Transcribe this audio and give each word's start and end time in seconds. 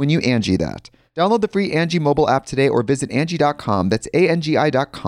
when 0.00 0.08
you 0.08 0.18
Angie 0.20 0.56
that. 0.56 0.88
Download 1.14 1.42
the 1.42 1.48
free 1.48 1.72
Angie 1.72 1.98
mobile 1.98 2.26
app 2.30 2.46
today 2.46 2.70
or 2.70 2.82
visit 2.82 3.10
Angie.com. 3.10 3.90
That's 3.90 4.08
A-N-G-I 4.14 4.70
dot. 4.70 4.98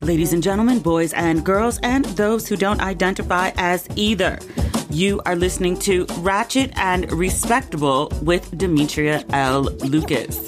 Ladies 0.00 0.32
and 0.32 0.40
gentlemen, 0.40 0.78
boys 0.78 1.12
and 1.14 1.44
girls, 1.44 1.80
and 1.82 2.04
those 2.04 2.46
who 2.46 2.56
don't 2.56 2.80
identify 2.80 3.50
as 3.56 3.88
either. 3.96 4.38
You 4.88 5.20
are 5.26 5.34
listening 5.34 5.76
to 5.80 6.06
Ratchet 6.18 6.70
and 6.76 7.10
Respectable 7.10 8.12
with 8.22 8.56
Demetria 8.56 9.24
L. 9.30 9.62
Lucas. 9.62 10.44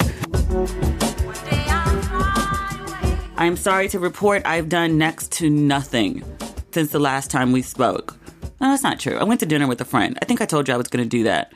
I 3.37 3.45
am 3.45 3.57
sorry 3.57 3.89
to 3.89 3.99
report 3.99 4.43
I've 4.45 4.69
done 4.69 4.97
next 4.97 5.33
to 5.33 5.49
nothing 5.49 6.23
since 6.71 6.91
the 6.91 6.99
last 6.99 7.31
time 7.31 7.51
we 7.51 7.63
spoke. 7.63 8.14
No, 8.61 8.69
that's 8.69 8.83
not 8.83 8.99
true. 8.99 9.17
I 9.17 9.23
went 9.23 9.39
to 9.41 9.45
dinner 9.45 9.67
with 9.67 9.81
a 9.81 9.85
friend. 9.85 10.17
I 10.21 10.25
think 10.25 10.41
I 10.41 10.45
told 10.45 10.67
you 10.67 10.73
I 10.73 10.77
was 10.77 10.87
going 10.87 11.03
to 11.03 11.09
do 11.09 11.23
that. 11.23 11.53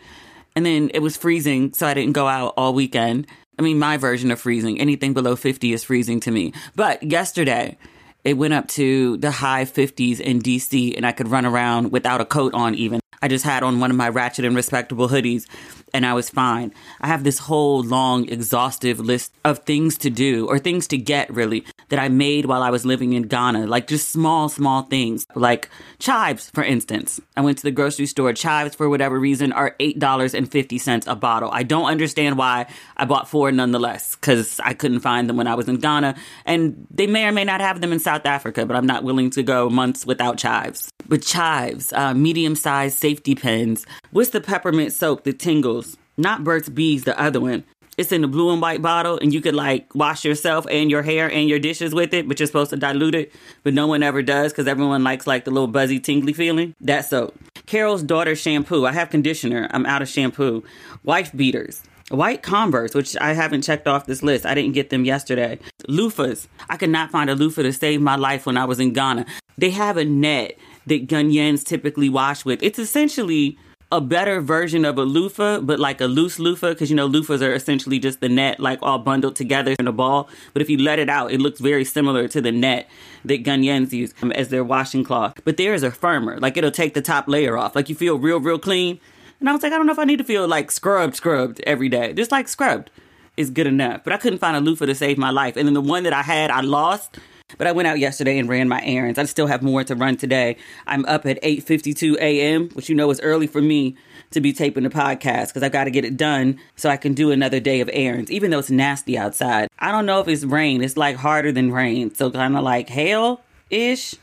And 0.55 0.65
then 0.65 0.91
it 0.93 0.99
was 0.99 1.15
freezing, 1.15 1.73
so 1.73 1.87
I 1.87 1.93
didn't 1.93 2.13
go 2.13 2.27
out 2.27 2.53
all 2.57 2.73
weekend. 2.73 3.27
I 3.57 3.61
mean, 3.61 3.79
my 3.79 3.97
version 3.97 4.31
of 4.31 4.39
freezing, 4.39 4.79
anything 4.79 5.13
below 5.13 5.35
50 5.35 5.73
is 5.73 5.83
freezing 5.83 6.19
to 6.21 6.31
me. 6.31 6.53
But 6.75 7.03
yesterday, 7.03 7.77
it 8.23 8.33
went 8.33 8.53
up 8.53 8.67
to 8.69 9.17
the 9.17 9.31
high 9.31 9.65
50s 9.65 10.19
in 10.19 10.41
DC, 10.41 10.95
and 10.95 11.05
I 11.05 11.11
could 11.11 11.27
run 11.27 11.45
around 11.45 11.91
without 11.91 12.21
a 12.21 12.25
coat 12.25 12.53
on, 12.53 12.75
even. 12.75 12.99
I 13.21 13.27
just 13.27 13.45
had 13.45 13.63
on 13.63 13.79
one 13.79 13.91
of 13.91 13.97
my 13.97 14.09
ratchet 14.09 14.45
and 14.45 14.55
respectable 14.55 15.09
hoodies 15.09 15.45
and 15.93 16.05
I 16.05 16.13
was 16.13 16.29
fine. 16.29 16.73
I 17.01 17.07
have 17.07 17.23
this 17.23 17.39
whole 17.39 17.83
long, 17.83 18.27
exhaustive 18.29 18.99
list 18.99 19.33
of 19.43 19.59
things 19.59 19.97
to 19.99 20.09
do 20.09 20.47
or 20.47 20.59
things 20.59 20.87
to 20.87 20.97
get 20.97 21.29
really 21.33 21.65
that 21.89 21.99
I 21.99 22.09
made 22.09 22.45
while 22.45 22.61
I 22.61 22.69
was 22.69 22.85
living 22.85 23.13
in 23.13 23.23
Ghana. 23.23 23.67
Like 23.67 23.87
just 23.87 24.09
small, 24.09 24.49
small 24.49 24.83
things 24.83 25.25
like 25.35 25.69
chives, 25.99 26.49
for 26.51 26.63
instance. 26.63 27.19
I 27.35 27.41
went 27.41 27.57
to 27.59 27.63
the 27.63 27.71
grocery 27.71 28.05
store. 28.05 28.33
Chives, 28.33 28.75
for 28.75 28.89
whatever 28.89 29.19
reason, 29.19 29.51
are 29.51 29.75
$8.50 29.79 31.07
a 31.07 31.15
bottle. 31.15 31.49
I 31.51 31.63
don't 31.63 31.85
understand 31.85 32.37
why 32.37 32.67
I 32.97 33.05
bought 33.05 33.29
four 33.29 33.51
nonetheless 33.51 34.15
because 34.15 34.59
I 34.59 34.73
couldn't 34.73 34.99
find 34.99 35.29
them 35.29 35.37
when 35.37 35.47
I 35.47 35.55
was 35.55 35.67
in 35.67 35.77
Ghana. 35.77 36.15
And 36.45 36.87
they 36.91 37.07
may 37.07 37.25
or 37.25 37.31
may 37.31 37.43
not 37.43 37.61
have 37.61 37.81
them 37.81 37.91
in 37.91 37.99
South 37.99 38.25
Africa, 38.25 38.65
but 38.65 38.75
I'm 38.75 38.87
not 38.87 39.03
willing 39.03 39.29
to 39.31 39.43
go 39.43 39.69
months 39.69 40.05
without 40.05 40.37
chives. 40.37 40.91
But 41.07 41.23
chives, 41.23 41.91
uh, 41.93 42.13
medium 42.13 42.55
sized 42.55 42.97
safety 42.97 43.33
pins. 43.33 43.85
What's 44.11 44.29
the 44.29 44.41
peppermint 44.41 44.93
soap 44.93 45.23
that 45.23 45.39
tingles? 45.39 45.78
Not 46.19 46.43
Burt's 46.43 46.67
Bees, 46.67 47.05
the 47.05 47.19
other 47.19 47.39
one. 47.39 47.63
It's 47.97 48.11
in 48.11 48.21
the 48.21 48.27
blue 48.27 48.51
and 48.51 48.61
white 48.61 48.81
bottle, 48.81 49.17
and 49.21 49.33
you 49.33 49.41
could 49.41 49.55
like 49.55 49.93
wash 49.95 50.23
yourself 50.23 50.65
and 50.69 50.91
your 50.91 51.01
hair 51.01 51.31
and 51.31 51.49
your 51.49 51.59
dishes 51.59 51.93
with 51.93 52.13
it, 52.13 52.27
but 52.27 52.39
you're 52.39 52.47
supposed 52.47 52.69
to 52.71 52.77
dilute 52.77 53.15
it. 53.15 53.33
But 53.63 53.73
no 53.73 53.87
one 53.87 54.03
ever 54.03 54.21
does 54.21 54.51
because 54.51 54.67
everyone 54.67 55.03
likes 55.03 55.27
like 55.27 55.45
the 55.45 55.51
little 55.51 55.67
buzzy, 55.67 55.99
tingly 55.99 56.33
feeling. 56.33 56.75
That 56.81 57.05
soap. 57.05 57.37
Carol's 57.65 58.03
daughter 58.03 58.35
shampoo. 58.35 58.85
I 58.85 58.91
have 58.91 59.09
conditioner. 59.09 59.69
I'm 59.71 59.85
out 59.85 60.01
of 60.01 60.09
shampoo. 60.09 60.63
Wife 61.03 61.31
beaters. 61.35 61.83
White 62.09 62.41
Converse, 62.41 62.95
which 62.95 63.15
I 63.17 63.33
haven't 63.33 63.61
checked 63.61 63.87
off 63.87 64.05
this 64.05 64.23
list. 64.23 64.45
I 64.45 64.55
didn't 64.55 64.73
get 64.73 64.89
them 64.89 65.05
yesterday. 65.05 65.59
Loofahs. 65.87 66.47
I 66.69 66.75
could 66.75 66.89
not 66.89 67.11
find 67.11 67.29
a 67.29 67.35
loofah 67.35 67.63
to 67.63 67.71
save 67.71 68.01
my 68.01 68.15
life 68.15 68.45
when 68.45 68.57
I 68.57 68.65
was 68.65 68.79
in 68.79 68.93
Ghana. 68.93 69.25
They 69.57 69.69
have 69.69 69.97
a 69.97 70.05
net 70.05 70.57
that 70.87 71.07
Ghanaians 71.07 71.63
typically 71.63 72.09
wash 72.09 72.45
with. 72.45 72.63
It's 72.63 72.79
essentially 72.79 73.57
a 73.91 73.99
better 73.99 74.39
version 74.39 74.85
of 74.85 74.97
a 74.99 75.03
loofah, 75.03 75.61
but 75.61 75.79
like 75.79 75.99
a 75.99 76.05
loose 76.05 76.37
loofah, 76.37 76.69
because 76.69 76.89
you 76.89 76.95
know 76.95 77.09
loofahs 77.09 77.41
are 77.41 77.53
essentially 77.53 77.97
just 77.97 78.19
the 78.19 78.29
net 78.29 78.59
like 78.59 78.79
all 78.83 78.99
bundled 78.99 79.35
together 79.35 79.75
in 79.79 79.87
a 79.87 79.91
ball. 79.91 80.29
But 80.53 80.61
if 80.61 80.69
you 80.69 80.77
let 80.77 80.99
it 80.99 81.09
out, 81.09 81.31
it 81.31 81.39
looks 81.39 81.59
very 81.59 81.83
similar 81.83 82.27
to 82.27 82.41
the 82.41 82.51
net 82.51 82.87
that 83.25 83.43
Ghanaians 83.43 83.91
use 83.91 84.13
um, 84.21 84.31
as 84.33 84.49
their 84.49 84.63
washing 84.63 85.03
cloth. 85.03 85.41
But 85.43 85.57
there 85.57 85.73
is 85.73 85.81
a 85.81 85.91
firmer, 85.91 86.39
like 86.39 86.55
it'll 86.55 86.71
take 86.71 86.93
the 86.93 87.01
top 87.01 87.27
layer 87.27 87.57
off, 87.57 87.75
like 87.75 87.89
you 87.89 87.95
feel 87.95 88.19
real, 88.19 88.39
real 88.39 88.59
clean. 88.59 88.99
And 89.39 89.49
I 89.49 89.53
was 89.53 89.63
like, 89.63 89.73
I 89.73 89.77
don't 89.77 89.85
know 89.85 89.93
if 89.93 89.99
I 89.99 90.03
need 90.03 90.17
to 90.17 90.23
feel 90.23 90.47
like 90.47 90.69
scrubbed, 90.69 91.15
scrubbed 91.15 91.61
every 91.61 91.89
day. 91.89 92.13
Just 92.13 92.31
like 92.31 92.47
scrubbed 92.47 92.91
is 93.37 93.49
good 93.49 93.67
enough. 93.67 94.03
But 94.03 94.13
I 94.13 94.17
couldn't 94.17 94.39
find 94.39 94.55
a 94.55 94.59
loofah 94.59 94.85
to 94.85 94.95
save 94.95 95.17
my 95.17 95.29
life. 95.29 95.55
And 95.55 95.65
then 95.65 95.73
the 95.73 95.81
one 95.81 96.03
that 96.03 96.13
I 96.13 96.21
had, 96.21 96.51
I 96.51 96.59
lost. 96.61 97.17
But 97.57 97.67
I 97.67 97.71
went 97.71 97.87
out 97.87 97.99
yesterday 97.99 98.37
and 98.37 98.47
ran 98.47 98.67
my 98.67 98.81
errands. 98.83 99.17
I 99.17 99.23
still 99.23 99.47
have 99.47 99.61
more 99.61 99.83
to 99.83 99.95
run 99.95 100.17
today. 100.17 100.57
I'm 100.85 101.05
up 101.05 101.25
at 101.25 101.41
8:52 101.41 102.17
a.m., 102.17 102.69
which 102.69 102.89
you 102.89 102.95
know 102.95 103.09
is 103.09 103.19
early 103.21 103.47
for 103.47 103.61
me 103.61 103.95
to 104.31 104.41
be 104.41 104.53
taping 104.53 104.83
the 104.83 104.89
podcast 104.89 105.47
because 105.47 105.63
I've 105.63 105.71
got 105.71 105.85
to 105.85 105.91
get 105.91 106.05
it 106.05 106.15
done 106.15 106.59
so 106.75 106.89
I 106.89 106.97
can 106.97 107.13
do 107.13 107.31
another 107.31 107.59
day 107.59 107.81
of 107.81 107.89
errands, 107.91 108.29
even 108.29 108.51
though 108.51 108.59
it's 108.59 108.69
nasty 108.69 109.17
outside. 109.17 109.69
I 109.79 109.91
don't 109.91 110.05
know 110.05 110.19
if 110.19 110.27
it's 110.27 110.43
rain. 110.43 110.83
It's 110.83 110.97
like 110.97 111.15
harder 111.15 111.51
than 111.51 111.71
rain, 111.71 112.13
so 112.13 112.29
kind 112.29 112.55
of 112.55 112.63
like 112.63 112.89
hail 112.89 113.41
ish, 113.69 114.15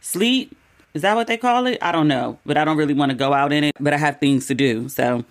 sleet. 0.00 0.56
Is 0.94 1.02
that 1.02 1.14
what 1.14 1.26
they 1.26 1.36
call 1.36 1.66
it? 1.66 1.78
I 1.82 1.92
don't 1.92 2.08
know, 2.08 2.38
but 2.44 2.56
I 2.56 2.64
don't 2.64 2.76
really 2.76 2.94
want 2.94 3.10
to 3.10 3.16
go 3.16 3.32
out 3.32 3.52
in 3.52 3.64
it. 3.64 3.76
But 3.80 3.94
I 3.94 3.96
have 3.96 4.18
things 4.20 4.46
to 4.46 4.54
do, 4.54 4.88
so 4.88 5.24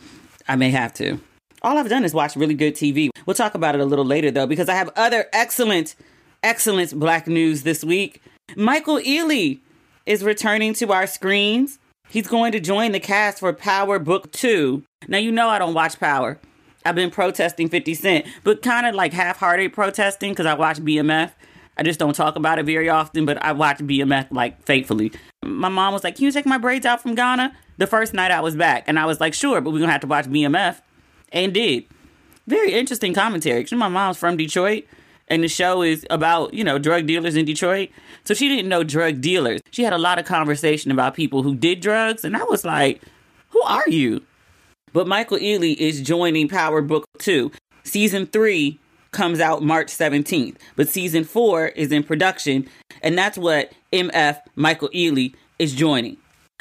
I 0.48 0.56
may 0.56 0.72
have 0.72 0.94
to. 0.96 1.20
All 1.62 1.78
I've 1.78 1.90
done 1.90 2.06
is 2.06 2.14
watch 2.14 2.36
really 2.36 2.54
good 2.54 2.76
TV. 2.76 3.10
We'll 3.26 3.34
talk 3.34 3.56
about 3.56 3.76
it 3.76 3.82
a 3.82 3.86
little 3.86 4.06
later 4.06 4.32
though, 4.32 4.48
because 4.48 4.70
I 4.70 4.76
have 4.76 4.90
other 4.96 5.26
excellent 5.34 5.96
excellent 6.44 6.98
black 6.98 7.28
news 7.28 7.64
this 7.64 7.84
week. 7.84 8.22
Michael 8.56 8.98
Ealy 8.98 9.60
is 10.06 10.24
returning 10.24 10.74
to 10.76 10.92
our 10.92 11.08
screens. 11.08 11.80
He's 12.10 12.28
going 12.28 12.52
to 12.54 12.60
join 12.60 12.92
the 12.92 13.00
cast 13.00 13.40
for 13.40 13.54
Power 13.54 14.00
Book 14.00 14.32
2. 14.32 14.84
Now, 15.08 15.20
you 15.20 15.32
know 15.32 15.50
I 15.50 15.60
don't 15.60 15.74
watch 15.74 16.00
Power. 16.00 16.40
I've 16.86 16.96
been 16.96 17.12
protesting 17.12 17.70
50 17.70 17.94
Cent, 17.94 18.26
but 18.44 18.62
kind 18.62 18.88
of 18.88 18.96
like 18.96 19.14
half 19.14 19.38
hearted 19.38 19.74
protesting 19.74 20.32
because 20.32 20.46
I 20.46 20.54
watch 20.56 20.78
BMF. 20.78 21.32
I 21.78 21.84
just 21.84 22.00
don't 22.00 22.16
talk 22.16 22.36
about 22.36 22.60
it 22.60 22.66
very 22.66 22.90
often, 22.90 23.26
but 23.26 23.42
I 23.44 23.52
watch 23.52 23.78
BMF 23.78 24.28
like 24.32 24.62
faithfully. 24.64 25.12
My 25.46 25.70
mom 25.70 25.94
was 25.94 26.04
like, 26.04 26.16
Can 26.16 26.26
you 26.26 26.32
take 26.32 26.46
my 26.46 26.58
braids 26.58 26.86
out 26.86 27.02
from 27.02 27.16
Ghana? 27.16 27.56
The 27.78 27.88
first 27.88 28.14
night 28.14 28.32
I 28.32 28.42
was 28.42 28.56
back, 28.56 28.84
and 28.88 28.98
I 29.00 29.06
was 29.06 29.20
like, 29.20 29.34
Sure, 29.34 29.62
but 29.62 29.72
we're 29.72 29.80
gonna 29.80 29.92
have 29.92 30.02
to 30.02 30.08
watch 30.08 30.26
BMF. 30.26 30.82
And 31.32 31.54
did. 31.54 31.86
Very 32.48 32.74
interesting 32.74 33.14
commentary. 33.14 33.66
My 33.72 33.88
mom's 33.88 34.18
from 34.18 34.36
Detroit 34.36 34.86
and 35.30 35.44
the 35.44 35.48
show 35.48 35.82
is 35.82 36.06
about 36.10 36.54
you 36.54 36.64
know 36.64 36.78
drug 36.78 37.06
dealers 37.06 37.36
in 37.36 37.46
Detroit. 37.46 37.90
So 38.24 38.34
she 38.34 38.48
didn't 38.50 38.70
know 38.70 38.84
drug 38.84 39.22
dealers. 39.22 39.62
She 39.72 39.84
had 39.84 39.94
a 39.94 39.98
lot 39.98 40.20
of 40.20 40.26
conversation 40.26 40.92
about 40.92 41.14
people 41.14 41.44
who 41.44 41.56
did 41.56 41.80
drugs, 41.80 42.24
and 42.24 42.36
I 42.36 42.44
was 42.44 42.66
like, 42.66 43.02
"Who 43.50 43.62
are 43.64 43.88
you?" 43.88 44.22
But 44.94 45.08
Michael 45.08 45.38
Ealy 45.38 45.76
is 45.78 46.02
joining 46.02 46.48
Power 46.48 46.82
Book 46.82 47.06
Two. 47.20 47.52
Season 47.84 48.26
three 48.26 48.80
comes 49.12 49.40
out 49.40 49.64
March 49.64 49.88
17th, 49.88 50.56
but 50.76 50.88
season 50.88 51.24
four 51.24 51.68
is 51.70 51.92
in 51.92 52.04
production, 52.04 52.68
and 53.02 53.18
that's 53.18 53.38
what 53.38 53.72
MF 53.92 54.40
Michael 54.56 54.90
Ealy 54.90 55.34
is 55.58 55.74
joining. 55.74 56.18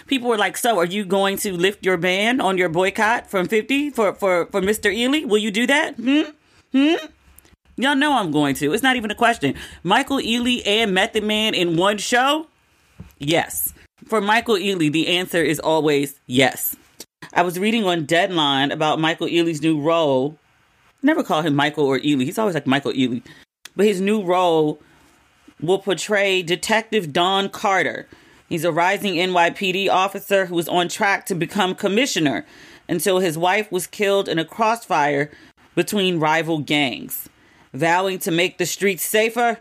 People 0.07 0.29
were 0.29 0.39
like, 0.39 0.57
"So, 0.57 0.79
are 0.79 0.87
you 0.87 1.05
going 1.05 1.37
to 1.39 1.53
lift 1.53 1.85
your 1.85 1.97
ban 1.97 2.41
on 2.41 2.57
your 2.57 2.69
boycott 2.69 3.29
from 3.29 3.49
50 3.49 3.91
for 3.91 4.15
for 4.15 4.47
for 4.47 4.61
Mr. 4.61 4.95
Ealy? 4.95 5.27
Will 5.27 5.39
you 5.39 5.51
do 5.51 5.67
that?" 5.67 5.97
Hmm. 5.97 6.31
Hmm. 6.73 7.07
Y'all 7.79 7.95
know 7.95 8.15
I'm 8.15 8.33
going 8.33 8.57
to. 8.57 8.73
It's 8.73 8.83
not 8.83 8.97
even 8.97 9.13
a 9.13 9.15
question. 9.15 9.55
Michael 9.85 10.19
Ealy 10.19 10.67
and 10.67 10.93
Method 10.93 11.23
Man 11.23 11.55
in 11.55 11.77
one 11.77 11.97
show? 11.97 12.49
Yes. 13.21 13.73
For 14.09 14.21
Michael 14.21 14.57
Ealy, 14.57 14.91
the 14.91 15.07
answer 15.07 15.41
is 15.41 15.61
always 15.61 16.19
yes. 16.27 16.75
I 17.33 17.43
was 17.43 17.57
reading 17.57 17.85
on 17.85 18.05
Deadline 18.05 18.73
about 18.73 18.99
Michael 18.99 19.29
Ealy's 19.29 19.63
new 19.63 19.81
role. 19.81 20.37
Never 21.05 21.23
call 21.23 21.43
him 21.43 21.55
Michael 21.55 21.87
or 21.87 22.01
Ealy. 22.01 22.25
He's 22.25 22.37
always 22.37 22.55
like 22.55 22.67
Michael 22.67 22.93
Ealy. 22.93 23.23
But 23.77 23.87
his 23.87 24.01
new 24.01 24.25
role 24.25 24.81
will 25.61 25.79
portray 25.79 26.43
Detective 26.43 27.13
Don 27.13 27.49
Carter. 27.49 28.09
He's 28.49 28.65
a 28.65 28.73
rising 28.73 29.15
NYPD 29.15 29.89
officer 29.89 30.47
who 30.47 30.57
was 30.57 30.69
on 30.69 30.89
track 30.89 31.27
to 31.27 31.37
become 31.37 31.77
commissioner 31.77 32.45
until 32.89 33.21
his 33.21 33.39
wife 33.39 33.71
was 33.71 33.87
killed 33.87 34.29
in 34.29 34.41
a 34.41 34.45
crossfire 34.45 35.31
between 35.77 36.19
rival 36.19 36.59
gangs. 36.59 37.29
Vowing 37.79 38.19
to 38.19 38.33
make 38.33 38.59
the 38.59 38.67
streets 38.67 39.05
safer, 39.05 39.61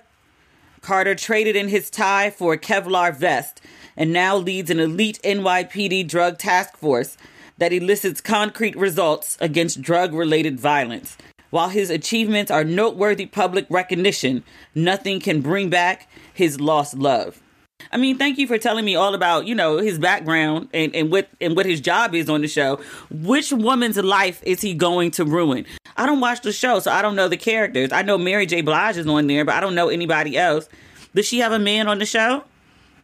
Carter 0.81 1.13
traded 1.13 1.55
in 1.55 1.67
his 1.67 1.91
tie 1.91 2.31
for 2.31 2.53
a 2.53 2.57
Kevlar 2.57 3.15
vest 3.15 3.61
and 3.95 4.11
now 4.11 4.35
leads 4.35 4.71
an 4.71 4.79
elite 4.79 5.19
NYPD 5.23 6.07
drug 6.07 6.39
task 6.39 6.75
force 6.77 7.15
that 7.59 7.71
elicits 7.71 8.19
concrete 8.19 8.75
results 8.75 9.37
against 9.39 9.83
drug 9.83 10.15
related 10.15 10.59
violence. 10.59 11.15
While 11.51 11.69
his 11.69 11.91
achievements 11.91 12.49
are 12.49 12.63
noteworthy 12.63 13.27
public 13.27 13.67
recognition, 13.69 14.43
nothing 14.73 15.19
can 15.19 15.41
bring 15.41 15.69
back 15.69 16.09
his 16.33 16.59
lost 16.59 16.95
love. 16.95 17.39
I 17.91 17.97
mean, 17.97 18.17
thank 18.17 18.37
you 18.37 18.47
for 18.47 18.57
telling 18.57 18.85
me 18.85 18.95
all 18.95 19.15
about, 19.15 19.47
you 19.47 19.55
know, 19.55 19.77
his 19.77 19.99
background 19.99 20.69
and, 20.73 20.95
and 20.95 21.11
what 21.11 21.29
and 21.39 21.55
what 21.55 21.65
his 21.65 21.81
job 21.81 22.13
is 22.13 22.29
on 22.29 22.41
the 22.41 22.47
show. 22.47 22.79
Which 23.09 23.51
woman's 23.51 23.97
life 23.97 24.41
is 24.43 24.61
he 24.61 24.73
going 24.73 25.11
to 25.11 25.25
ruin? 25.25 25.65
I 25.95 26.05
don't 26.05 26.19
watch 26.19 26.41
the 26.41 26.51
show, 26.51 26.79
so 26.79 26.91
I 26.91 27.01
don't 27.01 27.15
know 27.15 27.27
the 27.27 27.37
characters. 27.37 27.91
I 27.91 28.01
know 28.01 28.17
Mary 28.17 28.45
J. 28.45 28.61
Blige 28.61 28.97
is 28.97 29.07
on 29.07 29.27
there, 29.27 29.45
but 29.45 29.55
I 29.55 29.59
don't 29.59 29.75
know 29.75 29.89
anybody 29.89 30.37
else. 30.37 30.69
Does 31.15 31.25
she 31.25 31.39
have 31.39 31.51
a 31.51 31.59
man 31.59 31.87
on 31.87 31.99
the 31.99 32.05
show? 32.05 32.43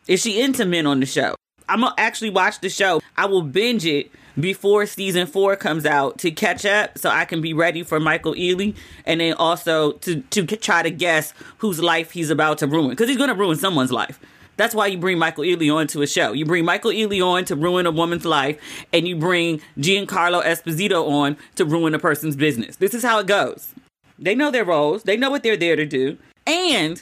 Is 0.07 0.21
she 0.21 0.41
into 0.41 0.65
men 0.65 0.86
on 0.86 1.00
the 1.00 1.06
show? 1.06 1.36
I'm 1.69 1.81
gonna 1.81 1.95
actually 1.97 2.29
watch 2.29 2.59
the 2.59 2.69
show. 2.69 3.01
I 3.18 3.25
will 3.25 3.41
binge 3.41 3.86
it 3.86 4.12
before 4.39 4.86
season 4.86 5.27
four 5.27 5.56
comes 5.56 5.86
out 5.86 6.18
to 6.19 6.31
catch 6.31 6.65
up 6.65 6.97
so 6.97 7.09
I 7.09 7.25
can 7.25 7.41
be 7.41 7.53
ready 7.53 7.83
for 7.83 8.00
Michael 8.00 8.33
Ealy 8.33 8.75
and 9.06 9.21
then 9.21 9.33
also 9.33 9.94
to, 9.94 10.21
to 10.21 10.45
try 10.45 10.81
to 10.81 10.89
guess 10.89 11.33
whose 11.59 11.79
life 11.79 12.12
he's 12.12 12.29
about 12.29 12.57
to 12.59 12.68
ruin 12.68 12.89
because 12.89 13.07
he's 13.07 13.18
going 13.18 13.29
to 13.29 13.36
ruin 13.36 13.57
someone's 13.57 13.91
life. 13.91 14.19
That's 14.57 14.75
why 14.75 14.88
you 14.88 14.97
bring 14.97 15.17
Michael 15.17 15.44
Ealy 15.44 15.73
on 15.73 15.88
to 15.88 16.01
a 16.01 16.07
show. 16.07 16.33
You 16.33 16.45
bring 16.45 16.65
Michael 16.65 16.91
Ealy 16.91 17.25
on 17.25 17.45
to 17.45 17.55
ruin 17.55 17.85
a 17.85 17.91
woman's 17.91 18.25
life, 18.25 18.59
and 18.91 19.07
you 19.07 19.15
bring 19.15 19.61
Giancarlo 19.77 20.44
Esposito 20.44 21.09
on 21.09 21.38
to 21.55 21.65
ruin 21.65 21.94
a 21.95 22.00
person's 22.00 22.35
business. 22.35 22.75
This 22.75 22.94
is 22.94 23.03
how 23.03 23.19
it 23.19 23.27
goes. 23.27 23.73
They 24.19 24.35
know 24.35 24.51
their 24.51 24.65
roles, 24.65 25.03
they 25.03 25.17
know 25.17 25.29
what 25.29 25.44
they're 25.44 25.57
there 25.57 25.75
to 25.75 25.85
do, 25.85 26.17
and 26.45 27.01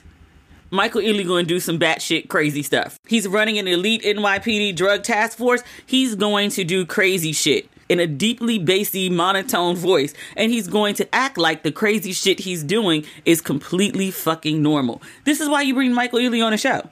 Michael 0.74 1.02
Ealy 1.02 1.28
going 1.28 1.46
to 1.46 1.54
do 1.54 1.60
some 1.60 1.78
batshit 1.78 2.30
crazy 2.30 2.64
stuff. 2.64 2.98
He's 3.06 3.28
running 3.28 3.58
an 3.58 3.68
elite 3.68 4.04
NYPD 4.04 4.74
drug 4.76 5.04
task 5.04 5.38
force. 5.38 5.64
He's 5.86 6.16
going 6.16 6.50
to 6.52 6.64
do 6.64 6.86
crazy 6.86 7.34
shit 7.34 7.70
in 7.90 8.00
a 8.00 8.08
deeply 8.08 8.58
bassy 8.58 9.10
monotone 9.10 9.76
voice 9.76 10.14
and 10.38 10.50
he's 10.50 10.70
going 10.70 10.96
to 10.96 11.14
act 11.14 11.38
like 11.38 11.64
the 11.64 11.74
crazy 11.74 12.14
shit 12.14 12.40
he's 12.40 12.64
doing 12.64 13.06
is 13.26 13.42
completely 13.42 14.12
fucking 14.12 14.64
normal. 14.64 15.02
This 15.26 15.42
is 15.42 15.50
why 15.50 15.64
you 15.64 15.74
bring 15.74 15.94
Michael 15.94 16.20
Ealy 16.20 16.44
on 16.44 16.54
a 16.54 16.58
show. 16.58 16.90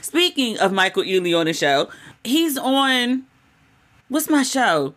Speaking 0.00 0.58
of 0.58 0.72
Michael 0.72 1.02
Ealy 1.02 1.38
on 1.38 1.46
the 1.46 1.52
show, 1.52 1.88
he's 2.24 2.56
on 2.56 3.24
what's 4.08 4.30
my 4.30 4.42
show? 4.42 4.94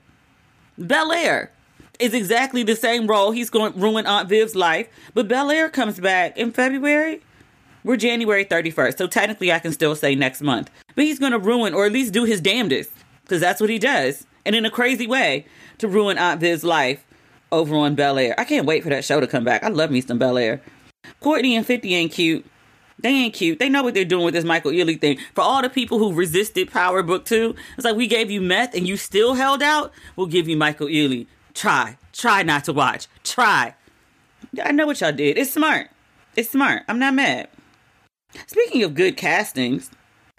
Bel 0.78 1.12
Air 1.12 1.52
is 2.00 2.14
exactly 2.14 2.64
the 2.64 2.76
same 2.76 3.08
role. 3.08 3.32
He's 3.32 3.50
going 3.50 3.74
to 3.74 3.80
ruin 3.80 4.06
Aunt 4.06 4.30
Viv's 4.30 4.56
life, 4.56 4.88
but 5.14 5.28
Bel 5.28 5.52
Air 5.52 5.70
comes 5.70 6.00
back 6.00 6.38
in 6.38 6.52
February. 6.52 7.22
We're 7.84 7.98
January 7.98 8.46
31st, 8.46 8.98
so 8.98 9.08
technically 9.08 9.52
I 9.52 9.60
can 9.60 9.72
still 9.72 9.96
say 9.96 10.16
next 10.16 10.42
month. 10.42 10.72
But 10.96 11.06
he's 11.06 11.20
going 11.20 11.32
to 11.34 11.40
ruin, 11.40 11.74
or 11.74 11.86
at 11.86 11.92
least 11.92 12.14
do 12.14 12.24
his 12.24 12.42
damnedest, 12.42 12.92
because 13.24 13.40
that's 13.40 13.62
what 13.62 13.70
he 13.70 13.80
does, 13.80 14.26
and 14.46 14.56
in 14.56 14.66
a 14.66 14.72
crazy 14.72 15.08
way, 15.08 15.46
to 15.78 15.88
ruin 15.88 16.18
Aunt 16.18 16.42
Viv's 16.42 16.64
life 16.64 17.06
over 17.52 17.76
on 17.76 17.96
Bel 17.96 18.18
Air. 18.18 18.34
I 18.38 18.44
can't 18.44 18.66
wait 18.66 18.84
for 18.84 18.90
that 18.90 19.06
show 19.06 19.20
to 19.20 19.28
come 19.28 19.44
back. 19.44 19.64
I 19.64 19.70
love 19.70 19.92
me 19.92 20.02
some 20.02 20.18
Bel 20.18 20.38
Air. 20.38 20.62
Courtney 21.20 21.56
and 21.56 21.66
50 21.66 21.94
ain't 21.94 22.12
cute. 22.12 22.46
They 23.00 23.10
ain't 23.10 23.34
cute. 23.34 23.60
They 23.60 23.70
know 23.70 23.84
what 23.84 23.94
they're 23.94 24.06
doing 24.06 24.26
with 24.26 24.34
this 24.34 24.46
Michael 24.46 24.72
Ealy 24.72 25.00
thing. 25.00 25.20
For 25.34 25.42
all 25.42 25.62
the 25.62 25.70
people 25.70 26.00
who 26.00 26.14
resisted 26.14 26.72
Power 26.72 27.04
Book 27.04 27.26
2, 27.26 27.56
it's 27.76 27.86
like 27.86 27.96
we 27.96 28.08
gave 28.08 28.32
you 28.32 28.42
meth 28.42 28.74
and 28.74 28.88
you 28.88 28.98
still 28.98 29.34
held 29.34 29.62
out. 29.62 29.92
We'll 30.16 30.28
give 30.28 30.48
you 30.48 30.56
Michael 30.56 30.88
Ealy. 30.88 31.28
Try. 31.54 31.98
Try 32.14 32.44
not 32.44 32.64
to 32.66 32.74
watch. 32.74 33.08
Try. 33.24 33.76
I 34.64 34.72
know 34.72 34.86
what 34.86 35.02
y'all 35.02 35.12
did. 35.12 35.38
It's 35.38 35.52
smart. 35.52 35.90
It's 36.36 36.50
smart. 36.50 36.84
I'm 36.88 37.00
not 37.00 37.14
mad. 37.14 37.50
Speaking 38.48 38.84
of 38.84 38.96
good 38.96 39.18
castings, 39.18 39.92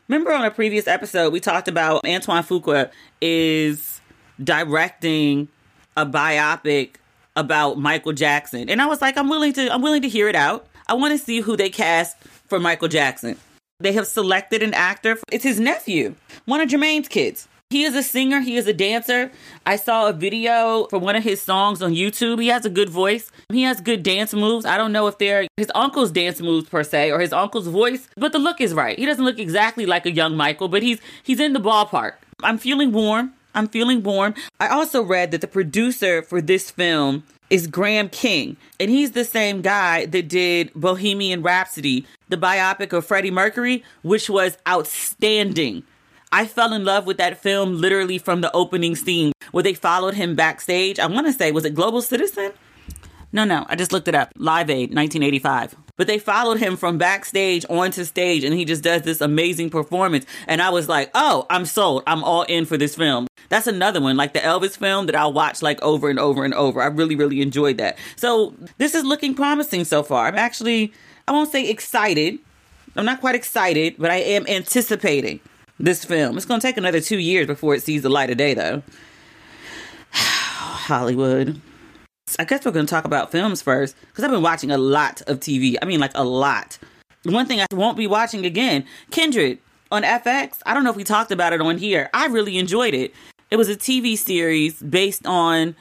remember 0.09 0.33
on 0.33 0.45
a 0.45 0.51
previous 0.51 0.87
episode 0.87 1.33
we 1.33 1.41
talked 1.41 1.69
about 1.69 2.07
Antoine 2.07 2.43
Fuqua 2.43 2.91
is 3.21 4.01
directing 4.43 5.49
a 5.97 6.05
biopic 6.05 6.97
about 7.35 7.79
Michael 7.79 8.13
Jackson. 8.13 8.69
And 8.69 8.81
I 8.83 8.87
was 8.87 9.01
like, 9.01 9.17
I'm 9.17 9.29
willing 9.29 9.53
to 9.55 9.73
I'm 9.73 9.83
willing 9.83 10.03
to 10.03 10.09
hear 10.09 10.29
it 10.29 10.37
out. 10.37 10.67
I 10.89 10.95
want 10.95 11.19
to 11.19 11.19
see 11.19 11.41
who 11.41 11.57
they 11.57 11.69
cast 11.69 12.17
for 12.47 12.61
Michael 12.61 12.89
Jackson. 12.89 13.37
They 13.81 13.93
have 13.93 14.07
selected 14.07 14.63
an 14.63 14.73
actor. 14.73 15.19
It's 15.33 15.45
his 15.45 15.59
nephew, 15.59 16.15
one 16.45 16.61
of 16.61 16.69
Jermaine's 16.69 17.09
kids. 17.09 17.49
He 17.71 17.83
is 17.83 17.97
a 17.97 18.03
singer, 18.05 18.41
he 18.41 18.57
is 18.57 18.69
a 18.69 18.73
dancer. 18.73 19.33
I 19.67 19.75
saw 19.75 20.07
a 20.09 20.13
video 20.13 20.87
for 20.89 21.01
one 21.01 21.17
of 21.17 21.25
his 21.25 21.43
songs 21.43 21.83
on 21.83 21.93
YouTube. 21.93 22.41
He 22.41 22.47
has 22.49 22.65
a 22.65 22.71
good 22.71 22.89
voice. 22.89 23.33
He 23.51 23.63
has 23.63 23.81
good 23.81 24.05
dance 24.05 24.33
moves. 24.33 24.65
I 24.65 24.77
don't 24.77 24.93
know 24.93 25.09
if 25.09 25.19
they're 25.19 25.49
his 25.57 25.73
uncle's 25.75 26.13
dance 26.13 26.41
moves 26.41 26.69
per 26.69 26.85
se 26.85 27.11
or 27.11 27.19
his 27.19 27.33
uncle's 27.33 27.67
voice, 27.67 28.09
but 28.17 28.31
the 28.31 28.39
look 28.39 28.61
is 28.61 28.73
right. 28.73 28.97
He 28.97 29.05
doesn't 29.05 29.25
look 29.25 29.41
exactly 29.41 29.85
like 29.85 30.07
a 30.07 30.13
young 30.13 30.37
Michael, 30.37 30.69
but 30.69 30.85
he's 30.85 31.01
he's 31.25 31.41
in 31.41 31.55
the 31.55 31.61
ballpark. 31.61 32.13
I'm 32.45 32.59
feeling 32.59 32.93
warm. 32.93 33.33
I'm 33.53 33.67
feeling 33.67 34.05
warm. 34.05 34.35
I 34.61 34.69
also 34.69 35.03
read 35.03 35.33
that 35.33 35.41
the 35.41 35.49
producer 35.49 36.23
for 36.23 36.41
this 36.41 36.71
film 36.71 37.25
is 37.51 37.67
Graham 37.67 38.09
King, 38.09 38.57
and 38.81 38.91
he's 38.91 39.13
the 39.13 39.25
same 39.25 39.63
guy 39.63 40.07
that 40.07 40.29
did 40.29 40.73
Bohemian 40.75 41.43
Rhapsody, 41.43 42.07
the 42.29 42.37
biopic 42.37 42.93
of 42.93 43.07
Freddie 43.07 43.31
Mercury, 43.31 43.85
which 44.03 44.29
was 44.29 44.59
outstanding. 44.69 45.83
I 46.33 46.47
fell 46.47 46.73
in 46.73 46.85
love 46.85 47.07
with 47.07 47.19
that 47.19 47.39
film 47.41 47.81
literally 47.81 48.19
from 48.19 48.41
the 48.41 48.53
opening 48.53 48.97
scene 48.97 49.33
where 49.53 49.63
they 49.63 49.75
followed 49.75 50.15
him 50.15 50.35
backstage. 50.35 50.99
I 50.99 51.07
want 51.07 51.27
to 51.27 51.33
say, 51.33 51.53
was 51.53 51.65
it 51.65 51.75
Global 51.75 52.03
Citizen? 52.03 52.53
No, 53.37 53.45
no, 53.45 53.67
I 53.69 53.77
just 53.77 53.93
looked 53.93 54.09
it 54.09 54.15
up. 54.15 54.33
Live 54.39 54.71
Aid, 54.71 54.95
1985. 54.95 55.77
But 55.99 56.07
they 56.07 56.19
followed 56.19 56.57
him 56.57 56.75
from 56.75 56.97
backstage 56.97 57.67
onto 57.69 58.05
stage 58.05 58.45
and 58.45 58.55
he 58.55 58.65
just 58.65 58.83
does 58.83 59.03
this 59.03 59.21
amazing 59.21 59.69
performance. 59.69 60.25
And 60.49 60.63
I 60.63 60.71
was 60.71 60.89
like, 60.89 61.11
oh, 61.15 61.45
I'm 61.51 61.67
sold. 61.67 62.03
I'm 62.07 62.25
all 62.25 62.45
in 62.45 62.65
for 62.65 62.79
this 62.79 62.95
film. 62.95 63.27
That's 63.51 63.67
another 63.67 64.01
one, 64.01 64.17
like 64.17 64.33
the 64.33 64.39
Elvis 64.39 64.79
film 64.79 65.05
that 65.05 65.15
I'll 65.15 65.35
watch 65.35 65.61
like 65.61 65.83
over 65.83 66.09
and 66.09 66.19
over 66.19 66.47
and 66.47 66.55
over. 66.55 66.81
I 66.81 66.87
really, 66.87 67.15
really 67.15 67.43
enjoyed 67.43 67.77
that. 67.77 67.99
So 68.17 68.55
this 68.79 68.95
is 68.95 69.05
looking 69.05 69.35
promising 69.35 69.85
so 69.85 70.03
far. 70.03 70.29
I'm 70.29 70.37
actually, 70.37 70.95
I 71.29 71.33
won't 71.33 71.53
say 71.53 71.69
excited. 71.69 72.39
I'm 72.97 73.05
not 73.05 73.21
quite 73.21 73.35
excited, 73.35 73.97
but 73.99 74.11
I 74.11 74.17
am 74.17 74.47
anticipating 74.47 75.41
this 75.79 76.07
film. 76.07 76.39
It's 76.39 76.47
going 76.47 76.59
to 76.59 76.67
take 76.67 76.79
another 76.79 77.03
two 77.03 77.19
years 77.19 77.47
before 77.47 77.75
it 77.75 77.83
sees 77.83 78.01
the 78.01 78.09
light 78.09 78.31
of 78.31 78.39
day, 78.39 78.55
though. 78.55 78.83
Hollywood. 80.13 81.61
I 82.39 82.45
guess 82.45 82.65
we're 82.65 82.73
going 82.73 82.87
to 82.87 82.91
talk 82.91 83.05
about 83.05 83.31
films 83.31 83.63
first 83.63 83.95
because 84.01 84.25
I've 84.25 84.31
been 84.31 84.43
watching 84.43 84.71
a 84.73 84.79
lot 84.79 85.23
of 85.23 85.39
TV. 85.39 85.77
I 85.81 85.85
mean, 85.85 86.01
like 86.01 86.11
a 86.15 86.25
lot. 86.25 86.77
One 87.23 87.47
thing 87.47 87.61
I 87.61 87.67
won't 87.71 87.97
be 87.97 88.07
watching 88.07 88.45
again 88.45 88.85
Kindred 89.11 89.59
on 89.93 90.03
FX. 90.03 90.59
I 90.67 90.75
don't 90.75 90.83
know 90.85 90.91
if 90.91 90.97
we 90.97 91.05
talked 91.05 91.31
about 91.31 91.53
it 91.53 91.61
on 91.61 91.79
here. 91.79 92.11
I 92.13 92.27
really 92.27 92.59
enjoyed 92.59 92.95
it. 92.95 93.15
It 93.51 93.57
was 93.57 93.69
a 93.69 93.77
TV 93.77 94.19
series 94.19 94.83
based 94.83 95.25
on 95.25 95.77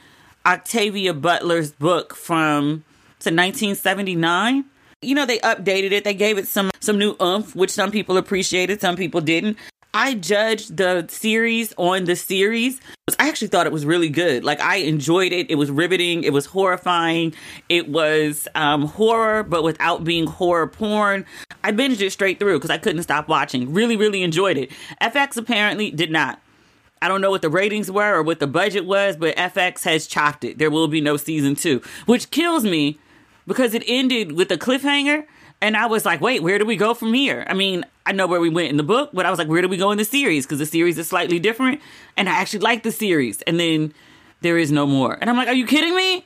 Octavia 0.45 1.13
Butler's 1.15 1.71
book 1.71 2.15
from 2.15 2.83
to 3.19 3.31
1979. 3.31 4.65
You 5.01 5.15
know, 5.15 5.25
they 5.25 5.39
updated 5.39 5.91
it. 5.91 6.03
They 6.03 6.13
gave 6.13 6.37
it 6.37 6.47
some 6.47 6.69
some 6.79 6.99
new 6.99 7.15
oomph, 7.19 7.55
which 7.55 7.71
some 7.71 7.89
people 7.89 8.17
appreciated, 8.17 8.81
some 8.81 8.95
people 8.95 9.19
didn't. 9.19 9.57
I 9.97 10.13
judged 10.13 10.75
the 10.75 11.05
series 11.07 11.73
on 11.77 12.03
the 12.03 12.17
series. 12.17 12.81
I 13.17 13.29
actually 13.29 13.47
thought 13.47 13.65
it 13.65 13.71
was 13.71 13.85
really 13.85 14.09
good. 14.09 14.43
Like 14.43 14.59
I 14.59 14.75
enjoyed 14.77 15.31
it. 15.31 15.49
It 15.49 15.55
was 15.55 15.71
riveting. 15.71 16.25
It 16.25 16.33
was 16.33 16.47
horrifying. 16.47 17.33
It 17.69 17.87
was 17.87 18.45
um, 18.55 18.87
horror, 18.87 19.41
but 19.43 19.63
without 19.63 20.03
being 20.03 20.27
horror 20.27 20.67
porn. 20.67 21.25
I 21.63 21.71
binged 21.71 22.01
it 22.01 22.11
straight 22.11 22.39
through 22.39 22.57
because 22.57 22.71
I 22.71 22.77
couldn't 22.77 23.03
stop 23.03 23.29
watching. 23.29 23.73
Really, 23.73 23.95
really 23.95 24.21
enjoyed 24.21 24.57
it. 24.57 24.69
FX 25.01 25.37
apparently 25.37 25.91
did 25.91 26.11
not. 26.11 26.41
I 27.01 27.07
don't 27.07 27.21
know 27.21 27.31
what 27.31 27.41
the 27.41 27.49
ratings 27.49 27.89
were 27.89 28.15
or 28.15 28.21
what 28.21 28.41
the 28.41 28.47
budget 28.47 28.85
was, 28.85 29.15
but 29.15 29.37
FX 29.37 29.83
has 29.85 30.07
chopped 30.07 30.43
it. 30.43 30.57
There 30.57 30.69
will 30.69 30.89
be 30.89 30.99
no 30.99 31.15
season 31.15 31.55
two, 31.55 31.81
which 32.05 32.31
kills 32.31 32.65
me 32.65 32.99
because 33.47 33.73
it 33.73 33.83
ended 33.87 34.33
with 34.33 34.51
a 34.51 34.57
cliffhanger. 34.57 35.25
And 35.61 35.75
I 35.75 35.87
was 35.87 36.05
like, 36.05 36.21
wait, 36.21 36.43
where 36.43 36.59
do 36.59 36.65
we 36.65 36.75
go 36.75 36.93
from 36.93 37.13
here? 37.13 37.45
I 37.47 37.53
mean, 37.53 37.85
I 38.05 38.11
know 38.11 38.27
where 38.27 38.39
we 38.39 38.49
went 38.49 38.69
in 38.69 38.77
the 38.77 38.83
book, 38.83 39.09
but 39.13 39.25
I 39.25 39.29
was 39.29 39.39
like, 39.39 39.47
where 39.47 39.61
do 39.61 39.67
we 39.67 39.77
go 39.77 39.91
in 39.91 39.97
the 39.97 40.05
series? 40.05 40.45
Because 40.45 40.59
the 40.59 40.65
series 40.65 40.97
is 40.97 41.07
slightly 41.07 41.39
different. 41.39 41.81
And 42.17 42.29
I 42.29 42.33
actually 42.33 42.59
like 42.59 42.83
the 42.83 42.91
series. 42.91 43.41
And 43.43 43.59
then 43.59 43.93
there 44.41 44.57
is 44.57 44.71
no 44.71 44.85
more. 44.85 45.17
And 45.19 45.29
I'm 45.29 45.37
like, 45.37 45.47
are 45.47 45.53
you 45.53 45.65
kidding 45.65 45.95
me? 45.95 46.25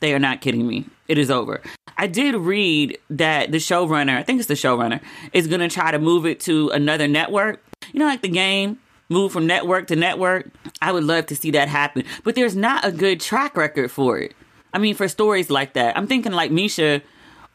They 0.00 0.12
are 0.12 0.18
not 0.18 0.40
kidding 0.40 0.66
me. 0.66 0.86
It 1.06 1.18
is 1.18 1.30
over. 1.30 1.62
I 1.96 2.06
did 2.06 2.34
read 2.36 2.98
that 3.10 3.50
the 3.50 3.58
showrunner, 3.58 4.16
I 4.16 4.22
think 4.22 4.38
it's 4.38 4.48
the 4.48 4.54
showrunner, 4.54 5.00
is 5.32 5.46
going 5.46 5.60
to 5.60 5.68
try 5.68 5.90
to 5.90 5.98
move 5.98 6.26
it 6.26 6.40
to 6.40 6.68
another 6.70 7.08
network. 7.08 7.64
You 7.92 8.00
know, 8.00 8.06
like 8.06 8.22
the 8.22 8.28
game, 8.28 8.78
move 9.08 9.32
from 9.32 9.46
network 9.46 9.86
to 9.88 9.96
network. 9.96 10.50
I 10.82 10.92
would 10.92 11.04
love 11.04 11.26
to 11.26 11.36
see 11.36 11.50
that 11.52 11.68
happen. 11.68 12.04
But 12.22 12.34
there's 12.34 12.54
not 12.54 12.84
a 12.84 12.92
good 12.92 13.20
track 13.20 13.56
record 13.56 13.90
for 13.90 14.18
it. 14.18 14.34
I 14.72 14.78
mean, 14.78 14.94
for 14.94 15.08
stories 15.08 15.48
like 15.48 15.72
that. 15.72 15.96
I'm 15.96 16.06
thinking 16.06 16.32
like 16.32 16.50
Misha 16.50 17.00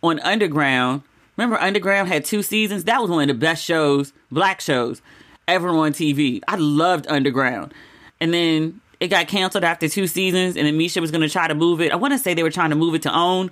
on 0.03 0.19
Underground. 0.19 1.01
Remember, 1.38 1.60
Underground 1.60 2.10
had 2.10 2.25
two 2.25 2.43
seasons? 2.43 2.83
That 2.83 3.01
was 3.01 3.10
one 3.10 3.27
of 3.27 3.36
the 3.36 3.39
best 3.39 3.63
shows, 3.63 4.13
black 4.31 4.62
shows, 4.62 5.01
ever 5.48 5.69
on 5.69 5.93
TV. 5.93 6.41
I 6.48 6.57
loved 6.57 7.07
Underground. 7.07 7.74
And 8.22 8.33
then 8.33 8.81
it 9.00 9.07
got 9.07 9.27
canceled 9.27 9.63
after 9.63 9.89
two 9.89 10.05
seasons, 10.05 10.55
and 10.55 10.67
then 10.67 10.77
Misha 10.77 11.01
was 11.01 11.10
going 11.10 11.22
to 11.22 11.29
try 11.29 11.48
to 11.48 11.55
move 11.55 11.81
it. 11.81 11.91
I 11.91 11.95
want 11.95 12.13
to 12.13 12.19
say 12.19 12.33
they 12.33 12.43
were 12.43 12.51
trying 12.51 12.69
to 12.69 12.75
move 12.75 12.93
it 12.93 13.01
to 13.03 13.12
OWN, 13.12 13.50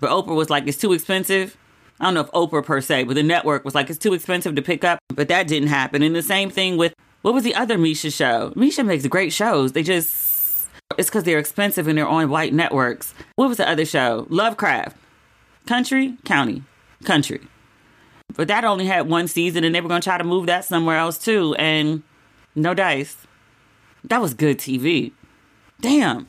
but 0.00 0.10
Oprah 0.10 0.36
was 0.36 0.50
like, 0.50 0.66
it's 0.66 0.78
too 0.78 0.92
expensive. 0.92 1.56
I 2.00 2.04
don't 2.04 2.14
know 2.14 2.20
if 2.20 2.30
Oprah 2.32 2.64
per 2.64 2.80
se, 2.80 3.04
but 3.04 3.14
the 3.14 3.22
network 3.22 3.64
was 3.64 3.74
like, 3.74 3.88
it's 3.88 3.98
too 3.98 4.12
expensive 4.12 4.56
to 4.56 4.62
pick 4.62 4.84
up. 4.84 4.98
But 5.08 5.28
that 5.28 5.46
didn't 5.46 5.68
happen. 5.68 6.02
And 6.02 6.14
the 6.14 6.22
same 6.22 6.50
thing 6.50 6.76
with 6.76 6.94
what 7.22 7.32
was 7.32 7.44
the 7.44 7.54
other 7.54 7.78
Misha 7.78 8.10
show? 8.10 8.52
Misha 8.56 8.82
makes 8.82 9.06
great 9.06 9.32
shows. 9.32 9.72
They 9.72 9.84
just, 9.84 10.68
it's 10.98 11.08
because 11.08 11.22
they're 11.22 11.38
expensive 11.38 11.86
and 11.86 11.96
they're 11.96 12.08
on 12.08 12.28
white 12.28 12.52
networks. 12.52 13.14
What 13.36 13.48
was 13.48 13.58
the 13.58 13.68
other 13.68 13.84
show? 13.84 14.26
Lovecraft. 14.28 14.96
Country? 15.66 16.16
County. 16.24 16.62
Country. 17.04 17.40
But 18.34 18.48
that 18.48 18.64
only 18.64 18.86
had 18.86 19.08
one 19.08 19.28
season 19.28 19.64
and 19.64 19.74
they 19.74 19.80
were 19.80 19.88
going 19.88 20.00
to 20.00 20.04
try 20.04 20.18
to 20.18 20.24
move 20.24 20.46
that 20.46 20.64
somewhere 20.64 20.96
else 20.96 21.18
too. 21.18 21.54
And 21.58 22.02
no 22.54 22.74
dice. 22.74 23.16
That 24.04 24.20
was 24.20 24.34
good 24.34 24.58
TV. 24.58 25.12
Damn. 25.80 26.26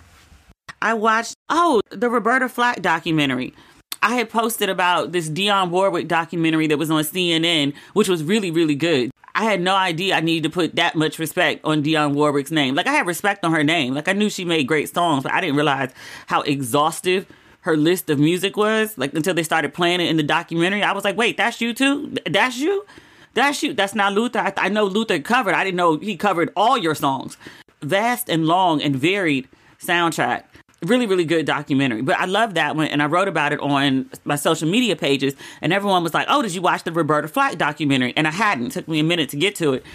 I 0.82 0.94
watched, 0.94 1.36
oh, 1.50 1.82
the 1.90 2.10
Roberta 2.10 2.50
Flack 2.50 2.82
documentary. 2.82 3.54
I 4.02 4.16
had 4.16 4.30
posted 4.30 4.70
about 4.70 5.14
this 5.14 5.30
Dionne 5.30 5.70
Warwick 5.70 6.10
documentary 6.10 6.68
that 6.68 6.78
was 6.78 6.92
on 6.92 7.04
CNN, 7.04 7.74
which 7.94 8.10
was 8.10 8.22
really, 8.24 8.52
really 8.52 8.76
good. 8.76 9.12
I 9.36 9.46
had 9.46 9.62
no 9.62 9.76
idea 9.76 10.16
I 10.16 10.20
needed 10.20 10.44
to 10.44 10.54
put 10.54 10.76
that 10.76 10.96
much 10.96 11.18
respect 11.18 11.62
on 11.64 11.84
Dionne 11.84 12.14
Warwick's 12.14 12.52
name. 12.52 12.76
Like 12.76 12.86
I 12.86 12.92
had 12.92 13.08
respect 13.08 13.44
on 13.44 13.52
her 13.54 13.64
name. 13.64 13.94
Like 13.94 14.08
I 14.08 14.14
knew 14.14 14.30
she 14.30 14.46
made 14.46 14.68
great 14.68 14.94
songs, 14.94 15.24
but 15.24 15.32
I 15.32 15.42
didn't 15.42 15.56
realize 15.56 15.92
how 16.28 16.42
exhaustive 16.42 17.26
her 17.64 17.78
list 17.78 18.10
of 18.10 18.20
music 18.20 18.56
was. 18.56 18.98
Like 18.98 19.14
until 19.14 19.34
they 19.34 19.44
started 19.44 19.74
playing 19.74 20.02
it 20.02 20.10
in 20.10 20.18
the 20.18 20.24
documentary, 20.24 20.84
I 20.84 20.92
was 20.92 21.04
like, 21.04 21.18
"Wait, 21.18 21.38
that's 21.38 21.60
you 21.62 21.74
too? 21.74 22.14
That's 22.30 22.58
you? 22.58 22.86
That's 23.34 23.64
you? 23.64 23.74
That's 23.74 23.96
not 23.96 24.14
Luther? 24.14 24.40
I, 24.40 24.54
I 24.58 24.70
know 24.70 24.86
Luther 24.86 25.20
covered. 25.20 25.56
I 25.56 25.64
didn't 25.64 25.78
know 25.78 25.98
he 25.98 26.16
covered 26.16 26.52
all 26.56 26.78
your 26.78 26.96
songs. 26.96 27.38
Vast 27.82 28.30
and 28.30 28.46
long 28.46 28.82
and 28.82 28.96
varied 28.96 29.48
soundtrack." 29.80 30.44
really 30.84 31.06
really 31.06 31.24
good 31.24 31.46
documentary 31.46 32.02
but 32.02 32.18
i 32.18 32.26
love 32.26 32.56
that 32.56 32.76
one 32.76 32.88
and 32.88 33.02
i 33.02 33.06
wrote 33.06 33.30
about 33.30 33.54
it 33.54 33.60
on 33.62 34.10
my 34.26 34.36
social 34.36 34.68
media 34.68 34.98
pages 34.98 35.34
and 35.62 35.72
everyone 35.72 36.04
was 36.04 36.14
like 36.14 36.28
oh 36.30 36.42
did 36.42 36.54
you 36.54 36.62
watch 36.62 36.84
the 36.84 36.92
roberta 36.92 37.26
flack 37.26 37.58
documentary 37.58 38.14
and 38.18 38.28
i 38.28 38.32
hadn't 38.32 38.68
it 38.68 38.72
took 38.74 38.88
me 38.90 39.00
a 39.00 39.04
minute 39.04 39.30
to 39.30 39.38
get 39.38 39.56
to 39.56 39.72
it 39.72 39.86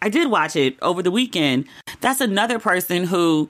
i 0.00 0.08
did 0.08 0.28
watch 0.32 0.56
it 0.56 0.76
over 0.82 1.00
the 1.00 1.12
weekend 1.12 1.64
that's 2.00 2.20
another 2.20 2.58
person 2.58 3.04
who 3.04 3.48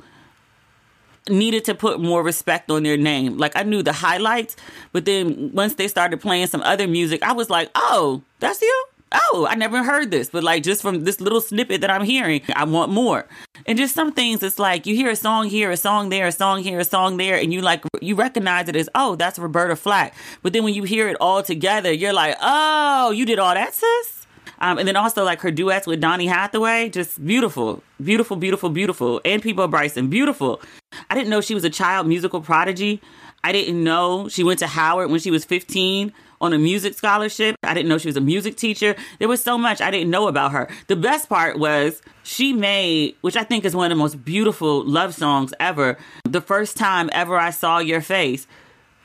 needed 1.28 1.64
to 1.64 1.74
put 1.74 2.00
more 2.00 2.22
respect 2.22 2.70
on 2.70 2.82
their 2.82 2.96
name 2.96 3.38
like 3.38 3.54
i 3.56 3.62
knew 3.62 3.82
the 3.82 3.92
highlights 3.92 4.56
but 4.92 5.04
then 5.04 5.50
once 5.52 5.74
they 5.74 5.86
started 5.86 6.20
playing 6.20 6.46
some 6.46 6.62
other 6.62 6.88
music 6.88 7.22
i 7.22 7.32
was 7.32 7.48
like 7.48 7.70
oh 7.74 8.20
that's 8.40 8.60
you 8.60 8.84
oh, 9.14 9.46
I 9.48 9.54
never 9.54 9.82
heard 9.82 10.10
this, 10.10 10.30
but 10.30 10.42
like 10.42 10.62
just 10.62 10.82
from 10.82 11.04
this 11.04 11.20
little 11.20 11.40
snippet 11.40 11.80
that 11.80 11.90
I'm 11.90 12.04
hearing, 12.04 12.42
I 12.54 12.64
want 12.64 12.92
more. 12.92 13.26
And 13.66 13.78
just 13.78 13.94
some 13.94 14.12
things, 14.12 14.42
it's 14.42 14.58
like 14.58 14.86
you 14.86 14.94
hear 14.94 15.10
a 15.10 15.16
song 15.16 15.48
here, 15.48 15.70
a 15.70 15.76
song 15.76 16.08
there, 16.08 16.26
a 16.26 16.32
song 16.32 16.62
here, 16.62 16.80
a 16.80 16.84
song 16.84 17.16
there, 17.16 17.36
and 17.36 17.52
you 17.52 17.60
like, 17.60 17.84
you 18.00 18.14
recognize 18.14 18.68
it 18.68 18.76
as, 18.76 18.88
oh, 18.94 19.16
that's 19.16 19.38
Roberta 19.38 19.76
Flack. 19.76 20.14
But 20.42 20.52
then 20.52 20.64
when 20.64 20.74
you 20.74 20.82
hear 20.82 21.08
it 21.08 21.16
all 21.20 21.42
together, 21.42 21.92
you're 21.92 22.12
like, 22.12 22.36
oh, 22.40 23.10
you 23.10 23.24
did 23.24 23.38
all 23.38 23.54
that, 23.54 23.74
sis? 23.74 24.21
Um, 24.62 24.78
and 24.78 24.86
then 24.86 24.94
also 24.94 25.24
like 25.24 25.40
her 25.40 25.50
duets 25.50 25.88
with 25.88 26.00
Donny 26.00 26.26
Hathaway, 26.26 26.88
just 26.88 27.24
beautiful, 27.24 27.82
beautiful, 28.02 28.36
beautiful, 28.36 28.70
beautiful. 28.70 29.20
And 29.24 29.42
Peabo 29.42 29.66
Bryson, 29.66 30.08
beautiful. 30.08 30.60
I 31.10 31.16
didn't 31.16 31.30
know 31.30 31.40
she 31.40 31.54
was 31.54 31.64
a 31.64 31.70
child 31.70 32.06
musical 32.06 32.40
prodigy. 32.40 33.02
I 33.42 33.50
didn't 33.50 33.82
know 33.82 34.28
she 34.28 34.44
went 34.44 34.60
to 34.60 34.68
Howard 34.68 35.10
when 35.10 35.18
she 35.18 35.32
was 35.32 35.44
15 35.44 36.12
on 36.40 36.52
a 36.52 36.58
music 36.58 36.94
scholarship. 36.94 37.56
I 37.64 37.74
didn't 37.74 37.88
know 37.88 37.98
she 37.98 38.08
was 38.08 38.16
a 38.16 38.20
music 38.20 38.56
teacher. 38.56 38.94
There 39.18 39.26
was 39.26 39.42
so 39.42 39.58
much 39.58 39.80
I 39.80 39.90
didn't 39.90 40.10
know 40.10 40.28
about 40.28 40.52
her. 40.52 40.68
The 40.86 40.96
best 40.96 41.28
part 41.28 41.58
was 41.58 42.00
she 42.22 42.52
made, 42.52 43.16
which 43.20 43.36
I 43.36 43.42
think 43.42 43.64
is 43.64 43.74
one 43.74 43.90
of 43.90 43.96
the 43.96 44.00
most 44.00 44.24
beautiful 44.24 44.84
love 44.88 45.12
songs 45.14 45.52
ever, 45.58 45.98
the 46.24 46.40
first 46.40 46.76
time 46.76 47.10
ever 47.12 47.36
I 47.36 47.50
saw 47.50 47.78
your 47.78 48.00
face. 48.00 48.46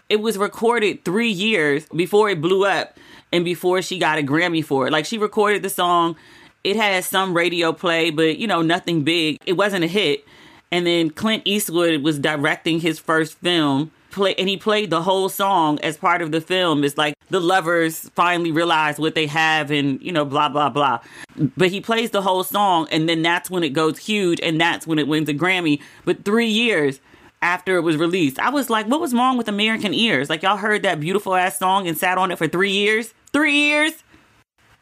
It 0.10 0.22
was 0.22 0.38
recorded 0.38 1.04
three 1.04 1.30
years 1.30 1.86
before 1.88 2.30
it 2.30 2.42
blew 2.42 2.66
up 2.66 2.98
and 3.32 3.44
before 3.44 3.82
she 3.82 4.00
got 4.00 4.18
a 4.18 4.22
Grammy 4.22 4.64
for 4.64 4.88
it. 4.88 4.92
Like 4.92 5.06
she 5.06 5.18
recorded 5.18 5.64
the 5.64 5.70
song, 5.70 6.16
it 6.64 6.76
had 6.78 7.04
some 7.04 7.34
radio 7.34 7.74
play, 7.74 8.10
but 8.10 8.38
you 8.38 8.48
know, 8.48 8.62
nothing 8.62 9.04
big. 9.04 9.38
It 9.46 9.54
wasn't 9.54 9.84
a 9.84 9.88
hit. 9.88 10.26
And 10.72 10.88
then 10.88 11.10
Clint 11.10 11.44
Eastwood 11.46 12.04
was 12.04 12.20
directing 12.20 12.80
his 12.80 13.00
first 13.00 13.38
film 13.40 13.92
play 14.12 14.34
and 14.36 14.50
he 14.50 14.58
played 14.58 14.90
the 14.90 15.02
whole 15.02 15.30
song 15.30 15.80
as 15.82 15.98
part 15.98 16.22
of 16.22 16.32
the 16.32 16.42
film. 16.42 16.84
It's 16.84 16.98
like 16.98 17.14
the 17.30 17.40
lovers 17.40 18.10
finally 18.16 18.52
realize 18.52 19.00
what 19.00 19.16
they 19.16 19.28
have 19.28 19.72
and 19.72 20.02
you 20.02 20.12
know 20.12 20.26
blah 20.26 20.50
blah 20.50 20.70
blah. 20.70 21.00
But 21.36 21.70
he 21.70 21.82
plays 21.82 22.12
the 22.12 22.22
whole 22.22 22.44
song 22.44 22.88
and 22.92 23.08
then 23.08 23.22
that's 23.22 23.50
when 23.50 23.64
it 23.64 23.70
goes 23.70 23.98
huge 23.98 24.40
and 24.42 24.60
that's 24.60 24.88
when 24.88 25.00
it 25.00 25.08
wins 25.08 25.30
a 25.30 25.34
Grammy. 25.34 25.82
But 26.06 26.26
3 26.26 26.48
years 26.48 27.00
after 27.42 27.78
it 27.78 27.82
was 27.82 27.98
released, 27.98 28.40
I 28.40 28.50
was 28.50 28.70
like, 28.70 28.88
what 28.88 29.00
was 29.00 29.14
wrong 29.14 29.38
with 29.38 29.48
American 29.48 29.94
ears? 29.94 30.30
Like 30.30 30.44
y'all 30.44 30.58
heard 30.58 30.84
that 30.84 31.00
beautiful 31.00 31.36
ass 31.36 31.60
song 31.60 31.88
and 31.88 31.98
sat 31.98 32.18
on 32.18 32.32
it 32.32 32.38
for 32.38 32.48
3 32.48 32.72
years? 32.72 33.14
3 33.34 33.54
years? 33.54 34.04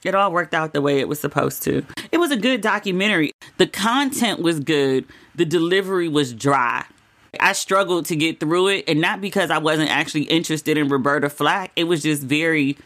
It 0.03 0.13
all 0.13 0.31
worked 0.31 0.53
out 0.53 0.73
the 0.73 0.81
way 0.81 0.99
it 0.99 1.07
was 1.07 1.19
supposed 1.19 1.63
to. 1.63 1.83
It 2.11 2.19
was 2.19 2.29
a 2.29 2.37
good 2.37 2.61
documentary. 2.61 3.31
The 3.57 3.65
content 3.65 4.39
was 4.39 4.59
good. 4.59 5.05
The 5.33 5.45
delivery 5.45 6.07
was 6.07 6.31
dry. 6.31 6.85
I 7.39 7.53
struggled 7.53 8.05
to 8.05 8.15
get 8.15 8.39
through 8.39 8.67
it, 8.67 8.85
and 8.87 9.01
not 9.01 9.19
because 9.19 9.49
I 9.49 9.57
wasn't 9.57 9.89
actually 9.89 10.23
interested 10.23 10.77
in 10.77 10.89
Roberta 10.89 11.29
Flack. 11.29 11.71
It 11.75 11.85
was 11.85 12.03
just 12.03 12.21
very, 12.23 12.77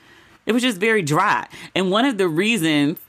it 0.45 0.53
was 0.53 0.63
just 0.63 0.79
very 0.79 1.01
dry. 1.01 1.47
And 1.75 1.91
one 1.91 2.05
of 2.05 2.17
the 2.17 2.27
reasons, 2.27 2.99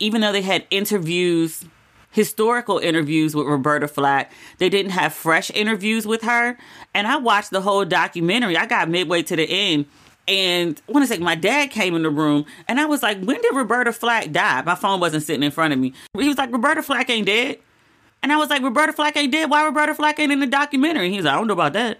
even 0.00 0.20
though 0.20 0.32
they 0.32 0.42
had 0.42 0.66
interviews, 0.70 1.64
historical 2.16 2.78
interviews 2.78 3.36
with 3.36 3.46
Roberta 3.46 3.86
Flack, 3.86 4.32
they 4.56 4.70
didn't 4.70 4.92
have 4.92 5.12
fresh 5.12 5.50
interviews 5.50 6.06
with 6.06 6.22
her. 6.22 6.56
And 6.94 7.06
I 7.06 7.18
watched 7.18 7.50
the 7.50 7.60
whole 7.60 7.84
documentary. 7.84 8.56
I 8.56 8.64
got 8.64 8.88
midway 8.88 9.22
to 9.24 9.36
the 9.36 9.44
end. 9.44 9.84
And 10.26 10.80
I 10.88 10.92
want 10.92 11.06
to 11.06 11.14
say 11.14 11.20
my 11.20 11.34
dad 11.34 11.70
came 11.70 11.94
in 11.94 12.02
the 12.02 12.10
room 12.10 12.46
and 12.66 12.80
I 12.80 12.86
was 12.86 13.02
like, 13.02 13.22
when 13.22 13.40
did 13.42 13.54
Roberta 13.54 13.92
Flack 13.92 14.32
die? 14.32 14.62
My 14.62 14.74
phone 14.74 14.98
wasn't 14.98 15.24
sitting 15.24 15.42
in 15.42 15.50
front 15.50 15.74
of 15.74 15.78
me. 15.78 15.92
He 16.18 16.26
was 16.26 16.38
like, 16.38 16.50
Roberta 16.50 16.82
Flack 16.82 17.10
ain't 17.10 17.26
dead. 17.26 17.58
And 18.22 18.32
I 18.32 18.38
was 18.38 18.48
like, 18.48 18.62
Roberta 18.62 18.94
Flack 18.94 19.14
ain't 19.18 19.30
dead. 19.30 19.50
Why 19.50 19.66
Roberta 19.66 19.94
Flack 19.94 20.18
ain't 20.18 20.32
in 20.32 20.40
the 20.40 20.46
documentary? 20.46 21.10
He's 21.10 21.24
like, 21.24 21.34
I 21.34 21.36
don't 21.36 21.46
know 21.46 21.52
about 21.52 21.74
that. 21.74 21.98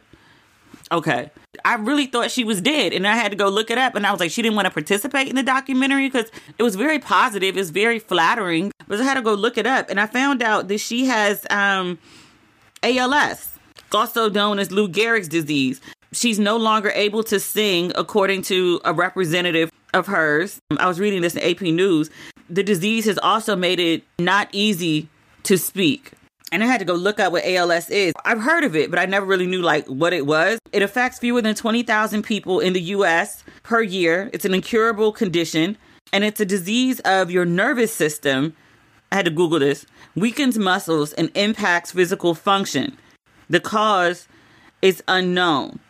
Okay. 0.93 1.31
I 1.64 1.75
really 1.75 2.07
thought 2.07 2.31
she 2.31 2.45
was 2.45 2.61
dead. 2.61 2.93
And 2.93 3.07
I 3.07 3.16
had 3.16 3.31
to 3.31 3.37
go 3.37 3.49
look 3.49 3.71
it 3.71 3.78
up. 3.78 3.95
And 3.95 4.07
I 4.07 4.11
was 4.12 4.21
like, 4.21 4.31
she 4.31 4.43
didn't 4.43 4.57
want 4.57 4.66
to 4.66 4.71
participate 4.71 5.28
in 5.28 5.37
the 5.37 5.43
documentary 5.43 6.09
because 6.09 6.31
it 6.59 6.62
was 6.62 6.76
very 6.76 6.99
positive. 6.99 7.57
It's 7.57 7.71
very 7.71 7.99
flattering. 7.99 8.73
But 8.87 9.00
I 9.00 9.05
had 9.05 9.14
to 9.14 9.23
go 9.23 9.35
look 9.35 9.59
it 9.59 9.66
up. 9.66 9.90
And 9.90 10.00
I 10.00 10.07
found 10.07 10.43
out 10.43 10.69
that 10.69 10.78
she 10.78 11.07
has 11.07 11.45
um, 11.50 11.99
ALS, 12.83 13.59
also 13.93 14.31
known 14.31 14.59
as 14.59 14.71
Lou 14.71 14.88
Gehrig's 14.88 15.28
disease. 15.28 15.81
She's 16.12 16.38
no 16.38 16.57
longer 16.57 16.90
able 16.90 17.25
to 17.25 17.40
sing, 17.40 17.93
according 17.95 18.43
to 18.43 18.81
a 18.85 18.93
representative 18.93 19.71
of 19.93 20.07
hers. 20.07 20.61
I 20.78 20.87
was 20.87 21.00
reading 21.00 21.21
this 21.21 21.35
in 21.35 21.43
AP 21.43 21.62
News. 21.62 22.11
The 22.49 22.62
disease 22.62 23.07
has 23.07 23.19
also 23.19 23.57
made 23.57 23.81
it 23.81 24.05
not 24.19 24.49
easy 24.52 25.09
to 25.43 25.59
speak. 25.59 26.12
And 26.53 26.62
I 26.62 26.67
had 26.67 26.79
to 26.79 26.85
go 26.85 26.95
look 26.95 27.19
up 27.19 27.33
what 27.33 27.45
ALS 27.45 27.91
is. 27.91 28.15
I've 28.25 28.41
heard 28.41 28.62
of 28.65 28.76
it, 28.76 28.91
but 28.91 29.00
I 29.00 29.07
never 29.07 29.26
really 29.26 29.47
knew 29.47 29.62
like 29.62 29.87
what 29.87 30.12
it 30.12 30.26
was. 30.26 30.59
It 30.73 30.83
affects 30.83 31.19
fewer 31.19 31.43
than 31.43 31.55
20,000 31.55 32.23
people 32.23 32.61
in 32.61 32.73
the 32.73 32.81
US 32.81 33.43
per 33.62 33.83
year. 33.83 34.31
It's 34.33 34.45
an 34.45 34.55
incurable 34.55 35.11
condition 35.12 35.76
and 36.12 36.25
it's 36.25 36.41
a 36.41 36.47
disease 36.47 37.00
of 37.00 37.31
your 37.31 37.45
nervous 37.45 37.93
system. 37.93 38.55
I 39.11 39.17
had 39.17 39.25
to 39.25 39.31
Google 39.31 39.59
this. 39.59 39.87
Weakens 40.15 40.57
muscles 40.57 41.12
and 41.15 41.31
impacts 41.35 41.93
physical 41.93 42.35
function. 42.35 42.97
The 43.50 43.61
cause 43.61 44.29
is 44.83 45.03
unknown. 45.09 45.81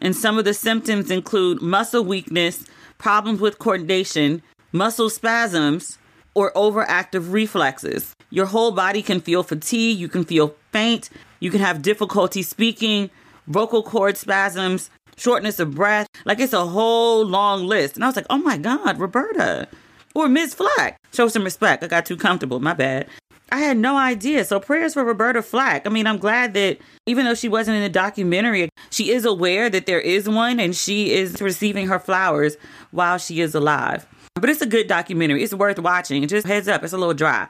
And 0.00 0.16
some 0.16 0.38
of 0.38 0.44
the 0.44 0.54
symptoms 0.54 1.10
include 1.10 1.62
muscle 1.62 2.04
weakness, 2.04 2.64
problems 2.98 3.40
with 3.40 3.58
coordination, 3.58 4.42
muscle 4.72 5.10
spasms, 5.10 5.98
or 6.34 6.52
overactive 6.52 7.32
reflexes. 7.32 8.14
Your 8.30 8.46
whole 8.46 8.72
body 8.72 9.02
can 9.02 9.20
feel 9.20 9.42
fatigue, 9.42 9.98
you 9.98 10.08
can 10.08 10.24
feel 10.24 10.54
faint, 10.72 11.10
you 11.40 11.50
can 11.50 11.60
have 11.60 11.82
difficulty 11.82 12.42
speaking, 12.42 13.10
vocal 13.46 13.82
cord 13.82 14.16
spasms, 14.16 14.90
shortness 15.16 15.58
of 15.58 15.74
breath. 15.74 16.06
Like 16.24 16.40
it's 16.40 16.52
a 16.52 16.66
whole 16.66 17.24
long 17.24 17.66
list. 17.66 17.96
And 17.96 18.04
I 18.04 18.06
was 18.06 18.16
like, 18.16 18.26
oh 18.30 18.38
my 18.38 18.56
God, 18.56 18.98
Roberta 18.98 19.68
or 20.14 20.28
Ms. 20.28 20.54
Flack. 20.54 20.98
Show 21.12 21.28
some 21.28 21.44
respect. 21.44 21.84
I 21.84 21.86
got 21.86 22.06
too 22.06 22.16
comfortable. 22.16 22.60
My 22.60 22.74
bad. 22.74 23.08
I 23.52 23.58
had 23.58 23.76
no 23.76 23.96
idea. 23.96 24.44
So 24.44 24.60
prayers 24.60 24.94
for 24.94 25.04
Roberta 25.04 25.42
Flack. 25.42 25.84
I 25.84 25.90
mean, 25.90 26.06
I'm 26.06 26.18
glad 26.18 26.54
that 26.54 26.78
even 27.06 27.24
though 27.24 27.34
she 27.34 27.48
wasn't 27.48 27.76
in 27.76 27.82
the 27.82 27.88
documentary, 27.88 28.68
she 28.90 29.10
is 29.10 29.24
aware 29.24 29.68
that 29.68 29.86
there 29.86 30.00
is 30.00 30.28
one 30.28 30.60
and 30.60 30.74
she 30.74 31.12
is 31.12 31.42
receiving 31.42 31.88
her 31.88 31.98
flowers 31.98 32.56
while 32.92 33.18
she 33.18 33.40
is 33.40 33.54
alive. 33.54 34.06
But 34.34 34.50
it's 34.50 34.62
a 34.62 34.66
good 34.66 34.86
documentary. 34.86 35.42
It's 35.42 35.52
worth 35.52 35.80
watching. 35.80 36.26
Just 36.28 36.46
heads 36.46 36.68
up, 36.68 36.84
it's 36.84 36.92
a 36.92 36.98
little 36.98 37.14
dry. 37.14 37.48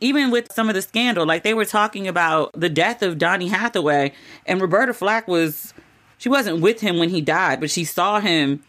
Even 0.00 0.30
with 0.30 0.52
some 0.52 0.68
of 0.68 0.74
the 0.74 0.82
scandal, 0.82 1.24
like 1.24 1.42
they 1.42 1.54
were 1.54 1.64
talking 1.64 2.06
about 2.06 2.52
the 2.52 2.68
death 2.68 3.02
of 3.02 3.18
Donny 3.18 3.48
Hathaway, 3.48 4.12
and 4.44 4.60
Roberta 4.60 4.92
Flack 4.92 5.26
was, 5.26 5.72
she 6.18 6.28
wasn't 6.28 6.60
with 6.60 6.80
him 6.80 6.98
when 6.98 7.08
he 7.08 7.20
died, 7.20 7.60
but 7.60 7.70
she 7.70 7.84
saw 7.84 8.20
him 8.20 8.62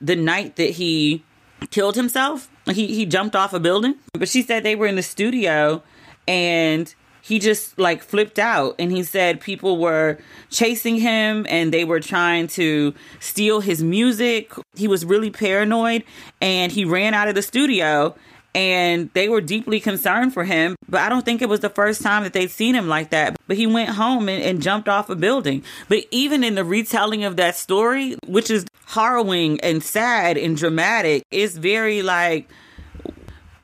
the 0.00 0.16
night 0.16 0.56
that 0.56 0.70
he 0.70 1.24
killed 1.70 1.96
himself. 1.96 2.50
He 2.66 2.94
he 2.94 3.06
jumped 3.06 3.34
off 3.34 3.52
a 3.52 3.60
building. 3.60 3.96
But 4.12 4.28
she 4.28 4.42
said 4.42 4.62
they 4.62 4.76
were 4.76 4.86
in 4.86 4.96
the 4.96 5.02
studio 5.02 5.82
and 6.26 6.94
he 7.20 7.38
just 7.38 7.78
like 7.78 8.02
flipped 8.02 8.38
out 8.38 8.74
and 8.78 8.90
he 8.92 9.02
said 9.02 9.40
people 9.40 9.78
were 9.78 10.18
chasing 10.50 10.96
him 10.96 11.46
and 11.48 11.72
they 11.72 11.84
were 11.84 12.00
trying 12.00 12.46
to 12.48 12.94
steal 13.20 13.60
his 13.60 13.82
music. 13.82 14.52
He 14.76 14.88
was 14.88 15.04
really 15.04 15.30
paranoid 15.30 16.04
and 16.40 16.72
he 16.72 16.84
ran 16.84 17.14
out 17.14 17.28
of 17.28 17.34
the 17.34 17.42
studio 17.42 18.14
and 18.58 19.08
they 19.14 19.28
were 19.28 19.40
deeply 19.40 19.78
concerned 19.78 20.34
for 20.34 20.42
him. 20.42 20.74
But 20.88 21.02
I 21.02 21.08
don't 21.08 21.24
think 21.24 21.42
it 21.42 21.48
was 21.48 21.60
the 21.60 21.70
first 21.70 22.02
time 22.02 22.24
that 22.24 22.32
they'd 22.32 22.50
seen 22.50 22.74
him 22.74 22.88
like 22.88 23.10
that. 23.10 23.36
But 23.46 23.56
he 23.56 23.68
went 23.68 23.90
home 23.90 24.28
and, 24.28 24.42
and, 24.42 24.60
jumped 24.60 24.88
off 24.88 25.08
a 25.08 25.14
building. 25.14 25.62
But 25.88 26.06
even 26.10 26.42
in 26.42 26.56
the 26.56 26.64
retelling 26.64 27.22
of 27.22 27.36
that 27.36 27.54
story, 27.54 28.16
which 28.26 28.50
is 28.50 28.66
harrowing 28.86 29.60
and 29.60 29.80
sad 29.80 30.36
and 30.36 30.56
dramatic, 30.56 31.22
it's 31.30 31.56
very 31.56 32.02
like 32.02 32.48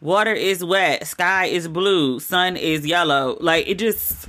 water 0.00 0.32
is 0.32 0.64
wet, 0.64 1.08
sky 1.08 1.46
is 1.46 1.66
blue, 1.66 2.20
sun 2.20 2.56
is 2.56 2.86
yellow. 2.86 3.36
Like 3.40 3.66
it 3.66 3.80
just 3.80 4.28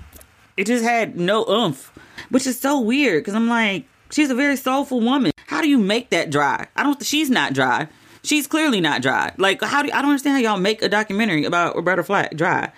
it 0.58 0.66
just 0.66 0.84
had 0.84 1.16
no 1.16 1.48
oomph. 1.48 1.92
Which 2.30 2.48
is 2.48 2.60
so 2.60 2.82
weird 2.82 3.24
because 3.24 3.36
I'm 3.36 3.48
like, 3.48 3.86
she's 4.10 4.32
a 4.32 4.36
very 4.36 4.56
soulful 4.56 5.00
woman. 5.00 5.32
How 5.46 5.62
do 5.62 5.70
you 5.70 5.78
make 5.78 6.10
that 6.10 6.32
dry? 6.32 6.68
I 6.76 6.82
don't 6.82 7.06
she's 7.06 7.30
not 7.30 7.54
dry. 7.54 7.88
She's 8.26 8.48
clearly 8.48 8.82
not 8.82 9.02
dry. 9.02 9.34
Like 9.38 9.62
how 9.62 9.84
do 9.84 9.90
I 9.92 10.02
don't 10.02 10.12
understand 10.12 10.36
how 10.36 10.52
y'all 10.52 10.60
make 10.60 10.82
a 10.82 10.90
documentary 10.90 11.46
about 11.46 11.76
Roberta 11.76 12.04
Flack 12.04 12.36
dry. 12.36 12.72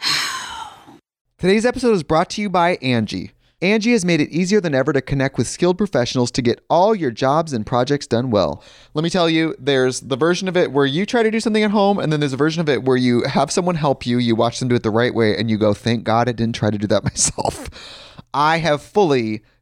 Today's 1.38 1.64
episode 1.64 1.92
is 1.92 2.02
brought 2.02 2.30
to 2.30 2.42
you 2.42 2.50
by 2.50 2.76
Angie 2.82 3.32
Angie 3.64 3.92
has 3.92 4.04
made 4.04 4.20
it 4.20 4.28
easier 4.28 4.60
than 4.60 4.74
ever 4.74 4.92
to 4.92 5.00
connect 5.00 5.38
with 5.38 5.46
skilled 5.46 5.78
professionals 5.78 6.30
to 6.32 6.42
get 6.42 6.62
all 6.68 6.94
your 6.94 7.10
jobs 7.10 7.54
and 7.54 7.64
projects 7.64 8.06
done 8.06 8.30
well. 8.30 8.62
Let 8.92 9.04
me 9.04 9.08
tell 9.08 9.30
you, 9.30 9.54
there's 9.58 10.00
the 10.00 10.18
version 10.18 10.48
of 10.48 10.56
it 10.56 10.70
where 10.70 10.84
you 10.84 11.06
try 11.06 11.22
to 11.22 11.30
do 11.30 11.40
something 11.40 11.62
at 11.62 11.70
home, 11.70 11.98
and 11.98 12.12
then 12.12 12.20
there's 12.20 12.34
a 12.34 12.36
version 12.36 12.60
of 12.60 12.68
it 12.68 12.82
where 12.82 12.98
you 12.98 13.22
have 13.22 13.50
someone 13.50 13.76
help 13.76 14.06
you, 14.06 14.18
you 14.18 14.36
watch 14.36 14.58
them 14.58 14.68
do 14.68 14.74
it 14.74 14.82
the 14.82 14.90
right 14.90 15.14
way, 15.14 15.34
and 15.34 15.48
you 15.48 15.56
go, 15.56 15.72
thank 15.72 16.04
God 16.04 16.28
I 16.28 16.32
didn't 16.32 16.56
try 16.56 16.70
to 16.70 16.76
do 16.76 16.86
that 16.88 17.04
myself. 17.04 17.70
I 18.34 18.58
have 18.58 18.82
fully 18.82 19.42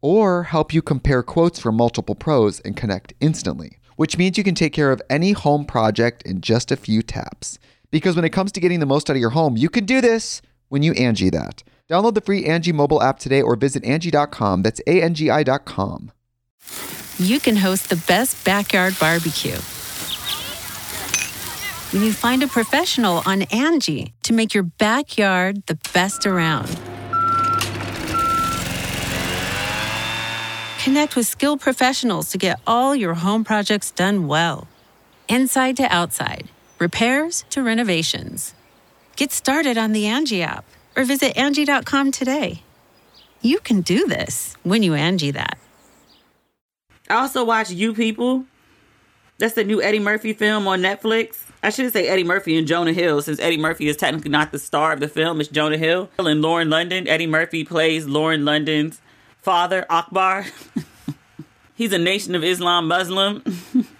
or 0.00 0.44
help 0.44 0.72
you 0.72 0.82
compare 0.82 1.22
quotes 1.22 1.58
from 1.58 1.76
multiple 1.76 2.14
pros 2.14 2.60
and 2.60 2.76
connect 2.76 3.14
instantly, 3.20 3.78
which 3.96 4.18
means 4.18 4.38
you 4.38 4.44
can 4.44 4.54
take 4.54 4.72
care 4.72 4.92
of 4.92 5.02
any 5.08 5.32
home 5.32 5.64
project 5.64 6.22
in 6.22 6.40
just 6.40 6.70
a 6.70 6.76
few 6.76 7.02
taps. 7.02 7.58
Because 7.90 8.16
when 8.16 8.24
it 8.24 8.30
comes 8.30 8.52
to 8.52 8.60
getting 8.60 8.80
the 8.80 8.86
most 8.86 9.08
out 9.08 9.16
of 9.16 9.20
your 9.20 9.30
home, 9.30 9.56
you 9.56 9.68
can 9.68 9.84
do 9.84 10.00
this 10.00 10.42
when 10.68 10.82
you 10.82 10.92
Angie 10.92 11.30
that. 11.30 11.62
Download 11.88 12.14
the 12.14 12.20
free 12.20 12.44
Angie 12.44 12.72
mobile 12.72 13.02
app 13.02 13.18
today 13.18 13.40
or 13.40 13.56
visit 13.56 13.84
Angie.com. 13.84 14.62
That's 14.62 14.80
A 14.86 15.02
N 15.02 15.14
G 15.14 15.30
I.com. 15.30 16.10
You 17.18 17.40
can 17.40 17.56
host 17.56 17.88
the 17.88 17.96
best 18.08 18.44
backyard 18.44 18.96
barbecue. 18.98 19.56
When 21.92 22.02
you 22.02 22.12
find 22.12 22.42
a 22.42 22.48
professional 22.48 23.22
on 23.24 23.42
Angie 23.42 24.12
to 24.24 24.32
make 24.32 24.52
your 24.52 24.64
backyard 24.64 25.64
the 25.66 25.78
best 25.94 26.26
around. 26.26 26.68
Connect 30.86 31.16
with 31.16 31.26
skilled 31.26 31.60
professionals 31.60 32.30
to 32.30 32.38
get 32.38 32.60
all 32.64 32.94
your 32.94 33.14
home 33.14 33.42
projects 33.42 33.90
done 33.90 34.28
well. 34.28 34.68
Inside 35.26 35.76
to 35.78 35.82
outside, 35.92 36.48
repairs 36.78 37.44
to 37.50 37.60
renovations. 37.60 38.54
Get 39.16 39.32
started 39.32 39.76
on 39.76 39.90
the 39.90 40.06
Angie 40.06 40.44
app 40.44 40.64
or 40.96 41.02
visit 41.02 41.36
Angie.com 41.36 42.12
today. 42.12 42.62
You 43.42 43.58
can 43.58 43.80
do 43.80 44.06
this 44.06 44.56
when 44.62 44.84
you 44.84 44.94
Angie 44.94 45.32
that. 45.32 45.58
I 47.10 47.16
also 47.16 47.44
watch 47.44 47.68
You 47.72 47.92
People. 47.92 48.44
That's 49.38 49.54
the 49.54 49.64
new 49.64 49.82
Eddie 49.82 49.98
Murphy 49.98 50.34
film 50.34 50.68
on 50.68 50.82
Netflix. 50.82 51.38
I 51.64 51.70
should 51.70 51.92
say 51.92 52.06
Eddie 52.06 52.22
Murphy 52.22 52.56
and 52.56 52.68
Jonah 52.68 52.92
Hill, 52.92 53.22
since 53.22 53.40
Eddie 53.40 53.58
Murphy 53.58 53.88
is 53.88 53.96
technically 53.96 54.30
not 54.30 54.52
the 54.52 54.60
star 54.60 54.92
of 54.92 55.00
the 55.00 55.08
film. 55.08 55.40
It's 55.40 55.48
Jonah 55.48 55.78
Hill 55.78 56.10
and 56.16 56.40
Lauren 56.40 56.70
London. 56.70 57.08
Eddie 57.08 57.26
Murphy 57.26 57.64
plays 57.64 58.06
Lauren 58.06 58.44
London's 58.44 59.00
father, 59.46 59.86
Akbar. 59.88 60.44
He's 61.76 61.92
a 61.92 61.98
Nation 61.98 62.34
of 62.34 62.42
Islam 62.42 62.88
Muslim. 62.88 63.44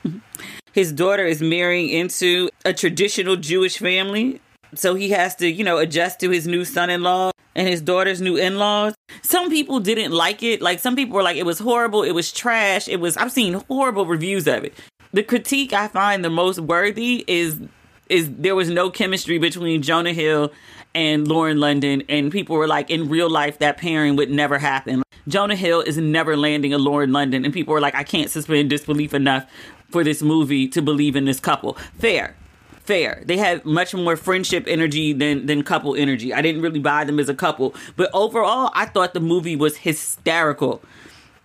His 0.73 0.91
daughter 0.91 1.25
is 1.25 1.41
marrying 1.41 1.89
into 1.89 2.49
a 2.65 2.73
traditional 2.73 3.37
Jewish 3.37 3.79
family. 3.79 4.41
So 4.75 4.97
he 4.97 5.11
has 5.11 5.37
to, 5.37 5.49
you 5.49 5.63
know, 5.63 5.79
adjust 5.79 6.19
to 6.21 6.31
his 6.31 6.49
new 6.49 6.65
son 6.65 6.91
in 6.91 7.03
law 7.03 7.31
and 7.55 7.69
his 7.69 7.81
daughter's 7.81 8.21
new 8.21 8.37
in 8.37 8.59
laws. 8.59 8.95
Some 9.23 9.49
people 9.49 9.79
didn't 9.79 10.11
like 10.11 10.43
it. 10.43 10.61
Like 10.61 10.81
some 10.81 10.97
people 10.97 11.15
were 11.15 11.23
like, 11.23 11.37
it 11.37 11.47
was 11.47 11.61
horrible. 11.61 12.03
It 12.03 12.11
was 12.11 12.33
trash. 12.33 12.89
It 12.89 12.99
was, 12.99 13.17
I've 13.17 13.33
seen 13.33 13.55
horrible 13.69 14.05
reviews 14.05 14.49
of 14.49 14.65
it. 14.65 14.75
The 15.13 15.23
critique 15.23 15.73
I 15.73 15.87
find 15.87 16.25
the 16.25 16.29
most 16.29 16.59
worthy 16.59 17.25
is, 17.29 17.61
is 18.09 18.31
there 18.33 18.57
was 18.57 18.69
no 18.69 18.91
chemistry 18.91 19.39
between 19.39 19.81
Jonah 19.81 20.13
Hill 20.13 20.53
and 20.97 21.29
Lauren 21.29 21.61
London. 21.61 22.03
And 22.09 22.33
people 22.33 22.57
were 22.57 22.67
like, 22.67 22.91
in 22.91 23.09
real 23.09 23.31
life, 23.31 23.59
that 23.59 23.77
pairing 23.77 24.17
would 24.17 24.31
never 24.31 24.59
happen. 24.59 25.03
Jonah 25.29 25.55
Hill 25.55 25.83
is 25.83 25.99
never 25.99 26.37
landing 26.37 26.73
a 26.73 26.79
Lauren 26.79 27.13
London. 27.13 27.45
And 27.45 27.53
people 27.53 27.75
were 27.75 27.81
like, 27.81 27.95
I 27.95 28.03
can't 28.03 28.31
suspend 28.31 28.71
disbelief 28.71 29.13
enough 29.13 29.49
for 29.91 30.03
this 30.03 30.23
movie 30.23 30.67
to 30.69 30.83
believe 30.83 31.15
in 31.15 31.27
this 31.27 31.39
couple. 31.39 31.75
Fair 31.99 32.35
fair. 32.81 33.25
They 33.27 33.37
had 33.37 33.65
much 33.65 33.95
more 33.95 34.17
friendship 34.17 34.65
energy 34.69 35.13
than 35.13 35.47
than 35.47 35.65
couple 35.65 35.97
energy. 35.97 36.33
I 36.33 36.41
didn't 36.41 36.63
really 36.63 36.79
buy 36.79 37.03
them 37.03 37.19
as 37.19 37.29
a 37.29 37.35
couple, 37.35 37.75
but 37.97 38.09
overall, 38.15 38.71
I 38.75 38.87
thought 38.87 39.13
the 39.13 39.19
movie 39.19 39.57
was 39.57 39.79
hysterical. 39.79 40.83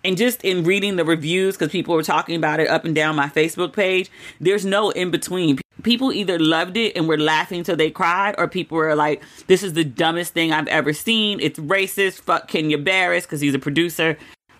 And 0.04 0.18
just 0.18 0.44
in 0.44 0.64
reading 0.64 0.96
the 0.96 1.06
reviews, 1.06 1.56
because 1.56 1.72
people 1.72 1.96
were 1.96 2.04
talking 2.04 2.36
about 2.36 2.60
it 2.60 2.68
up 2.70 2.86
and 2.86 2.96
down 2.96 3.16
my 3.16 3.28
Facebook 3.28 3.74
page, 3.74 4.10
there's 4.40 4.66
no 4.66 4.90
in 4.90 5.12
between. 5.12 5.60
People 5.84 6.12
either 6.12 6.40
loved 6.40 6.78
it 6.78 6.96
and 6.96 7.08
were 7.08 7.18
laughing 7.18 7.64
till 7.64 7.76
they 7.76 7.92
cried, 7.92 8.36
or 8.38 8.48
people 8.48 8.78
were 8.78 8.96
like, 8.96 9.22
"This 9.48 9.64
is 9.64 9.74
the 9.74 9.84
dumbest 9.84 10.34
thing 10.34 10.52
I've 10.52 10.68
ever 10.68 10.94
seen. 10.94 11.40
It's 11.40 11.60
racist. 11.60 12.22
Fuck 12.22 12.48
Kenya 12.48 12.78
Barris 12.78 13.26
because 13.26 13.42
he's 13.42 13.56
a 13.56 13.60
producer." 13.60 14.18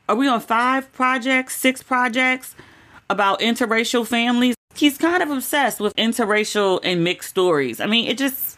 Are 0.10 0.16
we 0.16 0.28
on 0.28 0.42
five 0.42 0.92
projects, 0.94 1.56
six 1.56 1.82
projects 1.82 2.56
about 3.10 3.40
interracial 3.40 4.06
families? 4.06 4.56
he's 4.76 4.98
kind 4.98 5.22
of 5.24 5.30
obsessed 5.30 5.80
with 5.80 5.96
interracial 5.96 6.80
and 6.84 7.04
mixed 7.04 7.30
stories. 7.30 7.80
I 7.80 7.86
mean, 7.86 8.08
it 8.08 8.18
just 8.18 8.58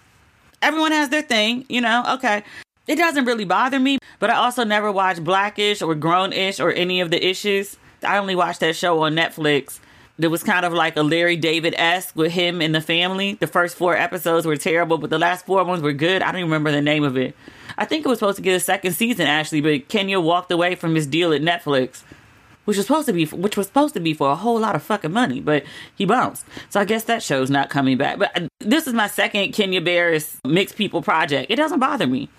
everyone 0.62 0.92
has 0.92 1.10
their 1.10 1.22
thing, 1.22 1.66
you 1.70 1.82
know. 1.82 2.04
Okay. 2.16 2.44
It 2.86 2.98
doesn't 2.98 3.26
really 3.26 3.46
bother 3.46 3.80
me, 3.80 3.98
but 4.20 4.30
I 4.30 4.36
also 4.36 4.64
never 4.66 4.92
watched 4.92 5.24
Blackish 5.24 5.82
or 5.82 5.96
Grownish 5.96 6.60
or 6.64 6.72
any 6.72 7.00
of 7.00 7.12
the 7.12 7.26
issues. 7.26 7.78
I 8.06 8.18
only 8.18 8.36
watched 8.36 8.60
that 8.60 8.76
show 8.76 9.02
on 9.04 9.16
Netflix 9.16 9.80
There 10.18 10.30
was 10.30 10.44
kind 10.44 10.66
of 10.66 10.74
like 10.74 10.98
a 10.98 11.02
Larry 11.02 11.38
David 11.38 11.74
esque 11.78 12.16
with 12.16 12.34
him 12.34 12.62
and 12.62 12.76
the 12.76 12.82
family. 12.82 13.34
The 13.40 13.48
first 13.48 13.78
four 13.78 13.96
episodes 13.96 14.46
were 14.46 14.58
terrible, 14.58 14.98
but 14.98 15.10
the 15.10 15.18
last 15.18 15.46
four 15.46 15.64
ones 15.64 15.82
were 15.82 15.94
good. 15.94 16.22
I 16.22 16.28
don't 16.28 16.42
even 16.42 16.52
remember 16.52 16.72
the 16.72 16.82
name 16.82 17.04
of 17.04 17.18
it. 17.18 17.36
I 17.78 17.86
think 17.86 18.06
it 18.06 18.10
was 18.10 18.20
supposed 18.20 18.36
to 18.36 18.44
get 18.44 18.54
a 18.56 18.60
second 18.60 18.92
season 18.94 19.28
actually, 19.28 19.62
but 19.62 19.88
Kenya 19.88 20.20
walked 20.20 20.52
away 20.52 20.76
from 20.76 20.94
his 20.94 21.08
deal 21.08 21.34
at 21.34 21.42
Netflix, 21.42 22.04
which 22.66 22.78
was 22.78 22.86
supposed 22.86 23.08
to 23.08 23.14
be 23.14 23.26
which 23.26 23.58
was 23.58 23.68
supposed 23.68 23.94
to 23.96 24.00
be 24.00 24.14
for 24.14 24.30
a 24.30 24.36
whole 24.36 24.60
lot 24.60 24.76
of 24.76 24.84
fucking 24.84 25.12
money, 25.12 25.40
but 25.40 25.64
he 25.96 26.06
bounced. 26.06 26.46
So 26.70 26.80
I 26.82 26.86
guess 26.86 27.06
that 27.06 27.24
show's 27.24 27.50
not 27.50 27.70
coming 27.70 27.98
back. 27.98 28.20
But 28.20 28.38
uh, 28.40 28.48
this 28.60 28.88
is 28.88 28.94
my 28.94 29.08
second 29.08 29.54
Kenya 29.54 29.82
Barris 29.82 30.38
mixed 30.46 30.76
people 30.76 31.02
project. 31.02 31.50
It 31.50 31.56
doesn't 31.56 31.80
bother 31.80 32.06
me. 32.08 32.30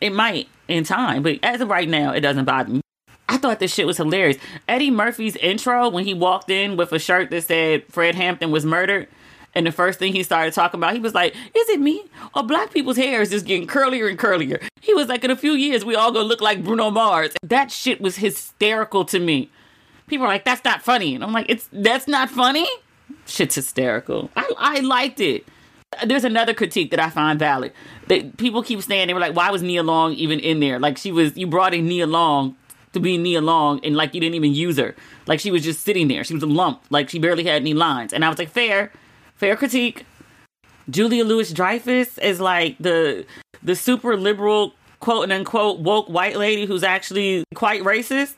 It 0.00 0.12
might 0.12 0.48
in 0.68 0.84
time, 0.84 1.22
but 1.22 1.38
as 1.42 1.60
of 1.60 1.68
right 1.68 1.88
now, 1.88 2.12
it 2.12 2.20
doesn't 2.20 2.44
bother 2.44 2.70
me. 2.70 2.80
I 3.28 3.36
thought 3.36 3.58
this 3.58 3.74
shit 3.74 3.86
was 3.86 3.98
hilarious. 3.98 4.38
Eddie 4.68 4.90
Murphy's 4.90 5.36
intro 5.36 5.88
when 5.88 6.04
he 6.04 6.14
walked 6.14 6.50
in 6.50 6.76
with 6.76 6.92
a 6.92 6.98
shirt 6.98 7.30
that 7.30 7.44
said 7.44 7.84
Fred 7.90 8.14
Hampton 8.14 8.50
was 8.50 8.64
murdered. 8.64 9.08
And 9.54 9.66
the 9.66 9.72
first 9.72 9.98
thing 9.98 10.12
he 10.12 10.22
started 10.22 10.54
talking 10.54 10.78
about, 10.78 10.94
he 10.94 11.00
was 11.00 11.14
like, 11.14 11.34
Is 11.54 11.68
it 11.68 11.80
me? 11.80 12.04
Or 12.34 12.42
black 12.42 12.70
people's 12.70 12.96
hair 12.96 13.20
is 13.20 13.30
just 13.30 13.46
getting 13.46 13.66
curlier 13.66 14.08
and 14.08 14.18
curlier. 14.18 14.66
He 14.80 14.94
was 14.94 15.08
like, 15.08 15.24
In 15.24 15.30
a 15.30 15.36
few 15.36 15.52
years, 15.52 15.84
we 15.84 15.94
all 15.94 16.12
gonna 16.12 16.26
look 16.28 16.40
like 16.40 16.62
Bruno 16.62 16.90
Mars. 16.90 17.32
That 17.42 17.70
shit 17.70 18.00
was 18.00 18.16
hysterical 18.16 19.04
to 19.06 19.18
me. 19.18 19.50
People 20.06 20.26
are 20.26 20.28
like, 20.28 20.44
That's 20.44 20.64
not 20.64 20.82
funny. 20.82 21.14
And 21.14 21.24
I'm 21.24 21.32
like, 21.32 21.46
It's 21.48 21.68
that's 21.72 22.06
not 22.06 22.30
funny? 22.30 22.68
Shit's 23.26 23.54
hysterical. 23.54 24.30
I, 24.36 24.52
I 24.58 24.80
liked 24.80 25.20
it. 25.20 25.46
There's 26.04 26.24
another 26.24 26.54
critique 26.54 26.90
that 26.90 27.00
I 27.00 27.10
find 27.10 27.38
valid. 27.38 27.72
That 28.08 28.36
people 28.36 28.62
keep 28.62 28.82
saying 28.82 29.06
they 29.08 29.14
were 29.14 29.20
like, 29.20 29.34
Why 29.34 29.50
was 29.50 29.62
Nia 29.62 29.82
Long 29.82 30.12
even 30.14 30.38
in 30.38 30.60
there? 30.60 30.78
Like 30.78 30.98
she 30.98 31.12
was 31.12 31.36
you 31.36 31.46
brought 31.46 31.74
in 31.74 31.86
Nia 31.86 32.06
Long 32.06 32.56
to 32.92 33.00
be 33.00 33.18
Nia 33.18 33.40
Long 33.40 33.80
and 33.84 33.96
like 33.96 34.14
you 34.14 34.20
didn't 34.20 34.34
even 34.34 34.52
use 34.52 34.76
her. 34.78 34.94
Like 35.26 35.40
she 35.40 35.50
was 35.50 35.62
just 35.62 35.82
sitting 35.82 36.08
there. 36.08 36.24
She 36.24 36.34
was 36.34 36.42
a 36.42 36.46
lump. 36.46 36.82
Like 36.90 37.08
she 37.08 37.18
barely 37.18 37.44
had 37.44 37.62
any 37.62 37.74
lines. 37.74 38.12
And 38.12 38.24
I 38.24 38.28
was 38.28 38.38
like, 38.38 38.50
fair, 38.50 38.92
fair 39.34 39.56
critique. 39.56 40.04
Julia 40.90 41.24
Louis 41.24 41.52
Dreyfus 41.52 42.18
is 42.18 42.40
like 42.40 42.76
the 42.78 43.26
the 43.62 43.74
super 43.74 44.16
liberal 44.16 44.74
quote 45.00 45.30
unquote 45.30 45.80
woke 45.80 46.08
white 46.08 46.36
lady 46.36 46.66
who's 46.66 46.82
actually 46.82 47.44
quite 47.54 47.82
racist. 47.82 48.34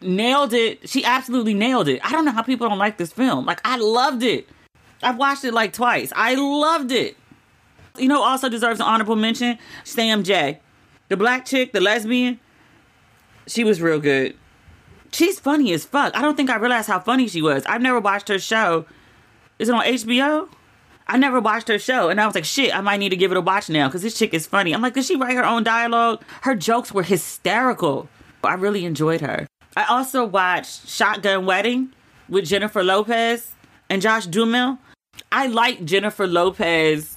Nailed 0.00 0.52
it. 0.52 0.88
She 0.88 1.04
absolutely 1.04 1.54
nailed 1.54 1.88
it. 1.88 2.00
I 2.04 2.12
don't 2.12 2.24
know 2.24 2.32
how 2.32 2.42
people 2.42 2.68
don't 2.68 2.78
like 2.78 2.98
this 2.98 3.12
film. 3.12 3.46
Like 3.46 3.60
I 3.64 3.76
loved 3.76 4.22
it. 4.22 4.48
I've 5.04 5.18
watched 5.18 5.44
it 5.44 5.54
like 5.54 5.72
twice. 5.72 6.12
I 6.16 6.34
loved 6.34 6.90
it. 6.92 7.16
You 7.96 8.08
know, 8.08 8.22
also 8.22 8.48
deserves 8.48 8.80
an 8.80 8.86
honorable 8.86 9.16
mention. 9.16 9.58
Sam 9.84 10.24
Jay, 10.24 10.60
the 11.08 11.16
black 11.16 11.44
chick, 11.44 11.72
the 11.72 11.80
lesbian. 11.80 12.40
She 13.46 13.62
was 13.62 13.80
real 13.80 14.00
good. 14.00 14.36
She's 15.12 15.38
funny 15.38 15.72
as 15.72 15.84
fuck. 15.84 16.16
I 16.16 16.22
don't 16.22 16.36
think 16.36 16.50
I 16.50 16.56
realized 16.56 16.88
how 16.88 16.98
funny 16.98 17.28
she 17.28 17.40
was. 17.40 17.64
I've 17.66 17.82
never 17.82 18.00
watched 18.00 18.28
her 18.28 18.38
show. 18.38 18.86
Is 19.58 19.68
it 19.68 19.74
on 19.74 19.84
HBO? 19.84 20.48
I 21.06 21.18
never 21.18 21.38
watched 21.38 21.68
her 21.68 21.78
show, 21.78 22.08
and 22.08 22.20
I 22.20 22.26
was 22.26 22.34
like, 22.34 22.46
shit, 22.46 22.74
I 22.74 22.80
might 22.80 22.96
need 22.96 23.10
to 23.10 23.16
give 23.16 23.30
it 23.30 23.36
a 23.36 23.40
watch 23.40 23.68
now 23.68 23.88
because 23.88 24.02
this 24.02 24.18
chick 24.18 24.32
is 24.32 24.46
funny. 24.46 24.72
I'm 24.72 24.80
like, 24.80 24.94
did 24.94 25.04
she 25.04 25.16
write 25.16 25.36
her 25.36 25.44
own 25.44 25.62
dialogue? 25.62 26.22
Her 26.40 26.54
jokes 26.54 26.92
were 26.92 27.02
hysterical. 27.02 28.08
I 28.42 28.54
really 28.54 28.84
enjoyed 28.84 29.20
her. 29.20 29.46
I 29.76 29.84
also 29.84 30.24
watched 30.24 30.88
Shotgun 30.88 31.46
Wedding 31.46 31.92
with 32.28 32.46
Jennifer 32.46 32.82
Lopez 32.82 33.52
and 33.88 34.00
Josh 34.00 34.26
Duhamel. 34.26 34.78
I 35.32 35.46
like 35.46 35.84
Jennifer 35.84 36.26
Lopez 36.26 37.16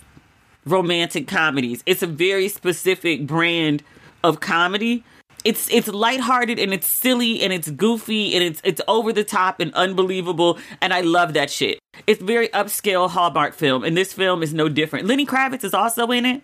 romantic 0.65 1.27
comedies. 1.27 1.83
It's 1.85 2.03
a 2.03 2.07
very 2.07 2.49
specific 2.49 3.25
brand 3.25 3.83
of 4.23 4.39
comedy 4.39 5.03
it's 5.47 5.69
it's 5.69 5.87
lighthearted 5.87 6.59
and 6.59 6.73
it's 6.73 6.87
silly 6.87 7.41
and 7.41 7.53
it's 7.53 7.69
goofy 7.69 8.35
and 8.35 8.43
it's 8.43 8.59
it's 8.65 8.81
over 8.87 9.13
the 9.13 9.23
top 9.23 9.61
and 9.61 9.73
unbelievable 9.75 10.57
and 10.81 10.93
I 10.93 11.01
love 11.01 11.33
that 11.33 11.49
shit. 11.49 11.79
It's 12.05 12.21
very 12.21 12.49
upscale 12.49 13.09
Hallmark 13.09 13.53
film 13.53 13.85
and 13.85 13.95
this 13.95 14.11
film 14.11 14.43
is 14.43 14.53
no 14.53 14.67
different. 14.67 15.07
Lenny 15.07 15.25
Kravitz 15.25 15.63
is 15.63 15.73
also 15.73 16.11
in 16.11 16.25
it. 16.25 16.41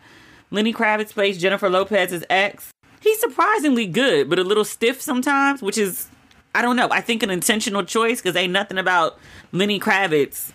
Lenny 0.52 0.74
Kravitz 0.74 1.12
plays 1.12 1.38
Jennifer 1.38 1.70
Lopez's 1.70 2.24
ex. 2.30 2.72
He's 3.02 3.20
surprisingly 3.20 3.88
good, 3.88 4.30
but 4.30 4.40
a 4.40 4.44
little 4.44 4.64
stiff 4.64 5.02
sometimes, 5.02 5.62
which 5.62 5.78
is 5.78 6.08
I 6.56 6.62
don't 6.62 6.78
know. 6.78 6.88
I 6.90 7.02
think 7.02 7.24
an 7.24 7.30
intentional 7.30 7.84
choice 7.84 8.22
because 8.22 8.38
ain't 8.38 8.54
nothing 8.54 8.78
about 8.78 9.20
Lenny 9.52 9.82
Kravitz 9.82 10.54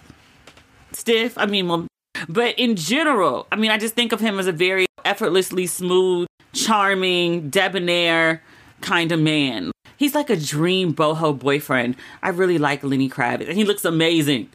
stiff. 0.92 1.37
I 1.38 1.46
mean, 1.46 1.68
well, 1.68 1.87
but 2.29 2.59
in 2.59 2.77
general, 2.77 3.46
I 3.53 3.57
mean, 3.57 3.70
I 3.70 3.79
just 3.79 3.94
think 3.94 4.12
of 4.12 4.20
him 4.20 4.38
as 4.38 4.46
a 4.46 4.53
very 4.53 4.87
effortlessly 5.05 5.66
smooth 5.66 6.27
charming, 6.53 7.51
debonair 7.51 8.42
kind 8.81 9.12
of 9.12 9.20
man. 9.20 9.70
He's 9.96 10.14
like 10.14 10.31
a 10.31 10.37
dream 10.37 10.94
boho 10.94 11.37
boyfriend. 11.38 11.96
I 12.22 12.31
really 12.31 12.59
like 12.59 12.85
Lenny 12.85 13.09
Kravitz, 13.09 13.48
and 13.48 13.57
he 13.57 13.64
looks 13.64 13.85
amazing. 13.85 14.48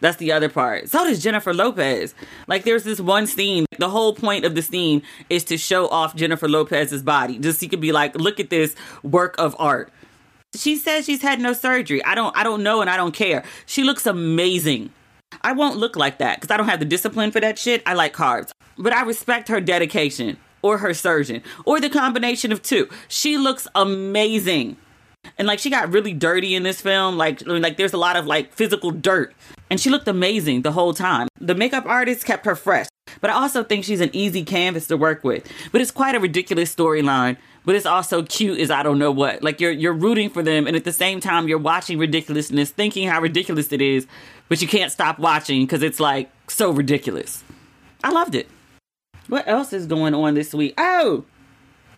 That's 0.00 0.16
the 0.16 0.32
other 0.32 0.48
part. 0.48 0.88
So 0.88 1.04
does 1.04 1.22
Jennifer 1.22 1.52
Lopez. 1.52 2.14
Like, 2.46 2.64
there's 2.64 2.84
this 2.84 3.00
one 3.00 3.26
scene. 3.26 3.66
The 3.78 3.88
whole 3.88 4.14
point 4.14 4.44
of 4.44 4.54
the 4.54 4.62
scene 4.62 5.02
is 5.30 5.44
to 5.44 5.56
show 5.56 5.88
off 5.88 6.14
Jennifer 6.14 6.48
Lopez's 6.48 7.02
body. 7.02 7.38
Just 7.38 7.60
so 7.60 7.64
you 7.64 7.70
could 7.70 7.80
be 7.80 7.92
like, 7.92 8.14
look 8.16 8.40
at 8.40 8.50
this 8.50 8.74
work 9.02 9.34
of 9.38 9.54
art. 9.58 9.92
She 10.54 10.76
says 10.76 11.06
she's 11.06 11.22
had 11.22 11.40
no 11.40 11.52
surgery. 11.52 12.04
I 12.04 12.14
don't. 12.14 12.36
I 12.36 12.42
don't 12.42 12.62
know, 12.62 12.80
and 12.80 12.90
I 12.90 12.96
don't 12.96 13.14
care. 13.14 13.42
She 13.64 13.84
looks 13.84 14.06
amazing. 14.06 14.90
I 15.40 15.52
won't 15.52 15.78
look 15.78 15.96
like 15.96 16.18
that 16.18 16.40
because 16.40 16.52
I 16.52 16.56
don't 16.56 16.68
have 16.68 16.80
the 16.80 16.84
discipline 16.84 17.30
for 17.30 17.40
that 17.40 17.58
shit. 17.58 17.82
I 17.86 17.94
like 17.94 18.14
carbs, 18.14 18.50
but 18.76 18.92
I 18.92 19.02
respect 19.02 19.48
her 19.48 19.60
dedication 19.60 20.36
or 20.62 20.78
her 20.78 20.94
surgeon 20.94 21.42
or 21.64 21.80
the 21.80 21.90
combination 21.90 22.52
of 22.52 22.62
two. 22.62 22.88
She 23.08 23.38
looks 23.38 23.66
amazing. 23.74 24.76
And 25.38 25.46
like 25.46 25.58
she 25.58 25.70
got 25.70 25.92
really 25.92 26.12
dirty 26.12 26.54
in 26.54 26.62
this 26.62 26.80
film. 26.80 27.16
Like 27.16 27.46
like 27.46 27.76
there's 27.76 27.92
a 27.92 27.98
lot 27.98 28.16
of 28.16 28.26
like 28.26 28.52
physical 28.52 28.90
dirt. 28.90 29.34
And 29.70 29.80
she 29.80 29.90
looked 29.90 30.08
amazing 30.08 30.62
the 30.62 30.72
whole 30.72 30.92
time. 30.92 31.28
The 31.40 31.54
makeup 31.54 31.86
artist 31.86 32.24
kept 32.24 32.44
her 32.44 32.56
fresh. 32.56 32.86
But 33.20 33.30
I 33.30 33.34
also 33.34 33.62
think 33.62 33.84
she's 33.84 34.00
an 34.00 34.10
easy 34.12 34.44
canvas 34.44 34.86
to 34.88 34.96
work 34.96 35.24
with. 35.24 35.48
But 35.70 35.80
it's 35.80 35.90
quite 35.90 36.14
a 36.14 36.20
ridiculous 36.20 36.74
storyline. 36.74 37.36
But 37.64 37.76
it's 37.76 37.86
also 37.86 38.24
cute 38.24 38.58
as 38.58 38.70
I 38.70 38.82
don't 38.82 38.98
know 38.98 39.12
what. 39.12 39.42
Like 39.42 39.60
you're 39.60 39.70
you're 39.70 39.92
rooting 39.92 40.28
for 40.30 40.42
them 40.42 40.66
and 40.66 40.74
at 40.74 40.84
the 40.84 40.92
same 40.92 41.20
time 41.20 41.46
you're 41.46 41.58
watching 41.58 41.98
ridiculousness, 41.98 42.70
thinking 42.70 43.08
how 43.08 43.20
ridiculous 43.20 43.72
it 43.72 43.80
is, 43.80 44.06
but 44.52 44.60
you 44.60 44.68
can't 44.68 44.92
stop 44.92 45.18
watching 45.18 45.62
because 45.62 45.82
it's 45.82 45.98
like 45.98 46.30
so 46.46 46.70
ridiculous. 46.70 47.42
I 48.04 48.10
loved 48.10 48.34
it. 48.34 48.50
What 49.28 49.48
else 49.48 49.72
is 49.72 49.86
going 49.86 50.12
on 50.12 50.34
this 50.34 50.52
week? 50.52 50.74
Oh, 50.76 51.24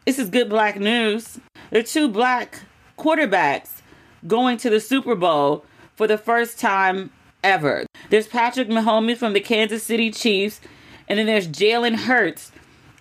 this 0.06 0.20
is 0.20 0.30
good 0.30 0.48
black 0.48 0.78
news. 0.78 1.40
There 1.70 1.80
are 1.80 1.82
two 1.82 2.06
black 2.06 2.60
quarterbacks 2.96 3.82
going 4.28 4.56
to 4.58 4.70
the 4.70 4.78
Super 4.78 5.16
Bowl 5.16 5.64
for 5.96 6.06
the 6.06 6.16
first 6.16 6.60
time 6.60 7.10
ever. 7.42 7.86
There's 8.10 8.28
Patrick 8.28 8.68
Mahomes 8.68 9.16
from 9.16 9.32
the 9.32 9.40
Kansas 9.40 9.82
City 9.82 10.12
Chiefs, 10.12 10.60
and 11.08 11.18
then 11.18 11.26
there's 11.26 11.48
Jalen 11.48 11.96
Hurts 11.96 12.52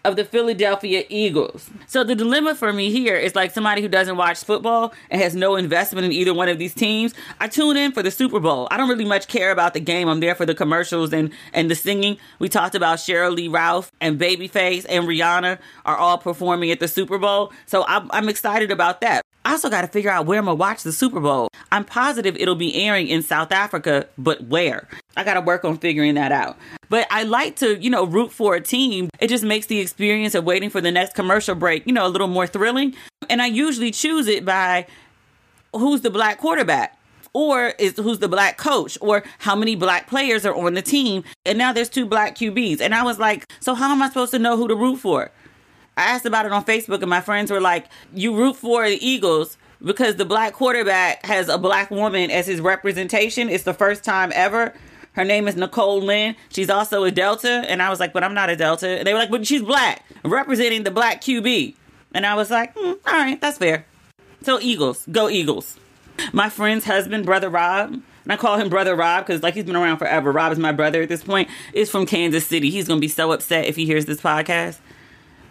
of 0.06 0.16
the 0.16 0.26
Philadelphia 0.26 1.04
Eagles. 1.10 1.70
So 1.88 2.04
the 2.04 2.16
dilemma 2.16 2.56
for 2.56 2.74
me 2.74 2.92
here 2.92 3.16
is 3.16 3.36
like 3.36 3.52
somebody 3.52 3.82
who 3.82 3.88
doesn't 3.88 4.18
watch 4.18 4.44
football 4.44 4.94
and 5.10 5.22
has 5.22 5.36
no 5.36 5.56
investment 5.56 6.06
in 6.06 6.12
either 6.12 6.34
one 6.34 6.50
of 6.50 6.60
these 6.60 6.74
teams. 6.74 7.14
I 7.40 7.48
tune 7.48 7.78
in 7.78 7.92
for 7.94 8.04
the 8.04 8.12
Super 8.12 8.40
Bowl. 8.40 8.68
I 8.70 8.78
don't 8.78 8.90
really 8.90 9.06
much 9.06 9.28
care 9.28 9.52
about 9.52 9.74
the 9.74 9.80
game. 9.80 10.10
I'm 10.10 10.20
there 10.20 10.36
for 10.36 10.46
the 10.46 10.56
commercials 10.56 11.14
and 11.14 11.32
and 11.54 11.72
the 11.72 11.76
singing. 11.76 12.18
We 12.40 12.50
talked 12.50 12.76
about 12.76 12.98
Sheryl 12.98 13.36
Lee 13.36 13.48
Ralph 13.48 13.92
and 14.02 14.20
Babyface 14.20 14.86
and 14.90 15.06
Rihanna 15.06 15.60
are 15.86 15.98
all 15.98 16.18
performing 16.18 16.72
at 16.72 16.80
the 16.80 16.88
Super 16.88 17.18
Bowl. 17.18 17.54
So 17.66 17.86
I'm, 17.88 18.10
I'm 18.12 18.30
excited 18.30 18.72
about 18.72 19.02
that. 19.02 19.24
I 19.46 19.52
also 19.52 19.70
got 19.70 19.82
to 19.82 19.88
figure 19.88 20.10
out 20.10 20.26
where 20.26 20.40
I'm 20.40 20.46
gonna 20.46 20.56
watch 20.56 20.84
the 20.84 20.92
Super 20.92 21.20
Bowl. 21.20 21.50
I'm 21.72 21.84
positive 21.84 22.36
it'll 22.38 22.56
be 22.56 22.76
airing 22.76 23.08
in 23.08 23.24
South 23.24 23.52
Africa, 23.52 24.08
but 24.18 24.44
where? 24.46 24.88
I 25.18 25.24
got 25.24 25.36
to 25.36 25.42
work 25.42 25.66
on 25.66 25.78
figuring 25.78 26.16
that 26.16 26.32
out. 26.32 26.58
But 26.90 27.08
I 27.10 27.24
like 27.24 27.58
to, 27.58 27.78
you 27.82 27.90
know, 27.90 28.06
root 28.06 28.32
for 28.32 28.56
a 28.56 28.62
team. 28.62 29.10
It 29.20 29.28
just 29.28 29.44
makes 29.44 29.68
the 29.68 29.80
experience 29.80 30.36
of 30.36 30.44
waiting 30.44 30.70
for 30.70 30.82
the 30.82 30.92
next 30.92 31.14
commercial 31.14 31.56
break, 31.56 31.86
you 31.86 31.94
know, 31.94 32.06
a 32.06 32.10
little 32.10 32.28
more 32.28 32.48
thrilling. 32.48 32.96
And 33.30 33.42
I 33.42 33.48
usually 33.48 33.92
choose 33.92 34.28
it 34.28 34.46
by 34.46 34.88
who's 35.74 36.02
the 36.02 36.10
black 36.10 36.38
quarterback 36.40 36.98
or 37.34 37.70
is 37.80 37.96
who's 37.98 38.20
the 38.20 38.30
black 38.30 38.58
coach 38.58 38.98
or 39.02 39.24
how 39.40 39.56
many 39.56 39.76
black 39.76 40.08
players 40.08 40.46
are 40.46 40.56
on 40.56 40.74
the 40.76 40.82
team. 40.82 41.24
And 41.46 41.58
now 41.58 41.74
there's 41.74 41.90
two 41.90 42.06
black 42.06 42.36
QBs. 42.36 42.80
And 42.80 42.94
I 42.94 43.04
was 43.04 43.20
like, 43.20 43.46
so 43.60 43.74
how 43.74 43.92
am 43.92 44.02
I 44.02 44.08
supposed 44.08 44.32
to 44.32 44.40
know 44.40 44.56
who 44.56 44.68
to 44.68 44.76
root 44.76 44.98
for? 44.98 45.32
I 45.98 46.04
asked 46.04 46.26
about 46.26 46.46
it 46.46 46.52
on 46.52 46.66
Facebook 46.66 47.02
and 47.02 47.10
my 47.10 47.22
friends 47.22 47.52
were 47.52 47.62
like, 47.62 47.86
you 48.14 48.36
root 48.36 48.56
for 48.56 48.88
the 48.88 49.06
Eagles 49.06 49.58
because 49.84 50.16
the 50.16 50.26
black 50.26 50.54
quarterback 50.54 51.26
has 51.26 51.50
a 51.50 51.58
black 51.58 51.92
woman 51.92 52.32
as 52.32 52.48
his 52.48 52.62
representation. 52.62 53.50
It's 53.50 53.64
the 53.64 53.74
first 53.74 54.04
time 54.04 54.32
ever. 54.34 54.74
Her 55.14 55.24
name 55.24 55.48
is 55.48 55.56
Nicole 55.56 56.02
Lynn. 56.02 56.36
She's 56.50 56.70
also 56.70 57.04
a 57.04 57.12
Delta. 57.12 57.64
And 57.68 57.82
I 57.82 57.90
was 57.90 58.00
like, 58.00 58.14
but 58.14 58.24
I'm 58.24 58.34
not 58.34 58.50
a 58.50 58.56
Delta. 58.56 58.88
And 58.88 59.08
they 59.08 59.14
were 59.14 59.20
like, 59.20 59.30
but 59.30 59.46
she's 59.46 59.62
black, 59.62 60.04
representing 60.24 60.84
the 60.84 60.92
black 60.92 61.22
QB. 61.22 61.76
And 62.14 62.26
I 62.26 62.36
was 62.36 62.50
like, 62.50 62.76
mm, 62.76 62.98
all 63.06 63.14
right, 63.14 63.40
that's 63.40 63.58
fair. 63.58 63.86
So 64.42 64.60
Eagles, 64.60 65.06
go 65.12 65.30
Eagles. 65.30 65.80
My 66.32 66.50
friend's 66.50 66.86
husband, 66.86 67.26
brother 67.26 67.50
Rob, 67.50 67.94
and 68.24 68.32
I 68.32 68.38
call 68.38 68.58
him 68.58 68.70
brother 68.70 68.96
Rob 68.96 69.26
because 69.26 69.44
like 69.44 69.54
he's 69.54 69.64
been 69.66 69.76
around 69.76 69.98
forever. 69.98 70.32
Rob 70.32 70.52
is 70.52 70.60
my 70.60 70.72
brother 70.72 71.02
at 71.02 71.10
this 71.10 71.24
point. 71.24 71.50
Is 71.74 71.90
from 71.90 72.06
Kansas 72.06 72.46
City. 72.46 72.70
He's 72.70 72.88
gonna 72.88 73.00
be 73.00 73.08
so 73.08 73.32
upset 73.32 73.66
if 73.66 73.76
he 73.76 73.86
hears 73.86 74.06
this 74.06 74.22
podcast. 74.22 74.78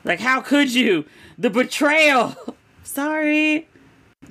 Like, 0.04 0.20
how 0.20 0.40
could 0.40 0.72
you? 0.74 1.04
The 1.38 1.50
betrayal. 1.50 2.36
Sorry. 2.82 3.68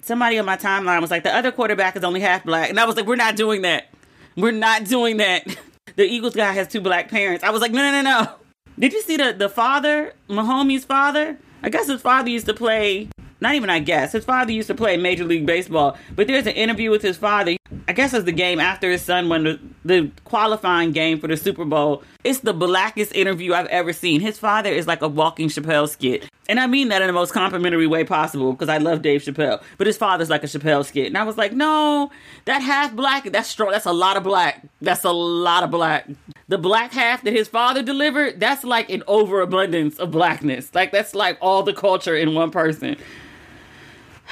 somebody 0.02 0.38
on 0.38 0.46
my 0.46 0.58
timeline 0.58 1.02
was 1.02 1.12
like, 1.12 1.24
the 1.24 1.36
other 1.36 1.52
quarterback 1.52 1.96
is 1.96 2.04
only 2.04 2.20
half 2.20 2.44
black. 2.44 2.70
And 2.70 2.80
I 2.80 2.86
was 2.86 2.96
like, 2.96 3.06
we're 3.06 3.16
not 3.16 3.36
doing 3.36 3.62
that. 3.64 3.90
We're 4.36 4.52
not 4.52 4.86
doing 4.86 5.18
that. 5.18 5.46
The 5.98 6.04
Eagles 6.04 6.36
guy 6.36 6.54
has 6.54 6.70
two 6.70 6.80
black 6.80 7.10
parents. 7.10 7.44
I 7.44 7.50
was 7.50 7.60
like, 7.60 7.74
no, 7.74 7.82
no, 7.82 8.02
no, 8.02 8.02
no. 8.02 8.32
Did 8.80 8.94
you 8.94 9.02
see 9.02 9.18
the, 9.18 9.34
the 9.34 9.50
father, 9.50 10.14
Mahomes' 10.30 10.86
father? 10.86 11.38
I 11.64 11.70
guess 11.70 11.88
his 11.88 12.02
father 12.02 12.30
used 12.30 12.46
to 12.46 12.54
play, 12.54 13.10
not 13.42 13.56
even 13.56 13.70
I 13.70 13.80
guess, 13.80 14.14
his 14.14 14.24
father 14.24 14.54
used 14.54 14.68
to 14.68 14.76
play 14.76 14.96
Major 14.96 15.26
League 15.26 15.46
Baseball. 15.46 15.98
But 16.16 16.28
there's 16.28 16.48
an 16.48 16.54
interview 16.54 16.92
with 16.92 17.02
his 17.02 17.18
father. 17.18 17.58
I 17.88 17.94
guess 17.94 18.14
it's 18.14 18.26
the 18.26 18.32
game 18.32 18.60
after 18.60 18.90
his 18.90 19.02
son 19.02 19.30
won 19.30 19.44
the, 19.44 19.60
the 19.86 20.12
qualifying 20.26 20.92
game 20.92 21.20
for 21.20 21.28
the 21.28 21.38
Super 21.38 21.66
Bowl. 21.66 22.04
It's 22.24 22.40
the 22.40 22.54
blackest 22.54 23.14
interview 23.16 23.54
I've 23.54 23.68
ever 23.68 23.94
seen. 23.94 24.22
His 24.22 24.38
father 24.38 24.70
is 24.70 24.88
like 24.88 25.02
a 25.02 25.08
walking 25.08 25.48
Chappelle 25.48 25.88
skit. 25.88 26.30
And 26.50 26.60
I 26.60 26.68
mean 26.68 26.90
that 26.90 27.02
in 27.02 27.08
the 27.08 27.14
most 27.14 27.34
complimentary 27.34 27.88
way 27.88 28.04
possible 28.04 28.52
because 28.52 28.68
I 28.68 28.78
love 28.78 29.02
Dave 29.02 29.22
Chappelle. 29.22 29.64
But 29.78 29.88
his 29.88 29.98
father's 29.98 30.30
like 30.30 30.44
a 30.44 30.48
Chappelle 30.48 30.86
skit. 30.86 31.08
And 31.08 31.18
I 31.18 31.24
was 31.24 31.38
like, 31.38 31.54
no, 31.54 32.12
that 32.46 32.62
half 32.62 32.94
black, 32.94 33.24
that's 33.32 33.48
strong. 33.48 33.72
That's 33.72 33.86
a 33.86 33.94
lot 33.94 34.18
of 34.18 34.24
black. 34.24 34.66
That's 34.82 35.06
a 35.06 35.12
lot 35.12 35.64
of 35.64 35.72
black. 35.72 36.10
The 36.50 36.58
black 36.58 36.92
half 36.92 37.24
that 37.24 37.34
his 37.34 37.48
father 37.48 37.82
delivered, 37.82 38.40
that's 38.40 38.64
like 38.66 38.90
an 38.90 39.04
overabundance 39.08 39.98
of 39.98 40.12
blackness. 40.12 40.74
Like 40.76 40.92
that's 40.92 41.16
like 41.16 41.38
all 41.40 41.64
the 41.64 41.74
culture 41.74 42.16
in 42.16 42.34
one 42.34 42.52
person. 42.52 42.98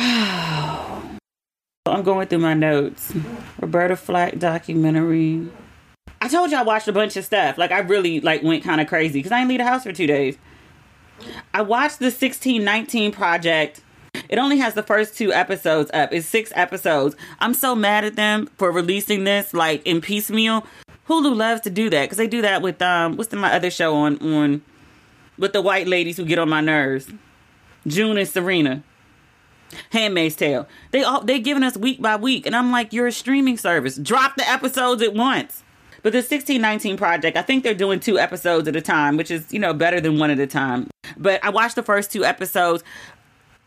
Oh, 0.01 1.08
I'm 1.91 2.03
going 2.03 2.27
through 2.27 2.39
my 2.39 2.53
notes. 2.53 3.13
Roberta 3.59 3.95
Flack 3.95 4.39
documentary. 4.39 5.47
I 6.21 6.27
told 6.27 6.51
you 6.51 6.57
I 6.57 6.63
watched 6.63 6.87
a 6.87 6.93
bunch 6.93 7.15
of 7.17 7.25
stuff. 7.25 7.57
Like 7.57 7.71
I 7.71 7.79
really 7.79 8.19
like 8.19 8.43
went 8.43 8.63
kind 8.63 8.81
of 8.81 8.87
crazy 8.87 9.19
because 9.19 9.31
I 9.31 9.39
didn't 9.39 9.49
leave 9.49 9.59
the 9.59 9.65
house 9.65 9.83
for 9.83 9.93
two 9.93 10.07
days. 10.07 10.37
I 11.53 11.61
watched 11.61 11.99
the 11.99 12.05
1619 12.05 13.11
project. 13.11 13.81
It 14.27 14.37
only 14.37 14.57
has 14.57 14.73
the 14.73 14.83
first 14.83 15.17
two 15.17 15.31
episodes 15.31 15.89
up. 15.93 16.13
It's 16.13 16.27
six 16.27 16.51
episodes. 16.55 17.15
I'm 17.39 17.53
so 17.53 17.75
mad 17.75 18.03
at 18.03 18.15
them 18.15 18.49
for 18.57 18.71
releasing 18.71 19.23
this 19.23 19.53
like 19.53 19.85
in 19.85 20.01
piecemeal. 20.01 20.65
Hulu 21.07 21.35
loves 21.35 21.61
to 21.61 21.69
do 21.69 21.89
that 21.89 22.03
because 22.03 22.17
they 22.17 22.27
do 22.27 22.41
that 22.41 22.61
with 22.61 22.81
um 22.81 23.15
what's 23.17 23.29
the, 23.29 23.37
my 23.37 23.53
other 23.53 23.71
show 23.71 23.95
on 23.95 24.17
on 24.19 24.61
with 25.37 25.53
the 25.53 25.61
white 25.61 25.87
ladies 25.87 26.17
who 26.17 26.25
get 26.25 26.39
on 26.39 26.49
my 26.49 26.61
nerves. 26.61 27.09
June 27.87 28.17
and 28.17 28.27
Serena. 28.27 28.83
Handmaid's 29.91 30.35
Tale. 30.35 30.67
They 30.91 31.03
all 31.03 31.21
they 31.21 31.39
giving 31.39 31.63
us 31.63 31.77
week 31.77 32.01
by 32.01 32.15
week, 32.15 32.45
and 32.45 32.55
I'm 32.55 32.71
like, 32.71 32.93
you're 32.93 33.07
a 33.07 33.11
streaming 33.11 33.57
service. 33.57 33.97
Drop 33.97 34.35
the 34.35 34.47
episodes 34.49 35.01
at 35.01 35.13
once. 35.13 35.63
But 36.01 36.13
the 36.13 36.19
1619 36.19 36.97
project, 36.97 37.35
I 37.35 37.41
think 37.41 37.63
they're 37.63 37.73
doing 37.73 37.99
two 37.99 38.17
episodes 38.19 38.67
at 38.67 38.75
a 38.75 38.81
time, 38.81 39.17
which 39.17 39.29
is, 39.29 39.51
you 39.51 39.59
know, 39.59 39.73
better 39.73 39.99
than 39.99 40.17
one 40.17 40.29
at 40.29 40.39
a 40.39 40.47
time. 40.47 40.87
But 41.17 41.43
I 41.43 41.49
watched 41.49 41.75
the 41.75 41.83
first 41.83 42.11
two 42.11 42.23
episodes. 42.23 42.83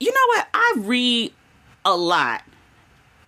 You 0.00 0.10
know 0.10 0.26
what? 0.28 0.48
I 0.54 0.74
read 0.78 1.32
a 1.84 1.94
lot. 1.94 2.42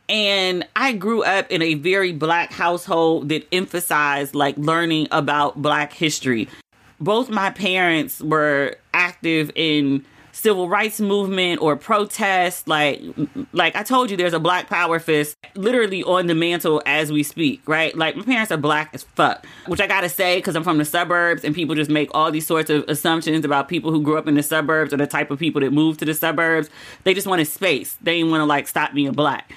And 0.08 0.66
I 0.76 0.92
grew 0.92 1.22
up 1.22 1.50
in 1.50 1.62
a 1.62 1.74
very 1.74 2.12
black 2.12 2.52
household 2.52 3.30
that 3.30 3.46
emphasized 3.52 4.34
like 4.34 4.56
learning 4.58 5.08
about 5.10 5.60
black 5.60 5.92
history. 5.92 6.48
Both 7.00 7.30
my 7.30 7.50
parents 7.50 8.20
were 8.20 8.76
active 8.92 9.50
in 9.54 10.04
civil 10.34 10.68
rights 10.68 11.00
movement 11.00 11.62
or 11.62 11.76
protest 11.76 12.66
like 12.66 13.00
like 13.52 13.76
i 13.76 13.82
told 13.82 14.10
you 14.10 14.16
there's 14.16 14.32
a 14.32 14.40
black 14.40 14.68
power 14.68 14.98
fist 14.98 15.36
literally 15.54 16.02
on 16.02 16.26
the 16.26 16.34
mantle 16.34 16.82
as 16.86 17.12
we 17.12 17.22
speak 17.22 17.62
right? 17.66 17.96
Like 17.96 18.16
my 18.16 18.24
parents 18.24 18.50
are 18.50 18.56
black 18.56 18.90
as 18.92 19.04
fuck 19.04 19.46
which 19.66 19.80
i 19.80 19.86
gotta 19.86 20.08
say 20.08 20.36
because 20.38 20.56
i'm 20.56 20.64
from 20.64 20.78
the 20.78 20.84
suburbs 20.84 21.44
and 21.44 21.54
people 21.54 21.74
just 21.74 21.90
make 21.90 22.10
all 22.12 22.30
these 22.32 22.46
sorts 22.46 22.68
of 22.68 22.84
assumptions 22.88 23.44
about 23.44 23.68
people 23.68 23.92
who 23.92 24.02
grew 24.02 24.18
up 24.18 24.26
in 24.26 24.34
the 24.34 24.42
suburbs 24.42 24.92
or 24.92 24.96
the 24.96 25.06
type 25.06 25.30
of 25.30 25.38
people 25.38 25.60
that 25.60 25.72
move 25.72 25.96
to 25.98 26.04
the 26.04 26.14
suburbs. 26.14 26.68
They 27.04 27.14
just 27.14 27.26
wanted 27.26 27.46
space. 27.46 27.96
They 28.02 28.18
didn't 28.18 28.30
want 28.30 28.40
to 28.40 28.46
like 28.46 28.66
stop 28.68 28.92
being 28.92 29.12
black 29.12 29.52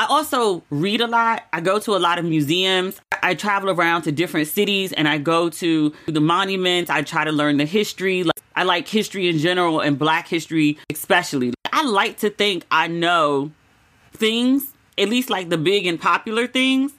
I 0.00 0.06
also 0.06 0.62
read 0.70 1.02
a 1.02 1.06
lot. 1.06 1.44
I 1.52 1.60
go 1.60 1.78
to 1.78 1.94
a 1.94 1.98
lot 1.98 2.18
of 2.18 2.24
museums. 2.24 2.98
I 3.22 3.34
travel 3.34 3.68
around 3.68 4.00
to 4.02 4.12
different 4.12 4.48
cities 4.48 4.94
and 4.94 5.06
I 5.06 5.18
go 5.18 5.50
to 5.50 5.92
the 6.06 6.22
monuments. 6.22 6.90
I 6.90 7.02
try 7.02 7.24
to 7.24 7.30
learn 7.30 7.58
the 7.58 7.66
history. 7.66 8.24
I 8.56 8.62
like 8.62 8.88
history 8.88 9.28
in 9.28 9.36
general 9.36 9.80
and 9.80 9.98
black 9.98 10.26
history 10.26 10.78
especially. 10.88 11.52
I 11.70 11.84
like 11.84 12.16
to 12.20 12.30
think 12.30 12.64
I 12.70 12.86
know 12.86 13.50
things, 14.12 14.72
at 14.96 15.10
least 15.10 15.28
like 15.28 15.50
the 15.50 15.58
big 15.58 15.86
and 15.86 16.00
popular 16.00 16.46
things. 16.46 16.92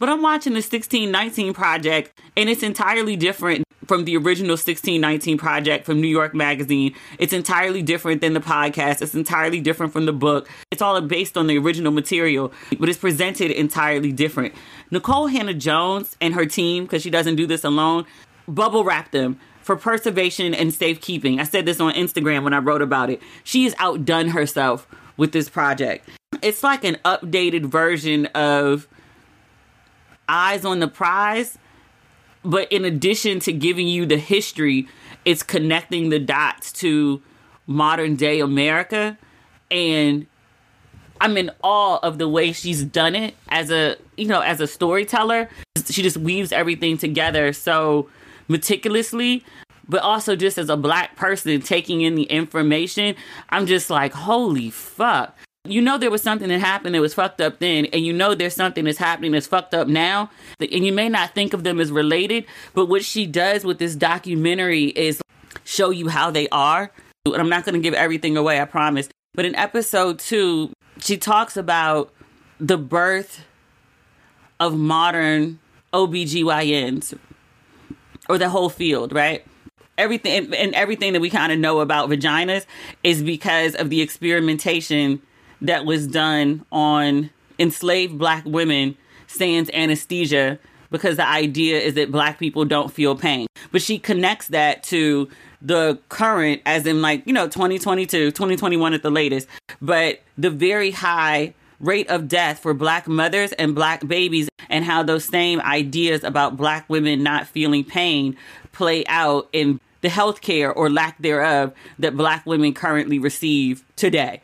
But 0.00 0.08
I'm 0.08 0.20
watching 0.20 0.54
the 0.54 0.56
1619 0.56 1.54
project 1.54 2.20
and 2.36 2.48
it's 2.48 2.64
entirely 2.64 3.14
different 3.14 3.63
from 3.86 4.04
the 4.04 4.16
original 4.16 4.52
1619 4.52 5.38
project 5.38 5.84
from 5.84 6.00
New 6.00 6.08
York 6.08 6.34
Magazine. 6.34 6.94
It's 7.18 7.32
entirely 7.32 7.82
different 7.82 8.20
than 8.20 8.34
the 8.34 8.40
podcast. 8.40 9.02
It's 9.02 9.14
entirely 9.14 9.60
different 9.60 9.92
from 9.92 10.06
the 10.06 10.12
book. 10.12 10.48
It's 10.70 10.82
all 10.82 11.00
based 11.00 11.36
on 11.36 11.46
the 11.46 11.58
original 11.58 11.92
material, 11.92 12.52
but 12.78 12.88
it's 12.88 12.98
presented 12.98 13.50
entirely 13.50 14.12
different. 14.12 14.54
Nicole 14.90 15.26
Hannah-Jones 15.26 16.16
and 16.20 16.34
her 16.34 16.46
team, 16.46 16.84
because 16.84 17.02
she 17.02 17.10
doesn't 17.10 17.36
do 17.36 17.46
this 17.46 17.64
alone, 17.64 18.06
bubble 18.46 18.84
wrap 18.84 19.10
them 19.10 19.38
for 19.62 19.76
preservation 19.76 20.54
and 20.54 20.72
safekeeping. 20.72 21.40
I 21.40 21.44
said 21.44 21.66
this 21.66 21.80
on 21.80 21.94
Instagram 21.94 22.44
when 22.44 22.52
I 22.52 22.58
wrote 22.58 22.82
about 22.82 23.10
it. 23.10 23.20
She 23.44 23.64
has 23.64 23.74
outdone 23.78 24.28
herself 24.28 24.86
with 25.16 25.32
this 25.32 25.48
project. 25.48 26.08
It's 26.42 26.62
like 26.62 26.84
an 26.84 26.98
updated 27.04 27.66
version 27.66 28.26
of 28.26 28.86
Eyes 30.28 30.64
on 30.64 30.80
the 30.80 30.88
Prize 30.88 31.58
but 32.44 32.70
in 32.70 32.84
addition 32.84 33.40
to 33.40 33.52
giving 33.52 33.88
you 33.88 34.06
the 34.06 34.18
history, 34.18 34.88
it's 35.24 35.42
connecting 35.42 36.10
the 36.10 36.18
dots 36.18 36.72
to 36.72 37.22
modern 37.66 38.16
day 38.16 38.40
America. 38.40 39.18
And 39.70 40.26
I'm 41.20 41.36
in 41.36 41.50
awe 41.62 41.98
of 42.02 42.18
the 42.18 42.28
way 42.28 42.52
she's 42.52 42.84
done 42.84 43.14
it 43.14 43.34
as 43.48 43.70
a, 43.70 43.96
you 44.16 44.26
know, 44.26 44.40
as 44.40 44.60
a 44.60 44.66
storyteller. 44.66 45.48
She 45.88 46.02
just 46.02 46.18
weaves 46.18 46.52
everything 46.52 46.98
together 46.98 47.52
so 47.52 48.10
meticulously, 48.48 49.44
but 49.88 50.02
also 50.02 50.36
just 50.36 50.58
as 50.58 50.68
a 50.68 50.76
black 50.76 51.16
person 51.16 51.60
taking 51.62 52.02
in 52.02 52.14
the 52.14 52.24
information. 52.24 53.16
I'm 53.48 53.66
just 53.66 53.88
like, 53.88 54.12
holy 54.12 54.70
fuck 54.70 55.36
you 55.66 55.80
know 55.80 55.96
there 55.96 56.10
was 56.10 56.22
something 56.22 56.48
that 56.48 56.60
happened 56.60 56.94
that 56.94 57.00
was 57.00 57.14
fucked 57.14 57.40
up 57.40 57.58
then 57.58 57.86
and 57.86 58.04
you 58.04 58.12
know 58.12 58.34
there's 58.34 58.54
something 58.54 58.84
that's 58.84 58.98
happening 58.98 59.32
that's 59.32 59.46
fucked 59.46 59.72
up 59.74 59.88
now. 59.88 60.30
And 60.60 60.84
you 60.84 60.92
may 60.92 61.08
not 61.08 61.34
think 61.34 61.54
of 61.54 61.64
them 61.64 61.80
as 61.80 61.90
related 61.90 62.44
but 62.74 62.86
what 62.86 63.04
she 63.04 63.26
does 63.26 63.64
with 63.64 63.78
this 63.78 63.96
documentary 63.96 64.84
is 64.84 65.22
show 65.64 65.90
you 65.90 66.08
how 66.08 66.30
they 66.30 66.48
are. 66.50 66.90
And 67.24 67.36
i'm 67.36 67.48
not 67.48 67.64
going 67.64 67.74
to 67.74 67.80
give 67.80 67.94
everything 67.94 68.36
away 68.36 68.60
i 68.60 68.64
promise. 68.66 69.08
But 69.34 69.46
in 69.46 69.54
episode 69.54 70.18
two 70.18 70.72
she 70.98 71.16
talks 71.16 71.56
about 71.56 72.12
the 72.60 72.76
birth 72.76 73.44
of 74.60 74.76
modern 74.76 75.58
obgyns 75.94 77.16
or 78.28 78.36
the 78.36 78.50
whole 78.50 78.68
field 78.68 79.14
right? 79.14 79.46
Everything 79.96 80.52
and 80.54 80.74
everything 80.74 81.14
that 81.14 81.20
we 81.20 81.30
kind 81.30 81.52
of 81.52 81.58
know 81.58 81.80
about 81.80 82.10
vaginas 82.10 82.66
is 83.02 83.22
because 83.22 83.74
of 83.74 83.88
the 83.88 84.02
experimentation 84.02 85.22
that 85.66 85.84
was 85.84 86.06
done 86.06 86.64
on 86.70 87.30
enslaved 87.58 88.18
black 88.18 88.44
women 88.44 88.96
sans 89.26 89.70
anesthesia 89.70 90.58
because 90.90 91.16
the 91.16 91.26
idea 91.26 91.80
is 91.80 91.94
that 91.94 92.12
black 92.12 92.38
people 92.38 92.64
don't 92.64 92.92
feel 92.92 93.16
pain. 93.16 93.46
But 93.72 93.82
she 93.82 93.98
connects 93.98 94.48
that 94.48 94.82
to 94.84 95.28
the 95.60 95.98
current, 96.08 96.62
as 96.66 96.86
in 96.86 97.02
like, 97.02 97.26
you 97.26 97.32
know, 97.32 97.48
2022, 97.48 98.30
2021 98.30 98.94
at 98.94 99.02
the 99.02 99.10
latest, 99.10 99.48
but 99.80 100.20
the 100.38 100.50
very 100.50 100.90
high 100.90 101.54
rate 101.80 102.08
of 102.08 102.28
death 102.28 102.60
for 102.60 102.74
black 102.74 103.08
mothers 103.08 103.52
and 103.52 103.74
black 103.74 104.06
babies 104.06 104.48
and 104.68 104.84
how 104.84 105.02
those 105.02 105.24
same 105.24 105.60
ideas 105.62 106.22
about 106.22 106.56
black 106.56 106.88
women 106.88 107.22
not 107.22 107.46
feeling 107.46 107.82
pain 107.82 108.36
play 108.72 109.04
out 109.06 109.48
in 109.52 109.80
the 110.02 110.08
health 110.08 110.42
care 110.42 110.72
or 110.72 110.90
lack 110.90 111.16
thereof 111.18 111.72
that 111.98 112.16
black 112.16 112.44
women 112.44 112.74
currently 112.74 113.18
receive 113.18 113.82
today. 113.96 114.40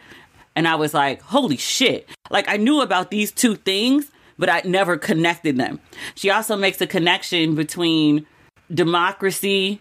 And 0.56 0.66
I 0.66 0.74
was 0.74 0.94
like, 0.94 1.22
holy 1.22 1.56
shit. 1.56 2.08
Like 2.30 2.48
I 2.48 2.56
knew 2.56 2.80
about 2.80 3.10
these 3.10 3.32
two 3.32 3.56
things, 3.56 4.10
but 4.38 4.48
I 4.48 4.62
never 4.64 4.96
connected 4.96 5.56
them. 5.56 5.80
She 6.14 6.30
also 6.30 6.56
makes 6.56 6.80
a 6.80 6.86
connection 6.86 7.54
between 7.54 8.26
democracy, 8.72 9.80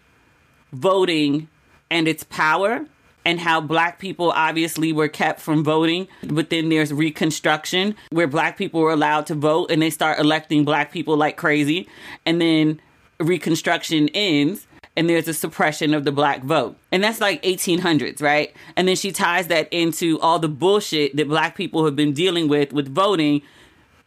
voting, 0.71 1.47
and 1.89 2.08
its 2.08 2.23
power 2.23 2.86
and 3.25 3.39
how 3.39 3.62
black 3.62 3.99
people 3.99 4.32
obviously 4.32 4.93
were 4.93 5.08
kept 5.08 5.39
from 5.39 5.63
voting. 5.63 6.08
But 6.23 6.49
then 6.49 6.69
there's 6.69 6.93
Reconstruction, 6.93 7.95
where 8.12 8.27
black 8.27 8.58
people 8.58 8.82
were 8.82 8.91
allowed 8.91 9.27
to 9.27 9.36
vote 9.36 9.71
and 9.71 9.82
they 9.82 9.89
start 9.89 10.19
electing 10.19 10.63
black 10.63 10.91
people 10.91 11.17
like 11.17 11.38
crazy. 11.38 11.88
And 12.25 12.41
then 12.41 12.82
Reconstruction 13.19 14.10
ends 14.10 14.65
and 14.99 15.09
there's 15.09 15.29
a 15.29 15.33
suppression 15.33 15.93
of 15.93 16.03
the 16.03 16.12
black 16.12 16.43
vote. 16.43 16.75
And 16.91 17.01
that's 17.01 17.21
like 17.21 17.41
1800s, 17.43 18.21
right? 18.21 18.53
And 18.75 18.85
then 18.85 18.97
she 18.97 19.13
ties 19.13 19.47
that 19.47 19.71
into 19.71 20.19
all 20.19 20.39
the 20.39 20.49
bullshit 20.49 21.15
that 21.15 21.29
black 21.29 21.55
people 21.55 21.85
have 21.85 21.95
been 21.95 22.12
dealing 22.12 22.49
with 22.49 22.73
with 22.73 22.93
voting 22.93 23.41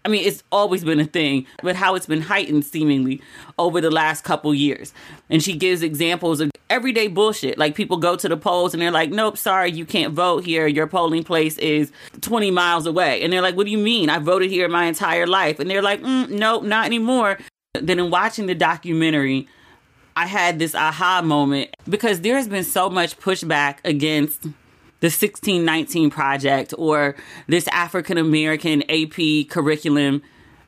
I 0.04 0.08
mean, 0.08 0.26
it's 0.26 0.42
always 0.50 0.82
been 0.82 0.98
a 0.98 1.04
thing, 1.04 1.46
but 1.62 1.76
how 1.76 1.94
it's 1.94 2.06
been 2.06 2.22
heightened 2.22 2.64
seemingly 2.64 3.22
over 3.56 3.80
the 3.80 3.88
last 3.88 4.24
couple 4.24 4.52
years. 4.52 4.92
And 5.30 5.40
she 5.40 5.54
gives 5.54 5.80
examples 5.80 6.40
of 6.40 6.50
everyday 6.68 7.06
bullshit. 7.06 7.56
Like 7.56 7.76
people 7.76 7.98
go 7.98 8.16
to 8.16 8.28
the 8.28 8.36
polls 8.36 8.74
and 8.74 8.82
they're 8.82 8.90
like, 8.90 9.10
nope, 9.10 9.38
sorry, 9.38 9.70
you 9.70 9.84
can't 9.86 10.12
vote 10.12 10.44
here. 10.44 10.66
Your 10.66 10.88
polling 10.88 11.22
place 11.22 11.56
is 11.58 11.92
20 12.20 12.50
miles 12.50 12.84
away. 12.84 13.22
And 13.22 13.32
they're 13.32 13.42
like, 13.42 13.56
what 13.56 13.64
do 13.64 13.70
you 13.70 13.78
mean? 13.78 14.10
I 14.10 14.18
voted 14.18 14.50
here 14.50 14.68
my 14.68 14.86
entire 14.86 15.28
life. 15.28 15.60
And 15.60 15.70
they're 15.70 15.82
like, 15.82 16.02
mm, 16.02 16.28
nope, 16.30 16.64
not 16.64 16.84
anymore. 16.84 17.38
Then 17.74 18.00
in 18.00 18.10
watching 18.10 18.46
the 18.46 18.56
documentary, 18.56 19.46
I 20.16 20.26
had 20.26 20.58
this 20.58 20.74
aha 20.74 21.22
moment 21.22 21.70
because 21.88 22.20
there 22.20 22.36
has 22.36 22.48
been 22.48 22.64
so 22.64 22.90
much 22.90 23.18
pushback 23.18 23.78
against 23.84 24.42
the 24.42 25.08
1619 25.08 26.10
project 26.10 26.74
or 26.78 27.16
this 27.48 27.66
African 27.68 28.18
American 28.18 28.82
AP 28.90 29.48
curriculum 29.48 30.22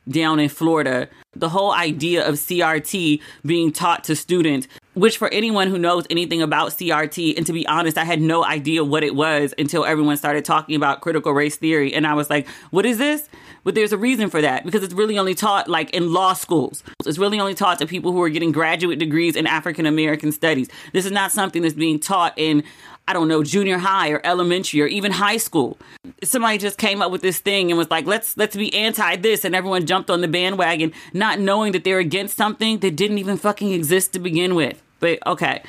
down 0.09 0.39
in 0.39 0.49
Florida. 0.49 1.09
The 1.35 1.49
whole 1.49 1.71
idea 1.71 2.27
of 2.27 2.35
CRT 2.35 3.21
being 3.45 3.71
taught 3.71 4.03
to 4.05 4.15
students, 4.15 4.67
which 4.93 5.17
for 5.17 5.27
anyone 5.29 5.69
who 5.69 5.77
knows 5.77 6.05
anything 6.09 6.41
about 6.41 6.71
CRT, 6.71 7.37
and 7.37 7.45
to 7.45 7.53
be 7.53 7.67
honest, 7.67 7.97
I 7.97 8.03
had 8.05 8.21
no 8.21 8.43
idea 8.43 8.83
what 8.83 9.03
it 9.03 9.15
was 9.15 9.53
until 9.57 9.85
everyone 9.85 10.17
started 10.17 10.45
talking 10.45 10.75
about 10.75 11.01
critical 11.01 11.33
race 11.33 11.57
theory. 11.57 11.93
And 11.93 12.05
I 12.05 12.13
was 12.13 12.29
like, 12.29 12.47
what 12.71 12.85
is 12.85 12.97
this? 12.97 13.27
But 13.65 13.73
there's 13.73 13.91
a 13.91 13.97
reason 13.97 14.29
for 14.29 14.41
that 14.41 14.63
because 14.63 14.83
it's 14.83 14.93
really 14.93 15.17
only 15.17 15.33
taught 15.35 15.67
like 15.67 15.89
in 15.89 16.13
law 16.13 16.33
schools. 16.33 16.83
It's 17.05 17.17
really 17.17 17.39
only 17.39 17.55
taught 17.55 17.79
to 17.79 17.87
people 17.87 18.11
who 18.11 18.21
are 18.21 18.29
getting 18.29 18.51
graduate 18.51 18.99
degrees 18.99 19.35
in 19.35 19.47
African 19.47 19.87
American 19.87 20.31
studies. 20.31 20.69
This 20.93 21.05
is 21.05 21.11
not 21.11 21.31
something 21.31 21.63
that's 21.63 21.73
being 21.73 21.99
taught 21.99 22.33
in 22.37 22.63
I 23.07 23.13
don't 23.13 23.27
know, 23.27 23.43
junior 23.43 23.77
high 23.77 24.09
or 24.09 24.19
elementary 24.23 24.81
or 24.81 24.87
even 24.87 25.11
high 25.11 25.37
school. 25.37 25.77
Somebody 26.23 26.57
just 26.57 26.79
came 26.79 27.01
up 27.01 27.11
with 27.11 27.21
this 27.21 27.39
thing 27.39 27.69
and 27.69 27.77
was 27.77 27.89
like, 27.91 28.05
let's 28.05 28.37
let's 28.37 28.55
be 28.55 28.73
anti 28.73 29.15
this 29.17 29.43
and 29.43 29.55
everyone 29.55 29.87
jumped 29.87 30.09
on 30.11 30.21
the 30.21 30.27
bandwagon, 30.27 30.93
not 31.13 31.39
knowing 31.39 31.71
that 31.73 31.83
they're 31.83 31.99
against 31.99 32.37
something 32.37 32.79
that 32.79 32.95
didn't 32.95 33.17
even 33.17 33.37
fucking 33.37 33.71
exist 33.73 34.13
to 34.13 34.19
begin 34.19 34.53
with. 34.53 34.81
But 34.99 35.25
okay. 35.25 35.63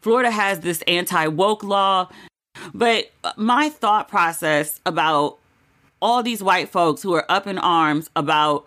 Florida 0.00 0.30
has 0.30 0.60
this 0.60 0.82
anti 0.82 1.28
woke 1.28 1.62
law. 1.62 2.08
But 2.74 3.10
uh, 3.22 3.32
my 3.36 3.68
thought 3.68 4.08
process 4.08 4.80
about 4.86 5.38
all 6.00 6.22
these 6.22 6.42
white 6.42 6.68
folks 6.68 7.02
who 7.02 7.14
are 7.14 7.24
up 7.30 7.46
in 7.46 7.58
arms 7.58 8.10
about 8.14 8.66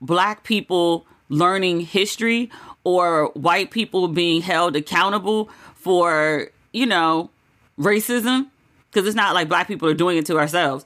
black 0.00 0.44
people 0.44 1.06
learning 1.28 1.80
history 1.80 2.50
or 2.84 3.26
white 3.34 3.70
people 3.70 4.08
being 4.08 4.42
held 4.42 4.76
accountable 4.76 5.50
for, 5.74 6.48
you 6.72 6.86
know, 6.86 7.30
racism, 7.78 8.48
because 8.90 9.06
it's 9.06 9.16
not 9.16 9.34
like 9.34 9.48
black 9.48 9.68
people 9.68 9.88
are 9.88 9.94
doing 9.94 10.18
it 10.18 10.26
to 10.26 10.38
ourselves. 10.38 10.84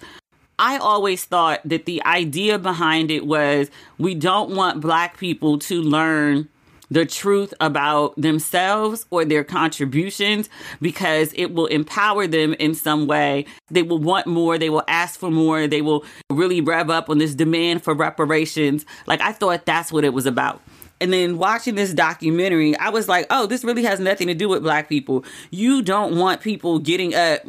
I 0.58 0.76
always 0.76 1.24
thought 1.24 1.60
that 1.64 1.84
the 1.84 2.04
idea 2.04 2.58
behind 2.58 3.10
it 3.10 3.26
was 3.26 3.70
we 3.98 4.14
don't 4.14 4.54
want 4.54 4.80
black 4.80 5.18
people 5.18 5.58
to 5.60 5.82
learn 5.82 6.48
the 6.94 7.04
truth 7.04 7.52
about 7.60 8.14
themselves 8.16 9.04
or 9.10 9.24
their 9.24 9.42
contributions 9.42 10.48
because 10.80 11.32
it 11.34 11.52
will 11.52 11.66
empower 11.66 12.28
them 12.28 12.54
in 12.54 12.72
some 12.72 13.08
way. 13.08 13.46
They 13.68 13.82
will 13.82 13.98
want 13.98 14.28
more, 14.28 14.58
they 14.58 14.70
will 14.70 14.84
ask 14.86 15.18
for 15.18 15.28
more, 15.28 15.66
they 15.66 15.82
will 15.82 16.04
really 16.30 16.60
rev 16.60 16.90
up 16.90 17.10
on 17.10 17.18
this 17.18 17.34
demand 17.34 17.82
for 17.82 17.94
reparations. 17.94 18.86
Like, 19.06 19.20
I 19.20 19.32
thought 19.32 19.66
that's 19.66 19.90
what 19.90 20.04
it 20.04 20.14
was 20.14 20.24
about. 20.24 20.62
And 21.00 21.12
then 21.12 21.36
watching 21.36 21.74
this 21.74 21.92
documentary, 21.92 22.76
I 22.76 22.90
was 22.90 23.08
like, 23.08 23.26
oh, 23.28 23.46
this 23.46 23.64
really 23.64 23.82
has 23.82 23.98
nothing 23.98 24.28
to 24.28 24.34
do 24.34 24.48
with 24.48 24.62
black 24.62 24.88
people. 24.88 25.24
You 25.50 25.82
don't 25.82 26.16
want 26.16 26.42
people 26.42 26.78
getting 26.78 27.12
up 27.12 27.40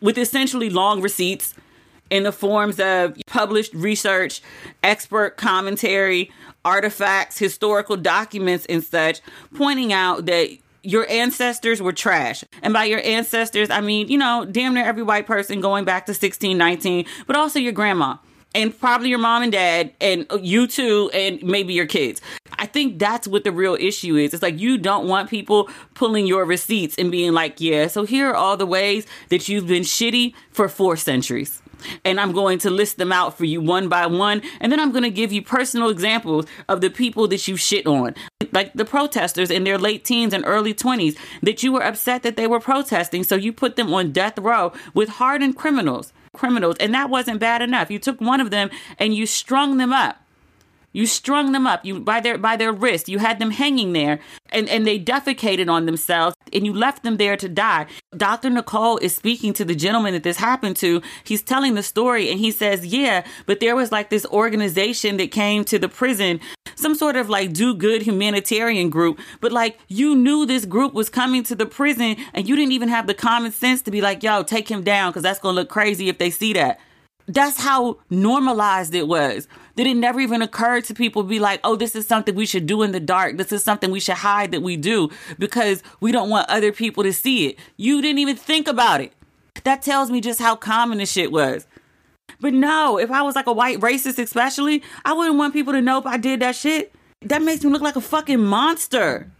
with 0.00 0.16
essentially 0.16 0.70
long 0.70 1.02
receipts 1.02 1.54
in 2.08 2.22
the 2.22 2.30
forms 2.30 2.78
of 2.78 3.16
published 3.26 3.74
research, 3.74 4.42
expert 4.84 5.36
commentary, 5.38 6.30
artifacts, 6.64 7.38
historical 7.38 7.96
documents, 7.96 8.66
and 8.66 8.82
such, 8.82 9.20
pointing 9.54 9.92
out 9.92 10.26
that 10.26 10.50
your 10.82 11.08
ancestors 11.08 11.80
were 11.80 11.92
trash. 11.92 12.44
And 12.62 12.72
by 12.72 12.84
your 12.84 13.00
ancestors, 13.04 13.70
I 13.70 13.80
mean, 13.80 14.08
you 14.08 14.18
know, 14.18 14.44
damn 14.44 14.74
near 14.74 14.84
every 14.84 15.02
white 15.02 15.26
person 15.26 15.60
going 15.60 15.84
back 15.84 16.06
to 16.06 16.10
1619, 16.10 17.06
but 17.26 17.36
also 17.36 17.58
your 17.58 17.72
grandma 17.72 18.16
and 18.54 18.78
probably 18.78 19.08
your 19.08 19.18
mom 19.18 19.42
and 19.42 19.52
dad 19.52 19.92
and 20.00 20.26
you 20.40 20.66
too 20.66 21.10
and 21.14 21.42
maybe 21.42 21.72
your 21.72 21.86
kids. 21.86 22.20
I 22.58 22.66
think 22.66 22.98
that's 22.98 23.26
what 23.26 23.44
the 23.44 23.52
real 23.52 23.76
issue 23.78 24.16
is. 24.16 24.34
It's 24.34 24.42
like 24.42 24.58
you 24.58 24.76
don't 24.76 25.06
want 25.06 25.30
people 25.30 25.70
pulling 25.94 26.26
your 26.26 26.44
receipts 26.44 26.96
and 26.98 27.10
being 27.10 27.32
like, 27.32 27.60
"Yeah, 27.60 27.86
so 27.86 28.04
here 28.04 28.28
are 28.30 28.34
all 28.34 28.56
the 28.56 28.66
ways 28.66 29.06
that 29.30 29.48
you've 29.48 29.66
been 29.66 29.84
shitty 29.84 30.34
for 30.50 30.68
4 30.68 30.96
centuries." 30.96 31.61
And 32.04 32.20
I'm 32.20 32.32
going 32.32 32.58
to 32.60 32.70
list 32.70 32.98
them 32.98 33.12
out 33.12 33.36
for 33.36 33.44
you 33.44 33.60
one 33.60 33.88
by 33.88 34.06
one. 34.06 34.42
And 34.60 34.70
then 34.70 34.80
I'm 34.80 34.92
going 34.92 35.04
to 35.04 35.10
give 35.10 35.32
you 35.32 35.42
personal 35.42 35.88
examples 35.88 36.46
of 36.68 36.80
the 36.80 36.90
people 36.90 37.28
that 37.28 37.46
you 37.48 37.56
shit 37.56 37.86
on. 37.86 38.14
Like 38.52 38.72
the 38.74 38.84
protesters 38.84 39.50
in 39.50 39.64
their 39.64 39.78
late 39.78 40.04
teens 40.04 40.32
and 40.32 40.44
early 40.46 40.74
20s, 40.74 41.16
that 41.42 41.62
you 41.62 41.72
were 41.72 41.82
upset 41.82 42.22
that 42.22 42.36
they 42.36 42.46
were 42.46 42.60
protesting. 42.60 43.24
So 43.24 43.36
you 43.36 43.52
put 43.52 43.76
them 43.76 43.92
on 43.92 44.12
death 44.12 44.38
row 44.38 44.72
with 44.94 45.08
hardened 45.08 45.56
criminals 45.56 46.12
criminals, 46.34 46.76
and 46.80 46.94
that 46.94 47.10
wasn't 47.10 47.38
bad 47.38 47.60
enough. 47.60 47.90
You 47.90 47.98
took 47.98 48.18
one 48.20 48.40
of 48.40 48.50
them 48.50 48.70
and 48.98 49.14
you 49.14 49.26
strung 49.26 49.76
them 49.76 49.92
up. 49.92 50.16
You 50.92 51.06
strung 51.06 51.52
them 51.52 51.66
up. 51.66 51.84
You 51.84 52.00
by 52.00 52.20
their 52.20 52.38
by 52.38 52.56
their 52.56 52.72
wrist. 52.72 53.08
You 53.08 53.18
had 53.18 53.38
them 53.38 53.50
hanging 53.50 53.92
there, 53.92 54.20
and 54.50 54.68
and 54.68 54.86
they 54.86 54.98
defecated 54.98 55.70
on 55.70 55.86
themselves, 55.86 56.36
and 56.52 56.66
you 56.66 56.72
left 56.72 57.02
them 57.02 57.16
there 57.16 57.36
to 57.36 57.48
die. 57.48 57.86
Dr. 58.16 58.50
Nikole 58.50 59.00
is 59.00 59.14
speaking 59.14 59.52
to 59.54 59.64
the 59.64 59.74
gentleman 59.74 60.12
that 60.12 60.22
this 60.22 60.36
happened 60.36 60.76
to. 60.76 61.00
He's 61.24 61.42
telling 61.42 61.74
the 61.74 61.82
story, 61.82 62.30
and 62.30 62.38
he 62.38 62.50
says, 62.50 62.86
"Yeah, 62.86 63.24
but 63.46 63.60
there 63.60 63.74
was 63.74 63.90
like 63.90 64.10
this 64.10 64.26
organization 64.26 65.16
that 65.16 65.30
came 65.30 65.64
to 65.64 65.78
the 65.78 65.88
prison, 65.88 66.40
some 66.74 66.94
sort 66.94 67.16
of 67.16 67.30
like 67.30 67.52
do 67.52 67.74
good 67.74 68.02
humanitarian 68.02 68.90
group, 68.90 69.18
but 69.40 69.52
like 69.52 69.78
you 69.88 70.14
knew 70.14 70.44
this 70.44 70.66
group 70.66 70.92
was 70.92 71.08
coming 71.08 71.42
to 71.44 71.54
the 71.54 71.66
prison, 71.66 72.16
and 72.34 72.48
you 72.48 72.54
didn't 72.54 72.72
even 72.72 72.88
have 72.88 73.06
the 73.06 73.14
common 73.14 73.52
sense 73.52 73.80
to 73.82 73.90
be 73.90 74.00
like, 74.00 74.22
yo, 74.22 74.42
take 74.42 74.70
him 74.70 74.82
down, 74.82 75.10
because 75.10 75.22
that's 75.22 75.40
gonna 75.40 75.54
look 75.54 75.70
crazy 75.70 76.08
if 76.08 76.18
they 76.18 76.30
see 76.30 76.52
that." 76.52 76.78
That's 77.28 77.56
how 77.60 77.98
normalized 78.10 78.94
it 78.94 79.06
was. 79.06 79.46
That 79.76 79.86
it 79.86 79.94
never 79.94 80.20
even 80.20 80.42
occurred 80.42 80.84
to 80.84 80.94
people 80.94 81.22
to 81.22 81.28
be 81.28 81.38
like, 81.38 81.60
oh, 81.64 81.76
this 81.76 81.94
is 81.94 82.06
something 82.06 82.34
we 82.34 82.46
should 82.46 82.66
do 82.66 82.82
in 82.82 82.92
the 82.92 83.00
dark. 83.00 83.38
This 83.38 83.52
is 83.52 83.64
something 83.64 83.90
we 83.90 84.00
should 84.00 84.16
hide 84.16 84.52
that 84.52 84.60
we 84.60 84.76
do 84.76 85.10
because 85.38 85.82
we 86.00 86.12
don't 86.12 86.28
want 86.28 86.48
other 86.50 86.72
people 86.72 87.02
to 87.04 87.12
see 87.12 87.46
it. 87.46 87.58
You 87.76 88.02
didn't 88.02 88.18
even 88.18 88.36
think 88.36 88.68
about 88.68 89.00
it. 89.00 89.12
That 89.64 89.82
tells 89.82 90.10
me 90.10 90.20
just 90.20 90.40
how 90.40 90.56
common 90.56 90.98
this 90.98 91.10
shit 91.12 91.32
was. 91.32 91.66
But 92.40 92.52
no, 92.54 92.98
if 92.98 93.10
I 93.10 93.22
was 93.22 93.36
like 93.36 93.46
a 93.46 93.52
white 93.52 93.78
racist, 93.80 94.18
especially, 94.18 94.82
I 95.04 95.12
wouldn't 95.12 95.38
want 95.38 95.54
people 95.54 95.72
to 95.72 95.80
know 95.80 95.98
if 95.98 96.06
I 96.06 96.16
did 96.16 96.40
that 96.40 96.56
shit. 96.56 96.92
That 97.22 97.42
makes 97.42 97.64
me 97.64 97.70
look 97.70 97.82
like 97.82 97.96
a 97.96 98.00
fucking 98.00 98.40
monster. 98.40 99.30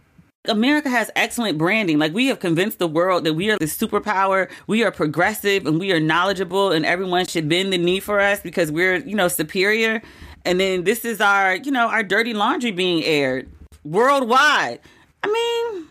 America 0.49 0.89
has 0.89 1.09
excellent 1.15 1.57
branding. 1.57 1.99
Like 1.99 2.13
we 2.13 2.27
have 2.27 2.39
convinced 2.39 2.79
the 2.79 2.87
world 2.87 3.23
that 3.23 3.33
we 3.33 3.49
are 3.49 3.57
the 3.57 3.65
superpower, 3.65 4.49
we 4.67 4.83
are 4.83 4.91
progressive 4.91 5.65
and 5.65 5.79
we 5.79 5.93
are 5.93 6.01
knowledgeable 6.01 6.71
and 6.71 6.85
everyone 6.85 7.25
should 7.25 7.47
bend 7.47 7.71
the 7.71 7.77
knee 7.77 8.01
for 8.01 8.19
us 8.19 8.41
because 8.41 8.69
we're, 8.69 8.97
you 8.97 9.15
know, 9.15 9.29
superior. 9.29 10.01
And 10.43 10.59
then 10.59 10.83
this 10.83 11.05
is 11.05 11.21
our, 11.21 11.55
you 11.55 11.71
know, 11.71 11.87
our 11.87 12.03
dirty 12.03 12.33
laundry 12.33 12.71
being 12.71 13.03
aired 13.05 13.49
worldwide. 13.85 14.79
I 15.23 15.27
mean, 15.27 15.87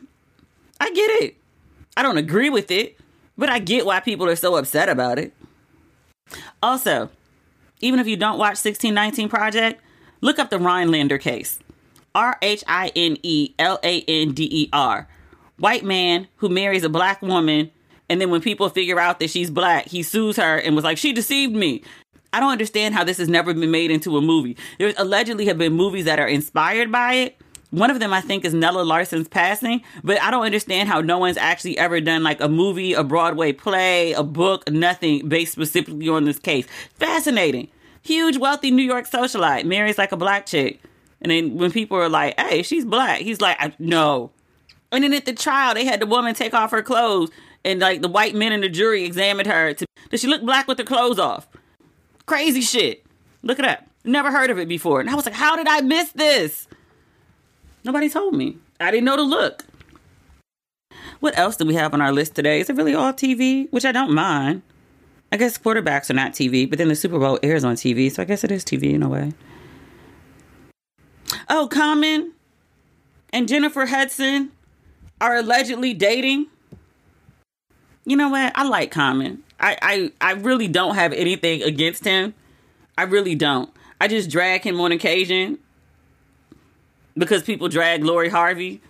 I 0.79 0.91
get 0.93 1.23
it. 1.23 1.37
I 1.97 2.03
don't 2.03 2.19
agree 2.19 2.51
with 2.51 2.71
it, 2.71 2.99
but 3.39 3.49
I 3.49 3.59
get 3.59 3.87
why 3.87 4.01
people 4.01 4.29
are 4.29 4.37
so 4.37 4.57
upset 4.57 4.91
about 4.91 5.19
it. 5.19 5.33
Also, 6.63 7.09
even 7.81 7.99
if 8.01 8.07
you 8.07 8.19
don't 8.19 8.39
watch 8.39 8.63
1619 8.63 9.31
Project, 9.31 9.83
look 10.21 10.39
up 10.39 10.51
the 10.51 10.59
Rhinelander 10.59 11.17
case. 11.17 11.59
R 12.15 12.39
H 12.43 12.65
I 12.67 12.93
N 12.95 13.17
E 13.23 13.55
L 13.59 13.79
A 13.83 14.03
N 14.03 14.33
D 14.33 14.49
E 14.51 14.69
R. 14.73 15.09
White 15.59 15.85
man 15.85 16.29
who 16.37 16.49
marries 16.49 16.85
a 16.85 16.89
black 16.89 17.23
woman, 17.23 17.71
and 18.09 18.21
then 18.21 18.31
when 18.31 18.41
people 18.41 18.69
figure 18.69 18.99
out 18.99 19.21
that 19.21 19.31
she's 19.31 19.51
black, 19.51 19.87
he 19.87 20.03
sues 20.03 20.37
her 20.37 20.57
and 20.59 20.75
was 20.75 20.85
like, 20.85 20.99
She 20.99 21.13
deceived 21.13 21.55
me. 21.55 21.83
I 22.33 22.41
don't 22.41 22.53
understand 22.53 22.95
how 22.95 23.05
this 23.05 23.19
has 23.19 23.29
never 23.29 23.53
been 23.53 23.71
made 23.71 23.91
into 23.91 24.17
a 24.17 24.23
movie. 24.23 24.57
There 24.79 24.93
allegedly 24.97 25.47
have 25.47 25.59
been 25.59 25.75
movies 25.75 26.07
that 26.07 26.19
are 26.19 26.27
inspired 26.27 26.91
by 26.91 27.15
it. 27.15 27.37
One 27.71 27.91
of 27.91 28.01
them 28.01 28.13
I 28.13 28.21
think 28.21 28.45
is 28.45 28.53
Nella 28.53 28.83
Larsen's 28.83 29.29
Passing, 29.29 29.83
but 30.05 30.21
I 30.21 30.31
don't 30.31 30.45
understand 30.45 30.89
how 30.91 31.01
no 31.01 31.19
one's 31.19 31.39
actually 31.39 31.79
ever 31.79 32.01
done 32.01 32.23
like 32.23 32.41
a 32.41 32.49
movie, 32.49 32.93
a 32.93 33.03
Broadway 33.03 33.53
play, 33.53 34.13
a 34.13 34.23
book, 34.23 34.71
nothing 34.71 35.27
based 35.29 35.53
specifically 35.53 36.09
on 36.09 36.25
this 36.25 36.39
case. 36.39 36.67
Fascinating. 36.99 37.69
Huge 38.03 38.37
wealthy 38.37 38.71
New 38.71 38.83
York 38.83 39.09
socialite 39.09 39.65
marries 39.65 39.97
like 39.97 40.13
a 40.13 40.19
black 40.19 40.45
chick. 40.45 40.83
And 41.23 41.31
then 41.31 41.57
when 41.57 41.71
people 41.71 41.97
are 41.97 42.09
like, 42.09 42.39
hey, 42.39 42.63
she's 42.63 42.85
black, 42.85 43.21
he's 43.21 43.41
like, 43.41 43.79
no. 43.81 44.31
And 44.91 45.05
then 45.05 45.15
at 45.15 45.25
the 45.25 45.33
trial, 45.33 45.75
they 45.75 45.85
had 45.85 46.01
the 46.01 46.07
woman 46.07 46.35
take 46.35 46.53
off 46.53 46.71
her 46.73 46.83
clothes 46.83 47.31
and 47.65 47.81
like 47.81 48.03
the 48.03 48.09
white 48.09 48.35
men 48.35 48.53
in 48.53 48.61
the 48.61 48.69
jury 48.69 49.05
examined 49.05 49.49
her. 49.49 49.73
To, 49.73 49.87
does 50.11 50.21
she 50.21 50.27
look 50.27 50.43
black 50.43 50.69
with 50.69 50.79
her 50.79 50.85
clothes 50.85 51.19
off? 51.19 51.49
Crazy 52.27 52.61
shit. 52.61 53.07
Look 53.43 53.59
it 53.59 53.65
up. 53.65 53.87
Never 54.05 54.31
heard 54.31 54.51
of 54.51 54.59
it 54.59 54.69
before. 54.69 55.01
And 55.01 55.09
I 55.09 55.15
was 55.15 55.25
like, 55.25 55.35
how 55.35 55.57
did 55.57 55.69
I 55.69 55.81
miss 55.81 56.11
this? 56.13 56.67
Nobody 57.85 58.09
told 58.09 58.35
me. 58.35 58.59
I 58.81 58.91
didn't 58.91 59.05
know 59.05 59.17
to 59.17 59.23
look. 59.23 59.65
What 61.21 61.39
else 61.39 61.57
do 61.57 61.65
we 61.65 61.75
have 61.75 61.95
on 61.95 62.01
our 62.01 62.13
list 62.13 62.35
today? 62.35 62.61
Is 62.61 62.69
it 62.69 62.77
really 62.77 62.95
all 62.95 63.13
TV? 63.13 63.71
Which 63.71 63.85
I 63.85 63.93
don't 63.93 64.13
mind. 64.13 64.63
I 65.31 65.37
guess 65.37 65.57
quarterbacks 65.57 66.11
are 66.11 66.15
not 66.15 66.33
TV, 66.33 66.69
but 66.69 66.79
then 66.79 66.89
the 66.89 66.97
Super 66.97 67.19
Bowl 67.19 67.39
airs 67.43 67.65
on 67.65 67.77
TV, 67.77 68.11
so 68.11 68.23
I 68.23 68.25
guess 68.25 68.45
it 68.45 68.51
is 68.51 68.65
TV 68.65 68.93
in 68.93 69.03
a 69.03 69.09
way. 69.09 69.33
Oh, 71.53 71.69
Common 71.69 72.33
and 73.31 73.47
Jennifer 73.47 73.87
Hudson 73.87 74.51
are 75.21 75.37
allegedly 75.37 75.93
dating. 75.93 76.47
You 78.05 78.17
know 78.17 78.31
what? 78.31 78.53
I 78.57 78.65
like 78.65 78.91
Common. 78.91 79.43
I, 79.61 79.77
I, 79.83 80.13
I 80.21 80.33
really 80.33 80.67
don't 80.67 80.97
have 80.97 81.13
anything 81.13 81.63
against 81.63 82.05
him. 82.05 82.35
I 82.97 83.03
really 83.03 83.35
don't. 83.35 83.71
I 84.01 84.09
just 84.09 84.31
drag 84.31 84.63
him 84.63 84.81
on 84.81 84.93
occasion 84.93 85.59
because 87.17 87.43
people 87.43 87.69
drag 87.69 88.03
Lori 88.03 88.31
Harvey. 88.31 88.81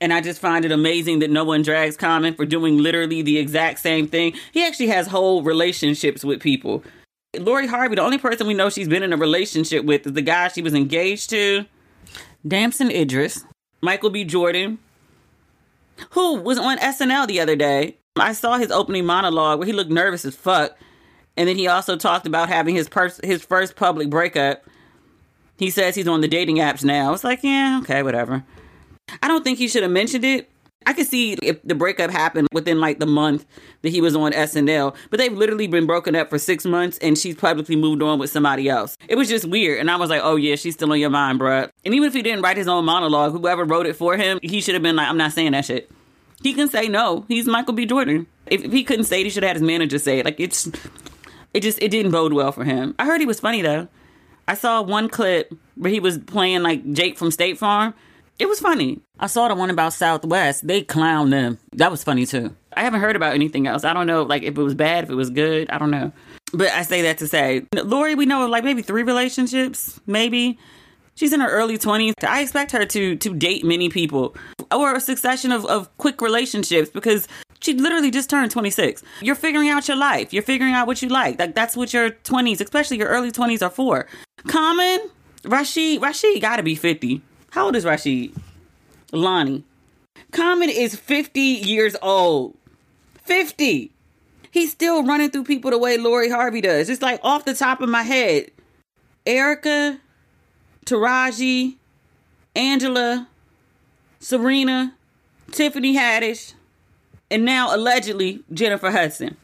And 0.00 0.12
I 0.12 0.20
just 0.20 0.40
find 0.40 0.64
it 0.64 0.72
amazing 0.72 1.20
that 1.20 1.30
no 1.30 1.44
one 1.44 1.62
drags 1.62 1.96
Common 1.96 2.34
for 2.34 2.44
doing 2.44 2.78
literally 2.78 3.22
the 3.22 3.38
exact 3.38 3.78
same 3.78 4.08
thing. 4.08 4.34
He 4.52 4.66
actually 4.66 4.88
has 4.88 5.06
whole 5.06 5.42
relationships 5.42 6.24
with 6.24 6.40
people. 6.40 6.82
Lori 7.38 7.66
Harvey, 7.66 7.94
the 7.94 8.02
only 8.02 8.18
person 8.18 8.46
we 8.46 8.54
know 8.54 8.68
she's 8.68 8.88
been 8.88 9.02
in 9.02 9.12
a 9.12 9.16
relationship 9.16 9.84
with 9.84 10.06
is 10.06 10.12
the 10.12 10.22
guy 10.22 10.48
she 10.48 10.60
was 10.60 10.74
engaged 10.74 11.30
to, 11.30 11.64
Damson 12.46 12.90
Idris, 12.90 13.44
Michael 13.80 14.10
B. 14.10 14.24
Jordan, 14.24 14.78
who 16.10 16.34
was 16.34 16.58
on 16.58 16.78
SNL 16.78 17.26
the 17.26 17.40
other 17.40 17.56
day. 17.56 17.96
I 18.16 18.34
saw 18.34 18.58
his 18.58 18.70
opening 18.70 19.06
monologue 19.06 19.58
where 19.58 19.66
he 19.66 19.72
looked 19.72 19.90
nervous 19.90 20.24
as 20.24 20.36
fuck. 20.36 20.76
And 21.36 21.48
then 21.48 21.56
he 21.56 21.66
also 21.66 21.96
talked 21.96 22.26
about 22.26 22.50
having 22.50 22.74
his 22.74 22.88
pers- 22.88 23.20
his 23.24 23.42
first 23.42 23.76
public 23.76 24.10
breakup. 24.10 24.64
He 25.56 25.70
says 25.70 25.94
he's 25.94 26.08
on 26.08 26.20
the 26.20 26.28
dating 26.28 26.56
apps 26.56 26.84
now. 26.84 27.14
It's 27.14 27.24
like, 27.24 27.42
yeah, 27.42 27.80
okay, 27.82 28.02
whatever. 28.02 28.44
I 29.22 29.28
don't 29.28 29.42
think 29.42 29.58
he 29.58 29.68
should 29.68 29.82
have 29.82 29.92
mentioned 29.92 30.24
it. 30.24 30.50
I 30.86 30.92
could 30.92 31.06
see 31.06 31.34
if 31.34 31.62
the 31.62 31.74
breakup 31.74 32.10
happened 32.10 32.48
within 32.52 32.80
like 32.80 32.98
the 32.98 33.06
month 33.06 33.44
that 33.82 33.90
he 33.90 34.00
was 34.00 34.16
on 34.16 34.32
SNL, 34.32 34.94
but 35.10 35.18
they've 35.18 35.32
literally 35.32 35.66
been 35.66 35.86
broken 35.86 36.14
up 36.14 36.30
for 36.30 36.38
six 36.38 36.64
months 36.64 36.98
and 36.98 37.16
she's 37.16 37.34
publicly 37.34 37.76
moved 37.76 38.02
on 38.02 38.18
with 38.18 38.30
somebody 38.30 38.68
else. 38.68 38.96
It 39.08 39.16
was 39.16 39.28
just 39.28 39.44
weird. 39.44 39.80
And 39.80 39.90
I 39.90 39.96
was 39.96 40.10
like, 40.10 40.20
oh 40.24 40.36
yeah, 40.36 40.56
she's 40.56 40.74
still 40.74 40.92
on 40.92 41.00
your 41.00 41.10
mind, 41.10 41.40
bruh. 41.40 41.70
And 41.84 41.94
even 41.94 42.06
if 42.06 42.14
he 42.14 42.22
didn't 42.22 42.42
write 42.42 42.56
his 42.56 42.68
own 42.68 42.84
monologue, 42.84 43.32
whoever 43.32 43.64
wrote 43.64 43.86
it 43.86 43.96
for 43.96 44.16
him, 44.16 44.38
he 44.42 44.60
should 44.60 44.74
have 44.74 44.82
been 44.82 44.96
like, 44.96 45.08
I'm 45.08 45.16
not 45.16 45.32
saying 45.32 45.52
that 45.52 45.64
shit. 45.64 45.90
He 46.42 46.54
can 46.54 46.68
say 46.68 46.88
no. 46.88 47.24
He's 47.28 47.46
Michael 47.46 47.74
B. 47.74 47.86
Jordan. 47.86 48.26
If, 48.46 48.64
if 48.64 48.72
he 48.72 48.82
couldn't 48.82 49.04
say 49.04 49.20
it, 49.20 49.24
he 49.24 49.30
should 49.30 49.42
have 49.44 49.50
had 49.50 49.56
his 49.56 49.62
manager 49.62 49.98
say 49.98 50.18
it. 50.18 50.24
Like 50.24 50.40
it's, 50.40 50.70
it 51.54 51.60
just, 51.60 51.80
it 51.80 51.90
didn't 51.90 52.12
bode 52.12 52.32
well 52.32 52.52
for 52.52 52.64
him. 52.64 52.94
I 52.98 53.06
heard 53.06 53.20
he 53.20 53.26
was 53.26 53.40
funny 53.40 53.62
though. 53.62 53.88
I 54.48 54.54
saw 54.54 54.82
one 54.82 55.08
clip 55.08 55.54
where 55.76 55.90
he 55.90 56.00
was 56.00 56.18
playing 56.18 56.62
like 56.62 56.92
Jake 56.92 57.16
from 57.16 57.30
State 57.30 57.58
Farm 57.58 57.94
it 58.38 58.48
was 58.48 58.60
funny. 58.60 59.00
I 59.18 59.26
saw 59.26 59.48
the 59.48 59.54
one 59.54 59.70
about 59.70 59.92
Southwest. 59.92 60.66
They 60.66 60.82
clowned 60.82 61.30
them. 61.30 61.58
That 61.72 61.90
was 61.90 62.02
funny 62.02 62.26
too. 62.26 62.54
I 62.76 62.82
haven't 62.82 63.00
heard 63.00 63.16
about 63.16 63.34
anything 63.34 63.66
else. 63.66 63.84
I 63.84 63.92
don't 63.92 64.06
know, 64.06 64.22
like 64.22 64.42
if 64.42 64.56
it 64.56 64.62
was 64.62 64.74
bad, 64.74 65.04
if 65.04 65.10
it 65.10 65.14
was 65.14 65.30
good. 65.30 65.70
I 65.70 65.78
don't 65.78 65.90
know. 65.90 66.12
But 66.52 66.70
I 66.70 66.82
say 66.82 67.02
that 67.02 67.18
to 67.18 67.28
say, 67.28 67.66
Lori, 67.74 68.14
we 68.14 68.26
know 68.26 68.46
like 68.46 68.64
maybe 68.64 68.82
three 68.82 69.02
relationships, 69.02 70.00
maybe. 70.06 70.58
She's 71.14 71.32
in 71.32 71.40
her 71.40 71.48
early 71.48 71.76
20s. 71.76 72.14
I 72.26 72.40
expect 72.40 72.72
her 72.72 72.86
to 72.86 73.16
to 73.16 73.34
date 73.34 73.64
many 73.64 73.88
people 73.90 74.34
or 74.70 74.94
a 74.94 75.00
succession 75.00 75.52
of, 75.52 75.64
of 75.66 75.94
quick 75.98 76.22
relationships 76.22 76.88
because 76.88 77.28
she 77.60 77.74
literally 77.74 78.10
just 78.10 78.28
turned 78.30 78.50
26. 78.50 79.02
You're 79.20 79.34
figuring 79.34 79.68
out 79.68 79.86
your 79.86 79.96
life. 79.96 80.32
You're 80.32 80.42
figuring 80.42 80.72
out 80.72 80.86
what 80.86 81.02
you 81.02 81.08
like. 81.08 81.38
Like 81.38 81.54
that's 81.54 81.76
what 81.76 81.92
your 81.92 82.10
20s, 82.10 82.60
especially 82.60 82.98
your 82.98 83.08
early 83.08 83.30
20s 83.30 83.62
are 83.64 83.70
for. 83.70 84.06
Common, 84.48 85.10
Rashid, 85.44 86.00
Rashid 86.00 86.40
got 86.40 86.56
to 86.56 86.62
be 86.62 86.74
50. 86.74 87.22
How 87.52 87.66
old 87.66 87.76
is 87.76 87.84
Rashid? 87.84 88.32
Lonnie. 89.12 89.62
Common 90.30 90.70
is 90.70 90.96
50 90.96 91.38
years 91.38 91.94
old. 92.00 92.56
50. 93.24 93.92
He's 94.50 94.72
still 94.72 95.04
running 95.04 95.30
through 95.30 95.44
people 95.44 95.70
the 95.70 95.76
way 95.76 95.98
Lori 95.98 96.30
Harvey 96.30 96.62
does. 96.62 96.88
It's 96.88 97.02
like 97.02 97.20
off 97.22 97.44
the 97.44 97.52
top 97.52 97.82
of 97.82 97.90
my 97.90 98.04
head. 98.04 98.50
Erica, 99.26 100.00
Taraji, 100.86 101.76
Angela, 102.56 103.28
Serena, 104.18 104.94
Tiffany 105.50 105.94
Haddish, 105.94 106.54
and 107.30 107.44
now 107.44 107.76
allegedly 107.76 108.42
Jennifer 108.50 108.90
Hudson. 108.90 109.36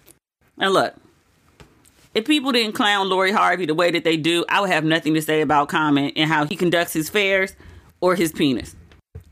Now 0.57 0.71
look, 0.71 0.95
if 2.15 2.25
people 2.25 2.53
didn't 2.53 2.73
clown 2.73 3.11
Lori 3.11 3.33
Harvey 3.33 3.67
the 3.67 3.75
way 3.75 3.91
that 3.91 4.05
they 4.05 4.17
do, 4.17 4.47
I 4.49 4.63
would 4.63 4.71
have 4.71 4.85
nothing 4.85 5.13
to 5.13 5.21
say 5.21 5.43
about 5.43 5.69
Common 5.69 6.13
and 6.17 6.31
how 6.31 6.47
he 6.47 6.57
conducts 6.57 6.95
his 6.95 7.11
fairs 7.11 7.55
or 8.01 8.15
his 8.15 8.33
penis. 8.33 8.77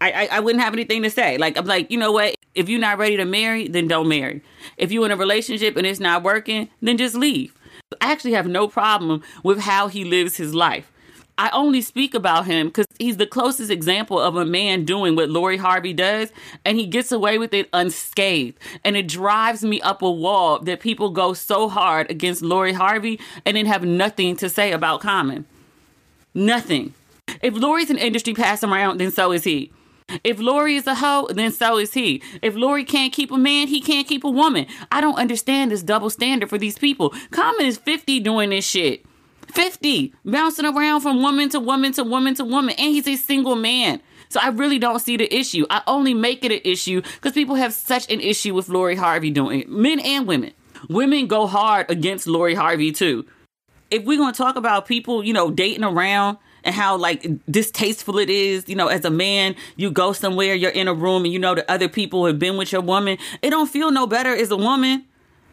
I, 0.00 0.12
I, 0.12 0.28
I 0.32 0.40
wouldn't 0.40 0.62
have 0.62 0.74
anything 0.74 1.02
to 1.02 1.10
say. 1.10 1.38
Like 1.38 1.56
I'm 1.56 1.66
like, 1.66 1.90
you 1.90 1.98
know 1.98 2.12
what? 2.12 2.34
If 2.54 2.68
you're 2.68 2.80
not 2.80 2.98
ready 2.98 3.16
to 3.16 3.24
marry, 3.24 3.68
then 3.68 3.88
don't 3.88 4.08
marry. 4.08 4.42
If 4.76 4.92
you're 4.92 5.06
in 5.06 5.12
a 5.12 5.16
relationship 5.16 5.76
and 5.76 5.86
it's 5.86 6.00
not 6.00 6.22
working, 6.22 6.68
then 6.82 6.98
just 6.98 7.14
leave. 7.14 7.54
I 8.00 8.12
actually 8.12 8.32
have 8.32 8.46
no 8.46 8.68
problem 8.68 9.22
with 9.42 9.60
how 9.60 9.88
he 9.88 10.04
lives 10.04 10.36
his 10.36 10.54
life. 10.54 10.92
I 11.38 11.50
only 11.50 11.82
speak 11.82 12.14
about 12.14 12.46
him 12.46 12.68
because 12.68 12.86
he's 12.98 13.18
the 13.18 13.26
closest 13.26 13.70
example 13.70 14.18
of 14.18 14.36
a 14.36 14.46
man 14.46 14.86
doing 14.86 15.16
what 15.16 15.28
Lori 15.28 15.58
Harvey 15.58 15.92
does, 15.92 16.32
and 16.64 16.78
he 16.78 16.86
gets 16.86 17.12
away 17.12 17.36
with 17.36 17.52
it 17.52 17.68
unscathed. 17.74 18.58
And 18.84 18.96
it 18.96 19.06
drives 19.06 19.62
me 19.62 19.80
up 19.82 20.00
a 20.00 20.10
wall 20.10 20.60
that 20.60 20.80
people 20.80 21.10
go 21.10 21.34
so 21.34 21.68
hard 21.68 22.10
against 22.10 22.40
Lori 22.40 22.72
Harvey 22.72 23.20
and 23.44 23.56
then 23.56 23.66
have 23.66 23.84
nothing 23.84 24.34
to 24.36 24.48
say 24.48 24.72
about 24.72 25.02
Common. 25.02 25.44
Nothing. 26.34 26.94
If 27.42 27.54
Lori's 27.54 27.90
an 27.90 27.98
industry 27.98 28.34
pass 28.34 28.62
around, 28.62 28.98
then 28.98 29.10
so 29.10 29.32
is 29.32 29.44
he. 29.44 29.72
If 30.22 30.38
Lori 30.38 30.76
is 30.76 30.86
a 30.86 30.94
hoe, 30.94 31.26
then 31.30 31.50
so 31.50 31.78
is 31.78 31.92
he. 31.92 32.22
If 32.40 32.54
Lori 32.54 32.84
can't 32.84 33.12
keep 33.12 33.32
a 33.32 33.38
man, 33.38 33.66
he 33.66 33.80
can't 33.80 34.06
keep 34.06 34.22
a 34.22 34.30
woman. 34.30 34.66
I 34.92 35.00
don't 35.00 35.18
understand 35.18 35.70
this 35.70 35.82
double 35.82 36.10
standard 36.10 36.48
for 36.48 36.58
these 36.58 36.78
people. 36.78 37.12
Common 37.32 37.66
is 37.66 37.76
50 37.78 38.20
doing 38.20 38.50
this 38.50 38.64
shit. 38.64 39.04
50, 39.48 40.12
bouncing 40.24 40.66
around 40.66 41.00
from 41.00 41.22
woman 41.22 41.48
to 41.50 41.60
woman 41.60 41.92
to 41.92 42.04
woman 42.04 42.34
to 42.34 42.44
woman, 42.44 42.74
and 42.78 42.92
he's 42.92 43.08
a 43.08 43.16
single 43.16 43.56
man. 43.56 44.00
So 44.28 44.40
I 44.42 44.48
really 44.48 44.78
don't 44.78 44.98
see 44.98 45.16
the 45.16 45.32
issue. 45.34 45.66
I 45.70 45.82
only 45.86 46.14
make 46.14 46.44
it 46.44 46.52
an 46.52 46.60
issue 46.64 47.00
because 47.00 47.32
people 47.32 47.54
have 47.54 47.72
such 47.72 48.10
an 48.10 48.20
issue 48.20 48.54
with 48.54 48.68
Lori 48.68 48.96
Harvey 48.96 49.30
doing 49.30 49.60
it, 49.60 49.68
men 49.68 50.00
and 50.00 50.26
women. 50.26 50.52
Women 50.88 51.26
go 51.26 51.46
hard 51.46 51.90
against 51.90 52.26
Lori 52.26 52.54
Harvey 52.54 52.92
too. 52.92 53.24
If 53.90 54.04
we're 54.04 54.18
gonna 54.18 54.32
talk 54.32 54.56
about 54.56 54.86
people, 54.86 55.24
you 55.24 55.32
know, 55.32 55.50
dating 55.50 55.84
around 55.84 56.38
and 56.66 56.74
how 56.74 56.96
like 56.96 57.26
distasteful 57.50 58.18
it 58.18 58.28
is. 58.28 58.68
You 58.68 58.74
know, 58.74 58.88
as 58.88 59.04
a 59.04 59.10
man, 59.10 59.54
you 59.76 59.90
go 59.90 60.12
somewhere, 60.12 60.54
you're 60.54 60.70
in 60.70 60.88
a 60.88 60.94
room, 60.94 61.24
and 61.24 61.32
you 61.32 61.38
know 61.38 61.54
that 61.54 61.70
other 61.70 61.88
people 61.88 62.26
have 62.26 62.38
been 62.38 62.56
with 62.58 62.72
your 62.72 62.82
woman. 62.82 63.16
It 63.40 63.50
don't 63.50 63.70
feel 63.70 63.90
no 63.90 64.06
better 64.06 64.34
as 64.34 64.50
a 64.50 64.56
woman. 64.56 65.04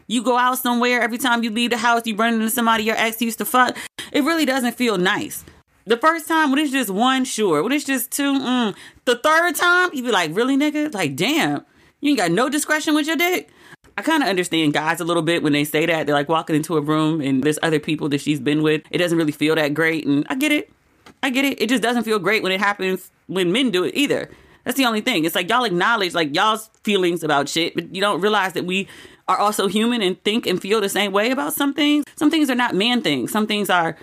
You 0.07 0.22
go 0.22 0.38
out 0.38 0.57
somewhere 0.57 1.01
every 1.01 1.18
time 1.18 1.43
you 1.43 1.51
leave 1.51 1.70
the 1.70 1.78
house, 1.78 2.01
you 2.05 2.16
run 2.16 2.34
into 2.34 2.49
somebody 2.49 2.84
your 2.84 2.97
ex 2.97 3.22
used 3.22 3.38
to 3.38 3.45
fuck. 3.45 3.78
It 4.11 4.24
really 4.24 4.45
doesn't 4.45 4.74
feel 4.74 4.97
nice. 4.97 5.45
The 5.86 5.97
first 5.97 6.28
time 6.28 6.49
when 6.49 6.59
it's 6.59 6.72
just 6.72 6.89
one, 6.89 7.26
sure. 7.26 7.61
When 7.61 7.72
it's 7.72 7.86
just 7.86 8.11
two, 8.11 8.39
mm. 8.39 8.76
the 9.05 9.18
third 9.18 9.55
time 9.55 9.91
you 9.93 10.03
be 10.03 10.11
like, 10.11 10.36
really, 10.36 10.57
nigga? 10.57 10.93
Like, 10.93 11.16
damn, 11.16 11.66
you 12.01 12.09
ain't 12.09 12.20
got 12.20 12.32
no 12.32 12.49
discretion 12.49 12.95
with 12.95 13.07
your 13.07 13.18
dick. 13.18 13.49
I 13.97 14.01
kind 14.01 14.24
of 14.24 14.30
understand 14.30 14.74
guys 14.74 14.99
a 14.99 15.03
little 15.03 15.22
bit 15.22 15.43
when 15.43 15.53
they 15.53 15.66
say 15.66 15.86
that. 15.86 16.05
They're 16.05 16.16
like 16.16 16.30
walking 16.30 16.55
into 16.55 16.78
a 16.78 16.82
room 16.82 17.22
and 17.22 17.43
there's 17.43 17.59
other 17.61 17.80
people 17.80 18.09
that 18.09 18.22
she's 18.22 18.39
been 18.39 18.64
with. 18.64 18.82
It 18.89 18.97
doesn't 18.97 19.18
really 19.18 19.32
feel 19.32 19.55
that 19.55 19.74
great. 19.74 20.05
And 20.07 20.26
I 20.30 20.36
get 20.36 20.51
it. 20.51 20.72
I 21.24 21.30
get 21.30 21.45
it. 21.45 21.61
It 21.61 21.69
just 21.69 21.82
doesn't 21.82 22.03
feel 22.03 22.19
great 22.19 22.43
when 22.43 22.51
it 22.51 22.59
happens 22.59 23.09
when 23.28 23.51
men 23.51 23.71
do 23.71 23.86
it 23.86 23.95
either. 23.95 24.30
That's 24.65 24.78
the 24.78 24.86
only 24.86 25.01
thing. 25.01 25.26
It's 25.26 25.36
like 25.36 25.49
y'all 25.49 25.63
acknowledge 25.63 26.13
like 26.13 26.36
y'all's 26.36 26.69
feelings 26.84 27.24
about 27.24 27.49
shit, 27.49 27.76
but 27.76 27.95
you 27.95 28.01
don't 28.01 28.21
realize 28.21 28.53
that 28.53 28.65
we 28.65 28.88
are 29.28 29.38
also 29.38 29.67
human 29.67 30.01
and 30.01 30.21
think 30.24 30.45
and 30.45 30.61
feel 30.61 30.82
the 30.82 30.89
same 30.89 31.13
way 31.13 31.32
about 31.32 31.53
some 31.53 31.74
things. 31.74 32.05
Some 32.17 32.30
things 32.30 32.49
are 32.49 32.55
not 32.55 32.76
man 32.76 33.01
things. 33.01 33.32
Some 33.32 33.47
things 33.47 33.69
are 33.69 33.97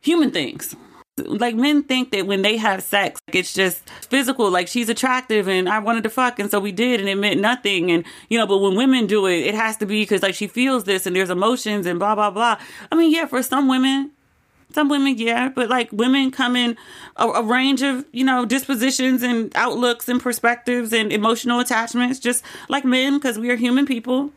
human 0.00 0.30
things. 0.30 0.76
Like 1.16 1.56
men 1.56 1.82
think 1.82 2.12
that 2.12 2.26
when 2.26 2.42
they 2.42 2.58
have 2.58 2.82
sex, 2.82 3.20
it's 3.32 3.52
just 3.52 3.88
physical, 3.88 4.50
like 4.50 4.68
she's 4.68 4.88
attractive 4.88 5.48
and 5.48 5.68
I 5.68 5.80
wanted 5.80 6.04
to 6.04 6.10
fuck 6.10 6.38
and 6.38 6.50
so 6.50 6.60
we 6.60 6.70
did 6.72 7.00
and 7.00 7.08
it 7.08 7.16
meant 7.16 7.40
nothing. 7.40 7.90
And, 7.90 8.04
you 8.28 8.38
know, 8.38 8.46
but 8.46 8.58
when 8.58 8.76
women 8.76 9.06
do 9.06 9.26
it, 9.26 9.38
it 9.38 9.54
has 9.54 9.78
to 9.78 9.86
be 9.86 10.02
because 10.02 10.22
like 10.22 10.34
she 10.34 10.46
feels 10.46 10.84
this 10.84 11.06
and 11.06 11.16
there's 11.16 11.30
emotions 11.30 11.86
and 11.86 11.98
blah, 11.98 12.14
blah, 12.14 12.30
blah. 12.30 12.58
I 12.92 12.94
mean, 12.94 13.10
yeah, 13.10 13.26
for 13.26 13.42
some 13.42 13.66
women, 13.66 14.12
some 14.72 14.88
women, 14.88 15.16
yeah, 15.16 15.48
but 15.48 15.68
like 15.68 15.90
women 15.92 16.30
come 16.30 16.54
in 16.54 16.76
a, 17.16 17.26
a, 17.26 17.42
range 17.42 17.82
of, 17.82 18.04
you 18.12 18.24
know, 18.24 18.44
dispositions 18.44 19.22
and 19.22 19.50
outlooks 19.56 20.08
and 20.08 20.20
perspectives 20.20 20.92
and 20.92 21.12
emotional 21.12 21.60
attachments, 21.60 22.18
just 22.18 22.44
like 22.68 22.84
men, 22.84 23.14
because 23.14 23.38
we 23.38 23.50
are 23.50 23.56
human 23.56 23.86
people. 23.86 24.30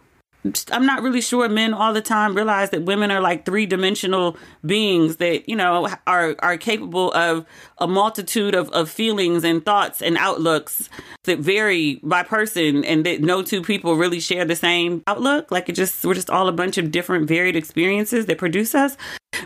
I'm 0.72 0.88
not 0.88 1.04
really 1.04 1.22
sure 1.22 1.48
men 1.50 1.72
all 1.72 1.94
the 1.94 2.02
time 2.02 2.34
realize 2.34 2.72
that 2.72 2.82
women 2.82 3.12
are 3.12 3.22
like 3.22 3.46
three 3.46 3.68
dimensional 3.68 4.38
beings 4.66 5.18
that, 5.18 5.48
you 5.48 5.56
know, 5.56 5.88
are, 6.08 6.36
are 6.40 6.58
capable 6.58 7.14
of 7.14 7.46
a 7.78 7.88
multitude 7.88 8.56
of, 8.56 8.70
of 8.70 8.90
feelings 8.90 9.44
and 9.44 9.64
thoughts 9.64 10.02
and 10.02 10.18
outlooks 10.18 10.90
that 11.26 11.38
vary 11.38 12.00
by 12.02 12.24
person 12.24 12.84
and 12.84 13.06
that 13.06 13.22
no 13.22 13.44
two 13.44 13.62
people 13.62 13.96
really 13.96 14.20
share 14.20 14.44
the 14.44 14.56
same 14.56 15.04
outlook. 15.06 15.52
Like 15.52 15.70
it 15.70 15.74
just, 15.74 16.04
we're 16.04 16.16
just 16.16 16.32
all 16.32 16.48
a 16.48 16.54
bunch 16.54 16.80
of 16.80 16.90
different 16.90 17.28
varied 17.28 17.56
experiences 17.56 18.26
that 18.26 18.40
produce 18.40 18.74
us. 18.74 18.98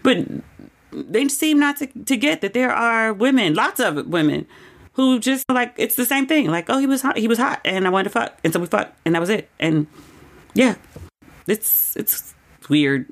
But 0.02 0.26
they 0.96 1.28
seem 1.28 1.60
not 1.60 1.78
to, 1.78 1.88
to 1.88 2.18
get 2.18 2.42
that 2.42 2.54
there 2.54 2.72
are 2.72 3.14
women, 3.14 3.54
lots 3.54 3.80
of 3.80 4.08
women, 4.08 4.48
who 4.94 5.20
just 5.20 5.46
like 5.50 5.74
it's 5.78 5.96
the 5.96 6.06
same 6.06 6.26
thing. 6.26 6.50
Like, 6.50 6.70
oh, 6.70 6.78
he 6.78 6.88
was 6.88 7.02
hot, 7.02 7.18
he 7.18 7.28
was 7.28 7.38
hot, 7.38 7.60
and 7.66 7.86
I 7.86 7.90
wanted 7.90 8.06
to 8.06 8.10
fuck, 8.12 8.38
and 8.44 8.54
so 8.54 8.60
we 8.60 8.66
fucked, 8.68 8.98
and 9.06 9.14
that 9.16 9.20
was 9.20 9.30
it. 9.30 9.50
And 9.60 9.88
yeah, 10.54 10.76
it's 11.48 11.96
it's 11.98 12.34
weird. 12.70 13.12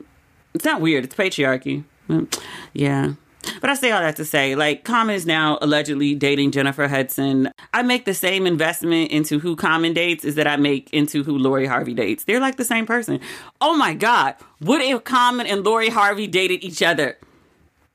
It's 0.54 0.66
not 0.66 0.82
weird. 0.82 1.04
It's 1.04 1.16
patriarchy. 1.16 1.84
Mm, 2.10 2.42
yeah, 2.74 3.14
But 3.62 3.70
I 3.70 3.74
say 3.76 3.92
all 3.92 4.02
that 4.02 4.16
to 4.18 4.26
say, 4.26 4.56
like, 4.56 4.84
Common 4.84 5.16
is 5.16 5.26
now 5.26 5.58
allegedly 5.62 6.16
dating 6.16 6.52
Jennifer 6.52 6.88
Hudson. 6.88 7.50
I 7.74 7.82
make 7.82 8.06
the 8.06 8.14
same 8.14 8.46
investment 8.46 9.12
into 9.12 9.40
who 9.40 9.56
Common 9.56 9.94
dates 9.94 10.26
as 10.26 10.36
that 10.36 10.48
I 10.48 10.56
make 10.58 10.90
into 10.92 11.24
who 11.24 11.38
Lori 11.38 11.66
Harvey 11.66 11.94
dates. 11.94 12.24
They're 12.26 12.40
like 12.40 12.58
the 12.58 12.66
same 12.66 12.86
person. 12.86 13.20
Oh 13.62 13.76
my 13.76 13.94
God. 13.94 14.36
What 14.60 14.82
if 14.82 15.04
Common 15.04 15.48
and 15.48 15.64
Lori 15.64 15.90
Harvey 15.90 16.28
dated 16.28 16.64
each 16.64 16.82
other? 16.82 17.18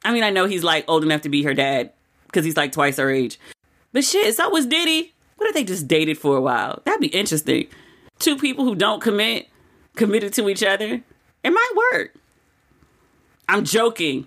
I 0.05 0.12
mean, 0.12 0.22
I 0.22 0.30
know 0.30 0.46
he's 0.46 0.64
like 0.64 0.84
old 0.88 1.05
enough 1.05 1.22
to 1.22 1.28
be 1.28 1.42
her 1.42 1.55
dad 1.55 1.92
because 2.26 2.44
he's 2.44 2.57
like 2.57 2.72
twice 2.72 2.96
her 2.96 3.11
age. 3.11 3.38
But 3.92 4.05
shit, 4.05 4.34
so 4.36 4.49
was 4.51 4.66
Diddy. 4.66 5.14
What 5.36 5.49
if 5.49 5.55
they 5.55 5.64
just 5.64 5.88
dated 5.88 6.18
for 6.18 6.36
a 6.36 6.40
while? 6.40 6.82
That'd 6.84 7.01
be 7.01 7.09
interesting. 7.09 7.68
Two 8.18 8.36
people 8.36 8.64
who 8.64 8.74
don't 8.74 9.01
commit, 9.01 9.49
committed 9.94 10.32
to 10.34 10.49
each 10.49 10.62
other. 10.62 11.03
It 11.44 11.51
might 11.51 11.72
work. 11.92 12.14
I'm 13.49 13.64
joking. 13.64 14.26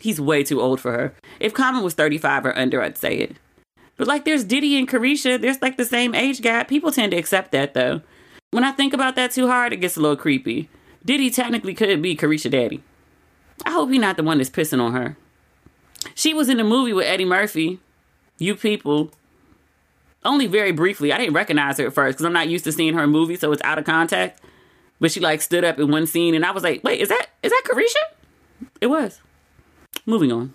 He's 0.00 0.20
way 0.20 0.42
too 0.44 0.60
old 0.60 0.80
for 0.80 0.92
her. 0.92 1.14
If 1.40 1.52
Common 1.52 1.82
was 1.82 1.94
35 1.94 2.46
or 2.46 2.58
under, 2.58 2.80
I'd 2.80 2.96
say 2.96 3.16
it. 3.16 3.36
But 3.96 4.06
like 4.06 4.24
there's 4.24 4.44
Diddy 4.44 4.78
and 4.78 4.88
Caresha, 4.88 5.40
there's 5.40 5.62
like 5.62 5.76
the 5.76 5.84
same 5.84 6.14
age 6.14 6.42
gap. 6.42 6.68
People 6.68 6.92
tend 6.92 7.12
to 7.12 7.18
accept 7.18 7.52
that 7.52 7.74
though. 7.74 8.02
When 8.50 8.64
I 8.64 8.72
think 8.72 8.92
about 8.92 9.16
that 9.16 9.32
too 9.32 9.48
hard, 9.48 9.72
it 9.72 9.78
gets 9.80 9.96
a 9.96 10.00
little 10.00 10.16
creepy. 10.16 10.68
Diddy 11.04 11.30
technically 11.30 11.74
could 11.74 12.02
be 12.02 12.16
Caresha 12.16 12.50
daddy. 12.50 12.82
I 13.64 13.70
hope 13.72 13.90
he's 13.90 14.00
not 14.00 14.16
the 14.16 14.22
one 14.22 14.38
that's 14.38 14.50
pissing 14.50 14.80
on 14.80 14.92
her. 14.92 15.16
She 16.14 16.34
was 16.34 16.48
in 16.48 16.58
the 16.58 16.64
movie 16.64 16.92
with 16.92 17.06
Eddie 17.06 17.24
Murphy. 17.24 17.80
You 18.38 18.54
people. 18.54 19.10
Only 20.24 20.46
very 20.46 20.72
briefly. 20.72 21.12
I 21.12 21.18
didn't 21.18 21.34
recognize 21.34 21.78
her 21.78 21.86
at 21.86 21.94
first 21.94 22.16
because 22.18 22.26
I'm 22.26 22.32
not 22.32 22.48
used 22.48 22.64
to 22.64 22.72
seeing 22.72 22.94
her 22.94 23.04
in 23.04 23.10
movies, 23.10 23.40
so 23.40 23.52
it's 23.52 23.62
out 23.62 23.78
of 23.78 23.84
context. 23.84 24.42
But 25.00 25.12
she 25.12 25.20
like 25.20 25.40
stood 25.40 25.64
up 25.64 25.78
in 25.78 25.90
one 25.90 26.06
scene 26.06 26.34
and 26.34 26.44
I 26.44 26.50
was 26.50 26.62
like, 26.62 26.82
wait, 26.82 27.00
is 27.00 27.08
that 27.08 27.26
is 27.42 27.52
that 27.52 27.62
Caresha? 27.66 28.66
It 28.80 28.86
was. 28.86 29.20
Moving 30.04 30.32
on. 30.32 30.54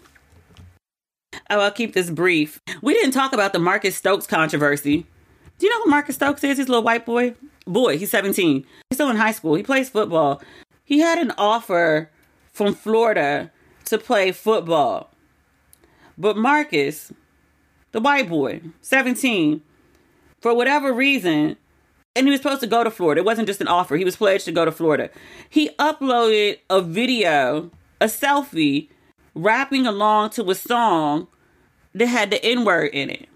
Oh, 1.50 1.60
I'll 1.60 1.72
keep 1.72 1.94
this 1.94 2.10
brief. 2.10 2.60
We 2.82 2.94
didn't 2.94 3.12
talk 3.12 3.34
about 3.34 3.54
the 3.54 3.60
Marcus 3.60 3.96
Stokes 3.96 4.28
controversy. 4.28 5.06
Do 5.58 5.66
you 5.66 5.70
know 5.70 5.84
who 5.84 5.90
Marcus 5.90 6.16
Stokes 6.16 6.44
is? 6.44 6.58
He's 6.58 6.68
a 6.68 6.70
little 6.70 6.84
white 6.84 7.06
boy. 7.06 7.36
Boy, 7.68 7.98
he's 7.98 8.12
17. 8.12 8.66
He's 8.90 8.98
still 8.98 9.10
in 9.10 9.16
high 9.16 9.32
school. 9.32 9.56
He 9.56 9.64
plays 9.64 9.90
football. 9.90 10.42
He 10.84 11.00
had 11.00 11.20
an 11.20 11.32
offer 11.38 12.10
from 12.52 12.74
Florida 12.74 13.52
to 13.86 13.98
play 13.98 14.32
football. 14.32 15.12
But 16.18 16.38
Marcus, 16.38 17.12
the 17.92 18.00
white 18.00 18.30
boy, 18.30 18.62
17, 18.82 19.62
for 20.40 20.54
whatever 20.54 20.94
reason, 20.94 21.58
and 22.16 22.28
he 22.28 22.32
was 22.32 22.42
supposed 22.42 22.62
to 22.62 22.68
go 22.68 22.84
to 22.84 22.92
Florida. 22.92 23.22
It 23.22 23.26
wasn't 23.26 23.48
just 23.48 23.62
an 23.62 23.68
offer. 23.68 23.96
He 23.96 24.06
was 24.06 24.18
pledged 24.18 24.46
to 24.46 24.52
go 24.52 24.66
to 24.66 24.72
Florida. 24.72 25.10
He 25.50 25.70
uploaded 25.80 26.60
a 26.70 26.82
video, 26.82 27.72
a 28.02 28.06
selfie 28.06 28.90
rapping 29.34 29.88
along 29.88 30.32
to 30.32 30.50
a 30.52 30.56
song 30.56 31.28
that 31.94 32.08
had 32.08 32.32
the 32.32 32.44
N 32.44 32.66
word 32.66 32.92
in 32.94 33.10
it. 33.10 33.30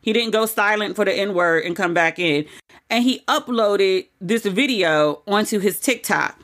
He 0.00 0.12
didn't 0.12 0.30
go 0.30 0.46
silent 0.46 0.96
for 0.96 1.04
the 1.04 1.12
N 1.12 1.34
word 1.34 1.64
and 1.64 1.76
come 1.76 1.92
back 1.92 2.18
in. 2.18 2.46
And 2.88 3.04
he 3.04 3.20
uploaded 3.28 4.06
this 4.20 4.46
video 4.46 5.22
onto 5.26 5.58
his 5.58 5.80
TikTok. 5.80 6.40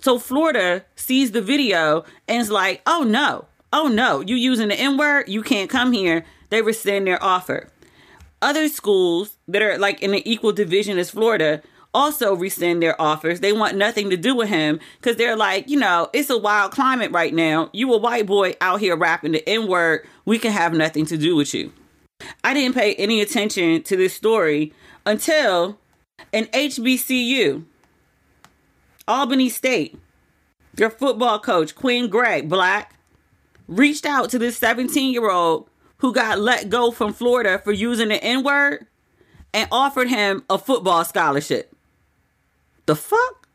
So 0.00 0.18
Florida 0.18 0.84
sees 0.96 1.32
the 1.32 1.42
video 1.42 2.04
and 2.26 2.40
is 2.40 2.50
like, 2.50 2.82
oh 2.86 3.02
no, 3.02 3.46
oh 3.72 3.88
no, 3.88 4.20
you 4.20 4.36
using 4.36 4.68
the 4.68 4.80
N 4.80 4.96
word, 4.96 5.28
you 5.28 5.42
can't 5.42 5.70
come 5.70 5.92
here. 5.92 6.24
They 6.48 6.62
rescind 6.62 7.06
their 7.06 7.22
offer. 7.22 7.68
Other 8.42 8.68
schools 8.68 9.36
that 9.48 9.62
are 9.62 9.78
like 9.78 10.02
in 10.02 10.14
an 10.14 10.26
equal 10.26 10.52
division 10.52 10.98
as 10.98 11.10
Florida 11.10 11.62
also 11.92 12.34
rescind 12.34 12.82
their 12.82 13.00
offers. 13.00 13.40
They 13.40 13.52
want 13.52 13.76
nothing 13.76 14.10
to 14.10 14.16
do 14.16 14.34
with 14.34 14.48
him 14.48 14.80
because 15.00 15.16
they're 15.16 15.36
like, 15.36 15.68
you 15.68 15.78
know, 15.78 16.08
it's 16.12 16.30
a 16.30 16.38
wild 16.38 16.72
climate 16.72 17.10
right 17.12 17.34
now. 17.34 17.68
You 17.72 17.92
a 17.92 17.98
white 17.98 18.26
boy 18.26 18.54
out 18.60 18.80
here 18.80 18.96
rapping 18.96 19.32
the 19.32 19.48
N 19.48 19.68
word. 19.68 20.06
We 20.24 20.38
can 20.38 20.52
have 20.52 20.72
nothing 20.72 21.04
to 21.06 21.18
do 21.18 21.36
with 21.36 21.52
you. 21.52 21.72
I 22.44 22.54
didn't 22.54 22.74
pay 22.74 22.94
any 22.94 23.20
attention 23.20 23.82
to 23.82 23.96
this 23.96 24.14
story 24.14 24.72
until 25.04 25.78
an 26.32 26.46
HBCU, 26.46 27.64
Albany 29.10 29.48
State, 29.48 29.98
their 30.74 30.88
football 30.88 31.40
coach, 31.40 31.74
Quinn 31.74 32.08
Gray, 32.08 32.42
black, 32.42 32.94
reached 33.66 34.06
out 34.06 34.30
to 34.30 34.38
this 34.38 34.56
17 34.56 35.12
year 35.12 35.28
old 35.28 35.68
who 35.98 36.12
got 36.12 36.38
let 36.38 36.70
go 36.70 36.92
from 36.92 37.12
Florida 37.12 37.58
for 37.58 37.72
using 37.72 38.08
the 38.08 38.22
N 38.22 38.44
word 38.44 38.86
and 39.52 39.68
offered 39.72 40.08
him 40.08 40.44
a 40.48 40.56
football 40.58 41.04
scholarship. 41.04 41.74
The 42.86 42.94
fuck? 42.94 43.48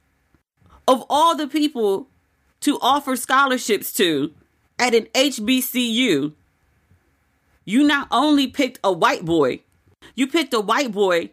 Of 0.89 1.05
all 1.09 1.37
the 1.37 1.47
people 1.47 2.09
to 2.59 2.77
offer 2.81 3.15
scholarships 3.15 3.93
to 3.93 4.33
at 4.77 4.93
an 4.93 5.05
HBCU, 5.13 6.33
you 7.63 7.83
not 7.87 8.09
only 8.11 8.47
picked 8.47 8.79
a 8.83 8.91
white 8.91 9.23
boy, 9.23 9.61
you 10.15 10.27
picked 10.27 10.53
a 10.53 10.59
white 10.59 10.91
boy 10.91 11.31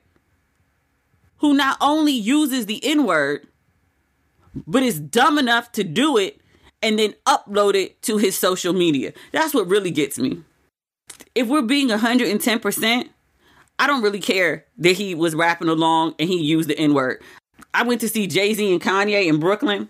who 1.39 1.55
not 1.55 1.77
only 1.81 2.13
uses 2.13 2.67
the 2.67 2.83
N 2.85 3.05
word, 3.05 3.49
but 4.67 4.83
is 4.83 5.01
dumb 5.01 5.39
enough 5.39 5.73
to 5.73 5.85
do 5.85 6.17
it 6.17 6.41
and 6.83 6.99
then 6.99 7.15
upload 7.27 7.75
it 7.75 8.03
to 8.03 8.19
his 8.19 8.37
social 8.37 8.73
media. 8.73 9.13
That's 9.31 9.55
what 9.55 9.69
really 9.69 9.91
gets 9.91 10.19
me. 10.19 10.43
If 11.35 11.49
we're 11.49 11.63
being 11.63 11.89
110%, 11.89 13.09
I 13.79 13.87
don't 13.87 14.03
really 14.03 14.21
care 14.21 14.67
that 14.79 14.93
he 14.93 15.15
was 15.15 15.35
rapping 15.35 15.69
along 15.69 16.15
and 16.19 16.29
he 16.29 16.41
used 16.41 16.69
the 16.69 16.79
N 16.79 16.95
word. 16.95 17.23
I 17.75 17.83
went 17.85 18.01
to 18.03 18.09
see 18.09 18.27
Jay 18.27 18.53
Z 18.55 18.71
and 18.71 18.81
Kanye 18.81 19.27
in 19.27 19.41
Brooklyn, 19.41 19.89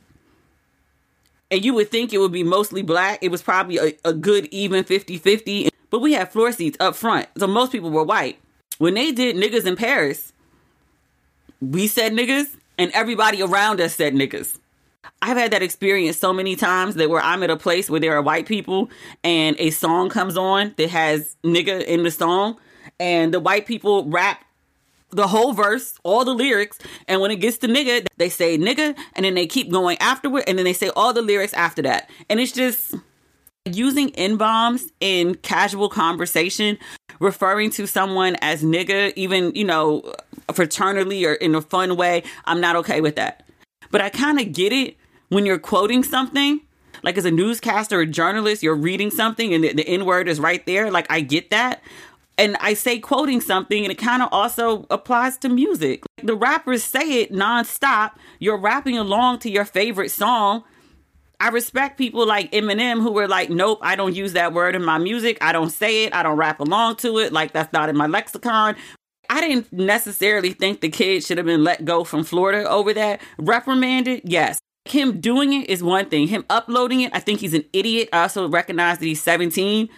and 1.51 1.65
you 1.65 1.75
would 1.75 1.91
think 1.91 2.13
it 2.13 2.19
would 2.19 2.33
be 2.33 2.45
mostly 2.45 2.83
black. 2.83 3.19
It 3.23 3.31
was 3.31 3.43
probably 3.43 3.79
a, 3.79 3.93
a 4.05 4.13
good 4.13 4.47
even 4.47 4.85
50 4.85 5.19
50, 5.19 5.69
but 5.91 6.01
we 6.01 6.13
had 6.13 6.31
floor 6.31 6.53
seats 6.53 6.77
up 6.81 6.95
front, 6.95 7.29
so 7.37 7.47
most 7.47 7.73
people 7.73 7.91
were 7.91 8.05
white. 8.05 8.39
When 8.79 8.95
they 8.95 9.13
did 9.13 9.37
Niggas 9.37 9.67
in 9.67 9.77
Paris, 9.77 10.33
we 11.61 11.87
said 11.87 12.13
niggas, 12.13 12.57
and 12.79 12.91
everybody 12.93 13.43
around 13.43 13.81
us 13.81 13.95
said 13.95 14.15
niggas. 14.15 14.59
I've 15.21 15.37
had 15.37 15.53
that 15.53 15.63
experience 15.63 16.19
so 16.19 16.33
many 16.33 16.57
times 16.57 16.95
that 16.97 17.11
where 17.11 17.21
I'm 17.21 17.43
at 17.43 17.51
a 17.51 17.57
place 17.57 17.91
where 17.91 18.01
there 18.01 18.17
are 18.17 18.23
white 18.23 18.47
people 18.47 18.91
and 19.25 19.57
a 19.59 19.71
song 19.71 20.09
comes 20.09 20.37
on 20.37 20.75
that 20.77 20.91
has 20.91 21.37
nigga 21.45 21.85
in 21.85 22.03
the 22.03 22.11
song, 22.11 22.59
and 22.99 23.33
the 23.35 23.41
white 23.41 23.67
people 23.67 24.09
rap 24.09 24.45
the 25.11 25.29
whole 25.29 25.53
verse, 25.53 25.99
all 26.05 26.25
the 26.25 26.35
lyrics, 26.35 26.79
and 27.07 27.21
when 27.21 27.31
it 27.31 27.37
gets 27.37 27.59
to 27.59 27.69
nigga, 27.69 28.07
they 28.17 28.29
say 28.29 28.57
nigga, 28.57 28.97
and 29.13 29.25
then 29.25 29.35
they 29.35 29.47
keep 29.47 29.71
going 29.71 29.99
afterward, 29.99 30.45
and 30.47 30.57
then 30.57 30.65
they 30.65 30.73
say 30.73 30.89
all 30.97 31.13
the 31.13 31.23
lyrics 31.23 31.53
after 31.53 31.83
that. 31.83 32.09
And 32.31 32.41
it's 32.41 32.53
just 32.53 32.95
using 33.65 34.15
N 34.15 34.37
bombs 34.37 34.91
in 35.01 35.35
casual 35.37 35.89
conversation, 35.89 36.79
referring 37.21 37.71
to 37.71 37.87
someone 37.87 38.37
as 38.41 38.63
nigga, 38.63 39.13
even, 39.17 39.55
you 39.55 39.65
know, 39.65 40.03
fraternally 40.49 41.27
or 41.27 41.35
in 41.35 41.55
a 41.55 41.63
fun 41.63 41.97
way, 41.97 42.23
I'm 42.45 42.61
not 42.61 42.77
okay 42.77 43.01
with 43.01 43.17
that. 43.17 43.47
But 43.91 44.01
I 44.01 44.09
kind 44.09 44.41
of 44.41 44.53
get 44.53 44.73
it 44.73 44.97
when 45.29 45.47
you're 45.47 45.59
quoting 45.59 46.03
something. 46.03 46.61
Like 47.05 47.19
as 47.19 47.25
a 47.25 47.31
newscaster 47.31 48.01
or 48.01 48.07
journalist, 48.07 48.63
you're 48.63 48.77
reading 48.77 49.11
something 49.11 49.53
and 49.53 49.65
the, 49.65 49.73
the 49.73 49.89
N 49.89 50.05
word 50.05 50.29
is 50.29 50.39
right 50.39 50.65
there. 50.67 50.91
Like 50.91 51.07
I 51.11 51.21
get 51.21 51.51
that 51.51 51.83
and 52.39 52.57
I 52.61 52.75
say 52.75 52.99
quoting 52.99 53.41
something, 53.41 53.85
and 53.85 53.93
it 53.93 53.99
kind 53.99 54.23
of 54.23 54.29
also 54.33 54.87
applies 54.91 55.37
to 55.39 55.49
music. 55.49 56.03
The 56.23 56.35
rappers 56.35 56.83
say 56.83 57.21
it 57.21 57.33
nonstop. 57.33 58.13
You're 58.39 58.57
rapping 58.57 58.97
along 58.97 59.41
to 59.41 59.51
your 59.51 59.65
favorite 59.65 60.11
song. 60.11 60.65
I 61.43 61.49
respect 61.49 61.99
people 61.99 62.25
like 62.25 62.53
Eminem 62.53 63.03
who 63.03 63.11
were 63.11 63.27
like, 63.27 63.51
nope, 63.51 63.81
I 63.83 63.97
don't 63.97 64.15
use 64.15 64.35
that 64.35 64.53
word 64.53 64.77
in 64.77 64.85
my 64.85 64.99
music. 64.99 65.39
I 65.41 65.51
don't 65.51 65.71
say 65.71 66.05
it. 66.05 66.15
I 66.15 66.23
don't 66.23 66.37
rap 66.37 66.61
along 66.61 66.97
to 66.99 67.19
it. 67.19 67.33
Like, 67.33 67.51
that's 67.51 67.73
not 67.73 67.89
in 67.89 67.97
my 67.97 68.07
lexicon. 68.07 68.77
I 69.29 69.41
didn't 69.41 69.73
necessarily 69.73 70.53
think 70.53 70.81
the 70.81 70.89
kid 70.89 71.25
should 71.25 71.39
have 71.39 71.47
been 71.47 71.65
let 71.65 71.85
go 71.85 72.05
from 72.05 72.23
Florida 72.23 72.71
over 72.71 72.95
that. 72.95 73.21
Reprimanded, 73.39 74.21
yes. 74.23 74.61
Him 74.85 75.21
doing 75.21 75.53
it 75.53 75.69
is 75.69 75.83
one 75.83 76.09
thing. 76.09 76.29
Him 76.29 76.45
uploading 76.49 77.01
it, 77.01 77.11
I 77.13 77.19
think 77.19 77.41
he's 77.41 77.55
an 77.55 77.65
idiot. 77.73 78.11
I 78.13 78.23
also 78.23 78.49
recognize 78.49 78.99
that 78.99 79.07
he's 79.07 79.21
17. 79.21 79.89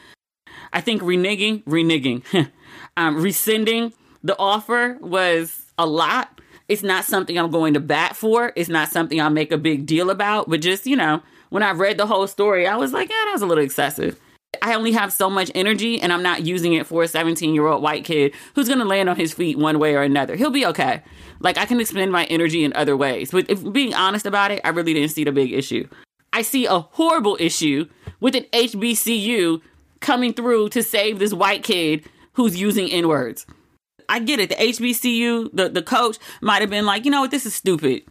I 0.73 0.81
think 0.81 1.03
reneging, 1.03 1.63
reneging, 1.65 2.51
um, 2.97 3.23
rescinding 3.23 3.93
the 4.23 4.39
offer 4.39 4.97
was 5.03 5.67
a 5.77 5.85
lot. 5.85 6.41
It's 6.69 6.83
not 6.83 7.05
something 7.05 7.39
I'm 7.39 7.51
going 7.51 7.75
to 7.75 7.81
bat 7.81 8.17
for. 8.17 8.55
It's 8.57 8.71
not 8.71 8.89
something 8.89 9.21
I'll 9.21 9.29
make 9.29 9.53
a 9.53 9.59
big 9.59 9.85
deal 9.85 10.09
about. 10.09 10.49
But 10.49 10.63
just, 10.63 10.87
you 10.87 10.97
know, 10.97 11.21
when 11.55 11.63
I 11.63 11.71
read 11.71 11.99
the 11.99 12.07
whole 12.07 12.27
story, 12.27 12.67
I 12.67 12.75
was 12.75 12.93
like, 12.93 13.09
yeah, 13.09 13.23
that 13.27 13.33
was 13.33 13.43
a 13.43 13.47
little 13.47 13.63
excessive. 13.63 14.19
I 14.61 14.75
only 14.75 14.91
have 14.91 15.13
so 15.13 15.31
much 15.31 15.53
energy 15.55 16.01
and 16.01 16.13
I'm 16.13 16.21
not 16.21 16.45
using 16.45 16.73
it 16.73 16.85
for 16.85 17.05
a 17.05 17.07
17 17.07 17.55
year 17.55 17.69
old 17.69 17.81
white 17.81 18.05
kid 18.05 18.35
who's 18.57 18.67
going 18.67 18.81
to 18.81 18.85
land 18.85 19.09
on 19.09 19.15
his 19.15 19.33
feet 19.33 19.57
one 19.57 19.79
way 19.79 19.95
or 19.95 20.03
another. 20.03 20.35
He'll 20.35 20.51
be 20.51 20.67
okay. 20.67 21.01
Like 21.39 21.57
I 21.57 21.65
can 21.65 21.79
expend 21.79 22.11
my 22.11 22.25
energy 22.25 22.65
in 22.65 22.73
other 22.73 22.97
ways. 22.97 23.31
But 23.31 23.49
if 23.49 23.73
being 23.73 23.95
honest 23.95 24.27
about 24.27 24.51
it, 24.51 24.63
I 24.65 24.71
really 24.71 24.95
didn't 24.95 25.13
see 25.13 25.23
the 25.23 25.31
big 25.31 25.53
issue. 25.53 25.87
I 26.33 26.43
see 26.43 26.67
a 26.67 26.81
horrible 26.81 27.37
issue 27.39 27.89
with 28.19 28.35
an 28.35 28.47
HBCU 28.53 29.61
coming 30.01 30.33
through 30.33 30.71
to 30.71 30.83
save 30.83 31.21
this 31.21 31.33
white 31.33 31.63
kid 31.63 32.05
who's 32.33 32.61
using 32.61 32.91
N 32.91 33.07
words. 33.07 33.47
I 34.09 34.19
get 34.19 34.41
it. 34.41 34.49
The 34.49 34.57
HBCU, 34.57 35.51
the, 35.53 35.69
the 35.69 35.83
coach 35.83 36.19
might 36.41 36.63
have 36.63 36.71
been 36.71 36.85
like, 36.85 37.05
you 37.05 37.13
know 37.13 37.21
what, 37.21 37.31
this 37.31 37.47
is 37.47 37.55
stupid. 37.55 38.03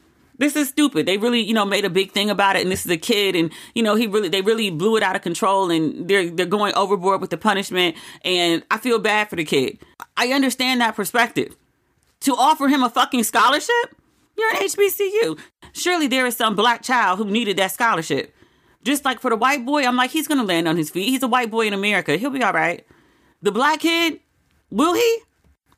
This 0.43 0.55
is 0.55 0.69
stupid. 0.69 1.05
They 1.05 1.17
really, 1.17 1.41
you 1.41 1.53
know, 1.53 1.65
made 1.65 1.85
a 1.85 1.89
big 1.89 2.11
thing 2.11 2.29
about 2.29 2.55
it, 2.55 2.61
and 2.61 2.71
this 2.71 2.85
is 2.85 2.91
a 2.91 2.97
kid, 2.97 3.35
and 3.35 3.51
you 3.73 3.83
know, 3.83 3.95
he 3.95 4.07
really, 4.07 4.29
they 4.29 4.41
really 4.41 4.69
blew 4.69 4.97
it 4.97 5.03
out 5.03 5.15
of 5.15 5.21
control, 5.21 5.71
and 5.71 6.07
they're 6.07 6.29
they're 6.29 6.45
going 6.45 6.73
overboard 6.75 7.21
with 7.21 7.29
the 7.29 7.37
punishment, 7.37 7.95
and 8.23 8.63
I 8.69 8.77
feel 8.77 8.99
bad 8.99 9.29
for 9.29 9.35
the 9.35 9.45
kid. 9.45 9.79
I 10.17 10.27
understand 10.29 10.81
that 10.81 10.95
perspective. 10.95 11.55
To 12.21 12.35
offer 12.35 12.67
him 12.67 12.83
a 12.83 12.89
fucking 12.89 13.23
scholarship, 13.23 13.95
you're 14.37 14.49
an 14.51 14.57
HBCU. 14.57 15.39
Surely 15.73 16.07
there 16.07 16.25
is 16.25 16.37
some 16.37 16.55
black 16.55 16.81
child 16.81 17.19
who 17.19 17.25
needed 17.25 17.57
that 17.57 17.71
scholarship. 17.71 18.33
Just 18.83 19.05
like 19.05 19.19
for 19.19 19.29
the 19.29 19.35
white 19.35 19.65
boy, 19.65 19.83
I'm 19.83 19.95
like, 19.95 20.11
he's 20.11 20.27
gonna 20.27 20.43
land 20.43 20.67
on 20.67 20.77
his 20.77 20.89
feet. 20.89 21.09
He's 21.09 21.23
a 21.23 21.27
white 21.27 21.51
boy 21.51 21.67
in 21.67 21.73
America. 21.73 22.17
He'll 22.17 22.29
be 22.29 22.43
all 22.43 22.53
right. 22.53 22.85
The 23.41 23.51
black 23.51 23.79
kid, 23.79 24.19
will 24.69 24.93
he? 24.93 25.19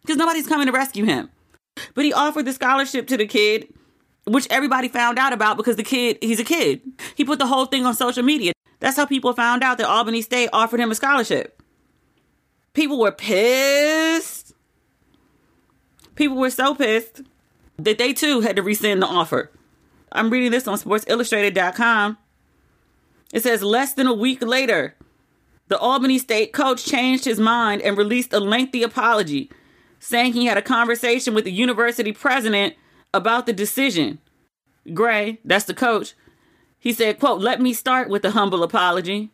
Because 0.01 0.18
nobody's 0.18 0.47
coming 0.47 0.68
to 0.68 0.72
rescue 0.72 1.05
him. 1.05 1.30
But 1.93 2.05
he 2.05 2.13
offered 2.13 2.45
the 2.45 2.53
scholarship 2.53 3.07
to 3.07 3.18
the 3.18 3.28
kid 3.28 3.74
which 4.26 4.48
everybody 4.50 4.88
found 4.88 5.20
out 5.20 5.34
about 5.34 5.58
because 5.58 5.76
the 5.76 5.84
kid, 5.84 6.18
he's 6.22 6.40
a 6.40 6.44
kid. 6.44 6.82
He 7.16 7.24
put 7.24 7.40
the 7.40 7.48
whole 7.48 7.66
thing 7.66 7.86
on 7.86 7.94
social 7.94 8.24
media. 8.24 8.54
That's 8.80 8.98
how 8.98 9.06
people 9.06 9.34
found 9.34 9.64
out 9.64 9.78
that 9.78 9.88
Albany 9.88 10.22
State 10.22 10.50
offered 10.52 10.80
him 10.80 10.92
a 10.92 10.96
scholarship. 10.96 11.62
People 12.74 13.00
were 13.00 13.12
pissed. 13.12 14.54
People 16.16 16.38
were 16.38 16.50
so 16.50 16.76
pissed 16.76 17.22
that 17.78 17.98
they 17.98 18.14
too 18.14 18.42
had 18.42 18.56
to 18.56 18.64
rescind 18.64 19.02
the 19.02 19.08
offer. 19.08 19.52
I'm 20.12 20.30
reading 20.30 20.52
this 20.52 20.68
on 20.68 20.78
sportsillustrated.com. 20.78 22.18
It 23.34 23.44
says 23.44 23.64
less 23.64 23.94
than 23.94 24.08
a 24.08 24.14
week 24.14 24.42
later, 24.42 24.96
the 25.68 25.78
Albany 25.78 26.20
State 26.20 26.54
coach 26.54 26.86
changed 26.86 27.26
his 27.26 27.40
mind 27.40 27.82
and 27.82 27.98
released 27.98 28.34
a 28.34 28.40
lengthy 28.40 28.84
apology, 28.84 29.52
saying 30.00 30.34
he 30.34 30.46
had 30.46 30.58
a 30.58 30.62
conversation 30.62 31.34
with 31.34 31.44
the 31.44 31.52
university 31.52 32.12
president 32.12 32.76
about 33.16 33.45
the 33.45 33.53
decision. 33.53 34.20
Gray, 34.93 35.39
that's 35.43 35.66
the 35.66 35.74
coach, 35.74 36.13
he 36.86 36.93
said, 36.93 37.20
quote, 37.20 37.41
let 37.41 37.59
me 37.59 37.74
start 37.74 38.09
with 38.09 38.24
a 38.26 38.32
humble 38.32 38.61
apology. 38.61 39.32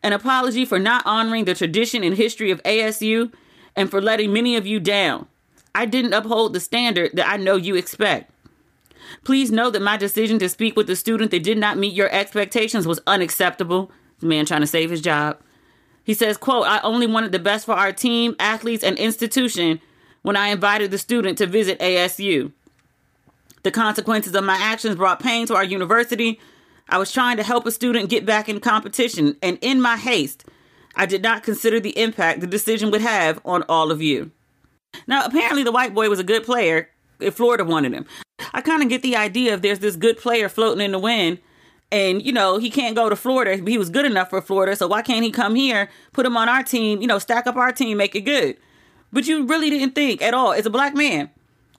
An 0.00 0.12
apology 0.12 0.64
for 0.64 0.78
not 0.78 1.04
honoring 1.04 1.44
the 1.44 1.54
tradition 1.54 2.04
and 2.04 2.16
history 2.16 2.52
of 2.52 2.62
ASU 2.62 3.32
and 3.74 3.90
for 3.90 4.00
letting 4.00 4.32
many 4.32 4.54
of 4.54 4.64
you 4.64 4.78
down. 4.78 5.26
I 5.74 5.86
didn't 5.86 6.12
uphold 6.12 6.52
the 6.52 6.60
standard 6.60 7.10
that 7.14 7.28
I 7.28 7.36
know 7.36 7.56
you 7.56 7.74
expect. 7.74 8.30
Please 9.24 9.50
know 9.50 9.70
that 9.70 9.82
my 9.82 9.96
decision 9.96 10.38
to 10.38 10.48
speak 10.48 10.76
with 10.76 10.88
a 10.88 10.94
student 10.94 11.32
that 11.32 11.42
did 11.42 11.58
not 11.58 11.78
meet 11.78 11.94
your 11.94 12.12
expectations 12.12 12.86
was 12.86 13.00
unacceptable. 13.08 13.90
The 14.20 14.26
man 14.26 14.46
trying 14.46 14.60
to 14.60 14.68
save 14.68 14.90
his 14.90 15.00
job. 15.00 15.40
He 16.04 16.14
says, 16.14 16.36
quote, 16.36 16.66
I 16.66 16.80
only 16.82 17.08
wanted 17.08 17.32
the 17.32 17.40
best 17.40 17.66
for 17.66 17.74
our 17.74 17.92
team, 17.92 18.36
athletes, 18.38 18.84
and 18.84 18.96
institution 18.98 19.80
when 20.22 20.36
I 20.36 20.48
invited 20.48 20.92
the 20.92 20.98
student 20.98 21.38
to 21.38 21.46
visit 21.46 21.80
ASU. 21.80 22.52
The 23.62 23.70
consequences 23.70 24.34
of 24.34 24.44
my 24.44 24.56
actions 24.56 24.96
brought 24.96 25.20
pain 25.20 25.46
to 25.46 25.54
our 25.54 25.64
university. 25.64 26.40
I 26.88 26.98
was 26.98 27.12
trying 27.12 27.36
to 27.36 27.42
help 27.42 27.66
a 27.66 27.70
student 27.70 28.10
get 28.10 28.24
back 28.24 28.48
in 28.48 28.60
competition, 28.60 29.36
and 29.42 29.58
in 29.60 29.80
my 29.80 29.96
haste, 29.96 30.44
I 30.96 31.06
did 31.06 31.22
not 31.22 31.42
consider 31.42 31.80
the 31.80 31.98
impact 31.98 32.40
the 32.40 32.46
decision 32.46 32.90
would 32.90 33.00
have 33.00 33.40
on 33.44 33.64
all 33.68 33.90
of 33.90 34.00
you. 34.00 34.30
Now, 35.06 35.24
apparently, 35.24 35.62
the 35.62 35.72
white 35.72 35.94
boy 35.94 36.08
was 36.08 36.18
a 36.18 36.24
good 36.24 36.44
player 36.44 36.88
if 37.20 37.34
Florida 37.34 37.64
wanted 37.64 37.92
him. 37.92 38.06
I 38.52 38.60
kind 38.60 38.82
of 38.82 38.88
get 38.88 39.02
the 39.02 39.16
idea 39.16 39.54
if 39.54 39.62
there's 39.62 39.80
this 39.80 39.96
good 39.96 40.16
player 40.16 40.48
floating 40.48 40.84
in 40.84 40.92
the 40.92 40.98
wind, 40.98 41.38
and 41.90 42.24
you 42.24 42.32
know 42.32 42.58
he 42.58 42.70
can't 42.70 42.96
go 42.96 43.08
to 43.08 43.16
Florida. 43.16 43.62
He 43.68 43.78
was 43.78 43.90
good 43.90 44.04
enough 44.04 44.30
for 44.30 44.40
Florida, 44.40 44.76
so 44.76 44.86
why 44.86 45.02
can't 45.02 45.24
he 45.24 45.30
come 45.30 45.54
here, 45.54 45.90
put 46.12 46.26
him 46.26 46.36
on 46.36 46.48
our 46.48 46.62
team, 46.62 47.00
you 47.00 47.06
know, 47.06 47.18
stack 47.18 47.46
up 47.46 47.56
our 47.56 47.72
team, 47.72 47.98
make 47.98 48.14
it 48.14 48.22
good? 48.22 48.56
But 49.12 49.26
you 49.26 49.46
really 49.46 49.70
didn't 49.70 49.94
think 49.94 50.22
at 50.22 50.34
all, 50.34 50.52
as 50.52 50.66
a 50.66 50.70
black 50.70 50.94
man, 50.94 51.30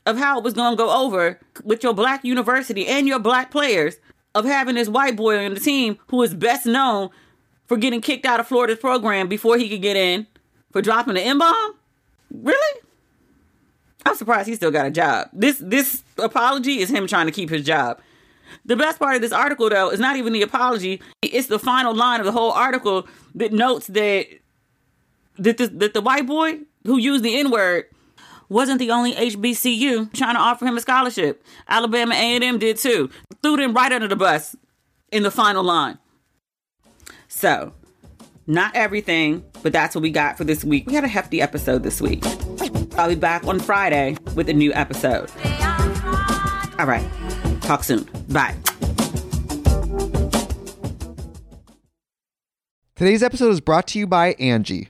of 0.10 0.18
how 0.18 0.40
it 0.40 0.44
was 0.44 0.54
going 0.54 0.74
to 0.74 0.78
go 0.78 0.90
over 0.90 1.40
with 1.64 1.84
your 1.84 1.94
black 1.94 2.26
university 2.26 2.88
and 2.88 3.08
your 3.08 3.20
black 3.20 3.52
players 3.52 3.98
of 4.34 4.46
having 4.46 4.76
this 4.76 4.90
white 4.90 5.16
boy 5.16 5.46
on 5.46 5.54
the 5.54 5.60
team 5.60 5.98
who 6.08 6.22
is 6.24 6.34
best 6.34 6.66
known 6.66 7.10
for 7.68 7.78
getting 7.78 8.02
kicked 8.02 8.26
out 8.26 8.40
of 8.40 8.48
Florida's 8.48 8.80
program 8.80 9.28
before 9.28 9.58
he 9.58 9.70
could 9.70 9.82
get 9.82 9.96
in 9.96 10.26
for 10.72 10.82
dropping 10.82 11.14
the 11.14 11.22
M 11.22 11.38
bomb? 11.38 11.76
Really? 12.32 12.82
I'm 14.06 14.16
surprised 14.16 14.48
he 14.48 14.56
still 14.56 14.72
got 14.72 14.88
a 14.88 14.92
job. 14.92 15.30
This 15.34 15.60
this 15.60 16.04
apology 16.18 16.80
is 16.80 16.90
him 16.90 17.06
trying 17.06 17.28
to 17.28 17.32
keep 17.32 17.50
his 17.50 17.64
job. 17.64 18.00
The 18.66 18.76
best 18.76 18.98
part 18.98 19.16
of 19.16 19.22
this 19.22 19.32
article 19.32 19.70
though 19.70 19.90
is 19.90 20.00
not 20.00 20.16
even 20.16 20.34
the 20.34 20.42
apology, 20.42 21.02
it's 21.22 21.48
the 21.48 21.60
final 21.60 21.94
line 21.94 22.20
of 22.20 22.26
the 22.26 22.32
whole 22.32 22.52
article 22.52 23.08
that 23.36 23.52
notes 23.52 23.88
that 23.88 24.28
that 25.38 25.58
the, 25.58 25.68
that 25.68 25.94
the 25.94 26.02
white 26.02 26.26
boy 26.26 26.60
who 26.86 26.98
used 26.98 27.24
the 27.24 27.38
N-word 27.38 27.86
wasn't 28.50 28.80
the 28.80 28.92
only 28.92 29.14
HBCU 29.14 30.12
trying 30.14 30.36
to 30.36 30.42
offer 30.42 30.66
him 30.66 30.76
a 30.76 30.82
scholarship. 30.82 31.44
Alabama 31.68 32.14
A&M 32.16 32.60
did 32.60 32.78
too. 32.78 33.10
Threw 33.42 33.56
them 33.56 33.74
right 33.74 33.92
under 33.92 34.08
the 34.08 34.16
bus 34.16 34.56
in 35.12 35.24
the 35.24 35.32
final 35.32 35.64
line. 35.64 36.00
So, 37.28 37.74
not 38.48 38.76
everything, 38.76 39.46
but 39.62 39.72
that's 39.72 39.96
what 39.96 40.02
we 40.02 40.10
got 40.10 40.38
for 40.38 40.44
this 40.44 40.64
week. 40.64 40.88
We 40.88 40.96
had 40.96 41.04
a 41.04 41.08
hefty 41.08 41.42
episode 41.42 41.84
this 41.84 42.02
week. 42.02 42.24
I'll 42.98 43.10
be 43.10 43.16
back 43.16 43.46
on 43.46 43.60
Friday 43.60 44.18
with 44.36 44.50
a 44.50 44.54
new 44.54 44.74
episode. 44.74 45.30
All 46.80 46.86
right. 46.86 47.08
Talk 47.62 47.84
soon. 47.84 48.10
Bye. 48.30 48.56
Today's 52.96 53.24
episode 53.24 53.52
is 53.52 53.62
brought 53.62 53.88
to 53.90 54.00
you 54.00 54.08
by 54.08 54.34
Angie. 54.34 54.90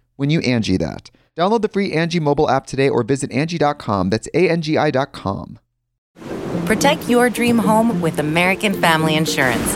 when 0.21 0.29
you 0.29 0.39
Angie 0.41 0.77
that. 0.77 1.09
Download 1.35 1.63
the 1.63 1.67
free 1.67 1.93
Angie 1.93 2.19
mobile 2.19 2.47
app 2.47 2.67
today 2.67 2.89
or 2.89 3.01
visit 3.01 3.31
Angie.com. 3.31 4.11
That's 4.11 4.29
A-N-G-I 4.35 4.91
dot. 4.91 5.13
Protect 6.67 7.09
your 7.09 7.31
dream 7.31 7.57
home 7.57 7.99
with 8.01 8.19
American 8.19 8.79
Family 8.79 9.15
Insurance. 9.15 9.75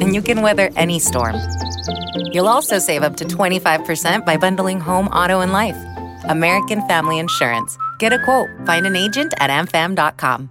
And 0.00 0.14
you 0.14 0.20
can 0.20 0.42
weather 0.42 0.68
any 0.76 0.98
storm. 0.98 1.36
You'll 2.32 2.48
also 2.48 2.78
save 2.78 3.02
up 3.02 3.16
to 3.16 3.24
25% 3.24 4.26
by 4.26 4.36
bundling 4.36 4.80
home, 4.80 5.08
auto, 5.08 5.40
and 5.40 5.52
life. 5.52 5.78
American 6.24 6.86
Family 6.86 7.18
Insurance. 7.18 7.78
Get 7.98 8.12
a 8.12 8.22
quote. 8.22 8.50
Find 8.66 8.86
an 8.86 8.96
agent 8.96 9.32
at 9.38 9.48
amfam.com. 9.48 10.50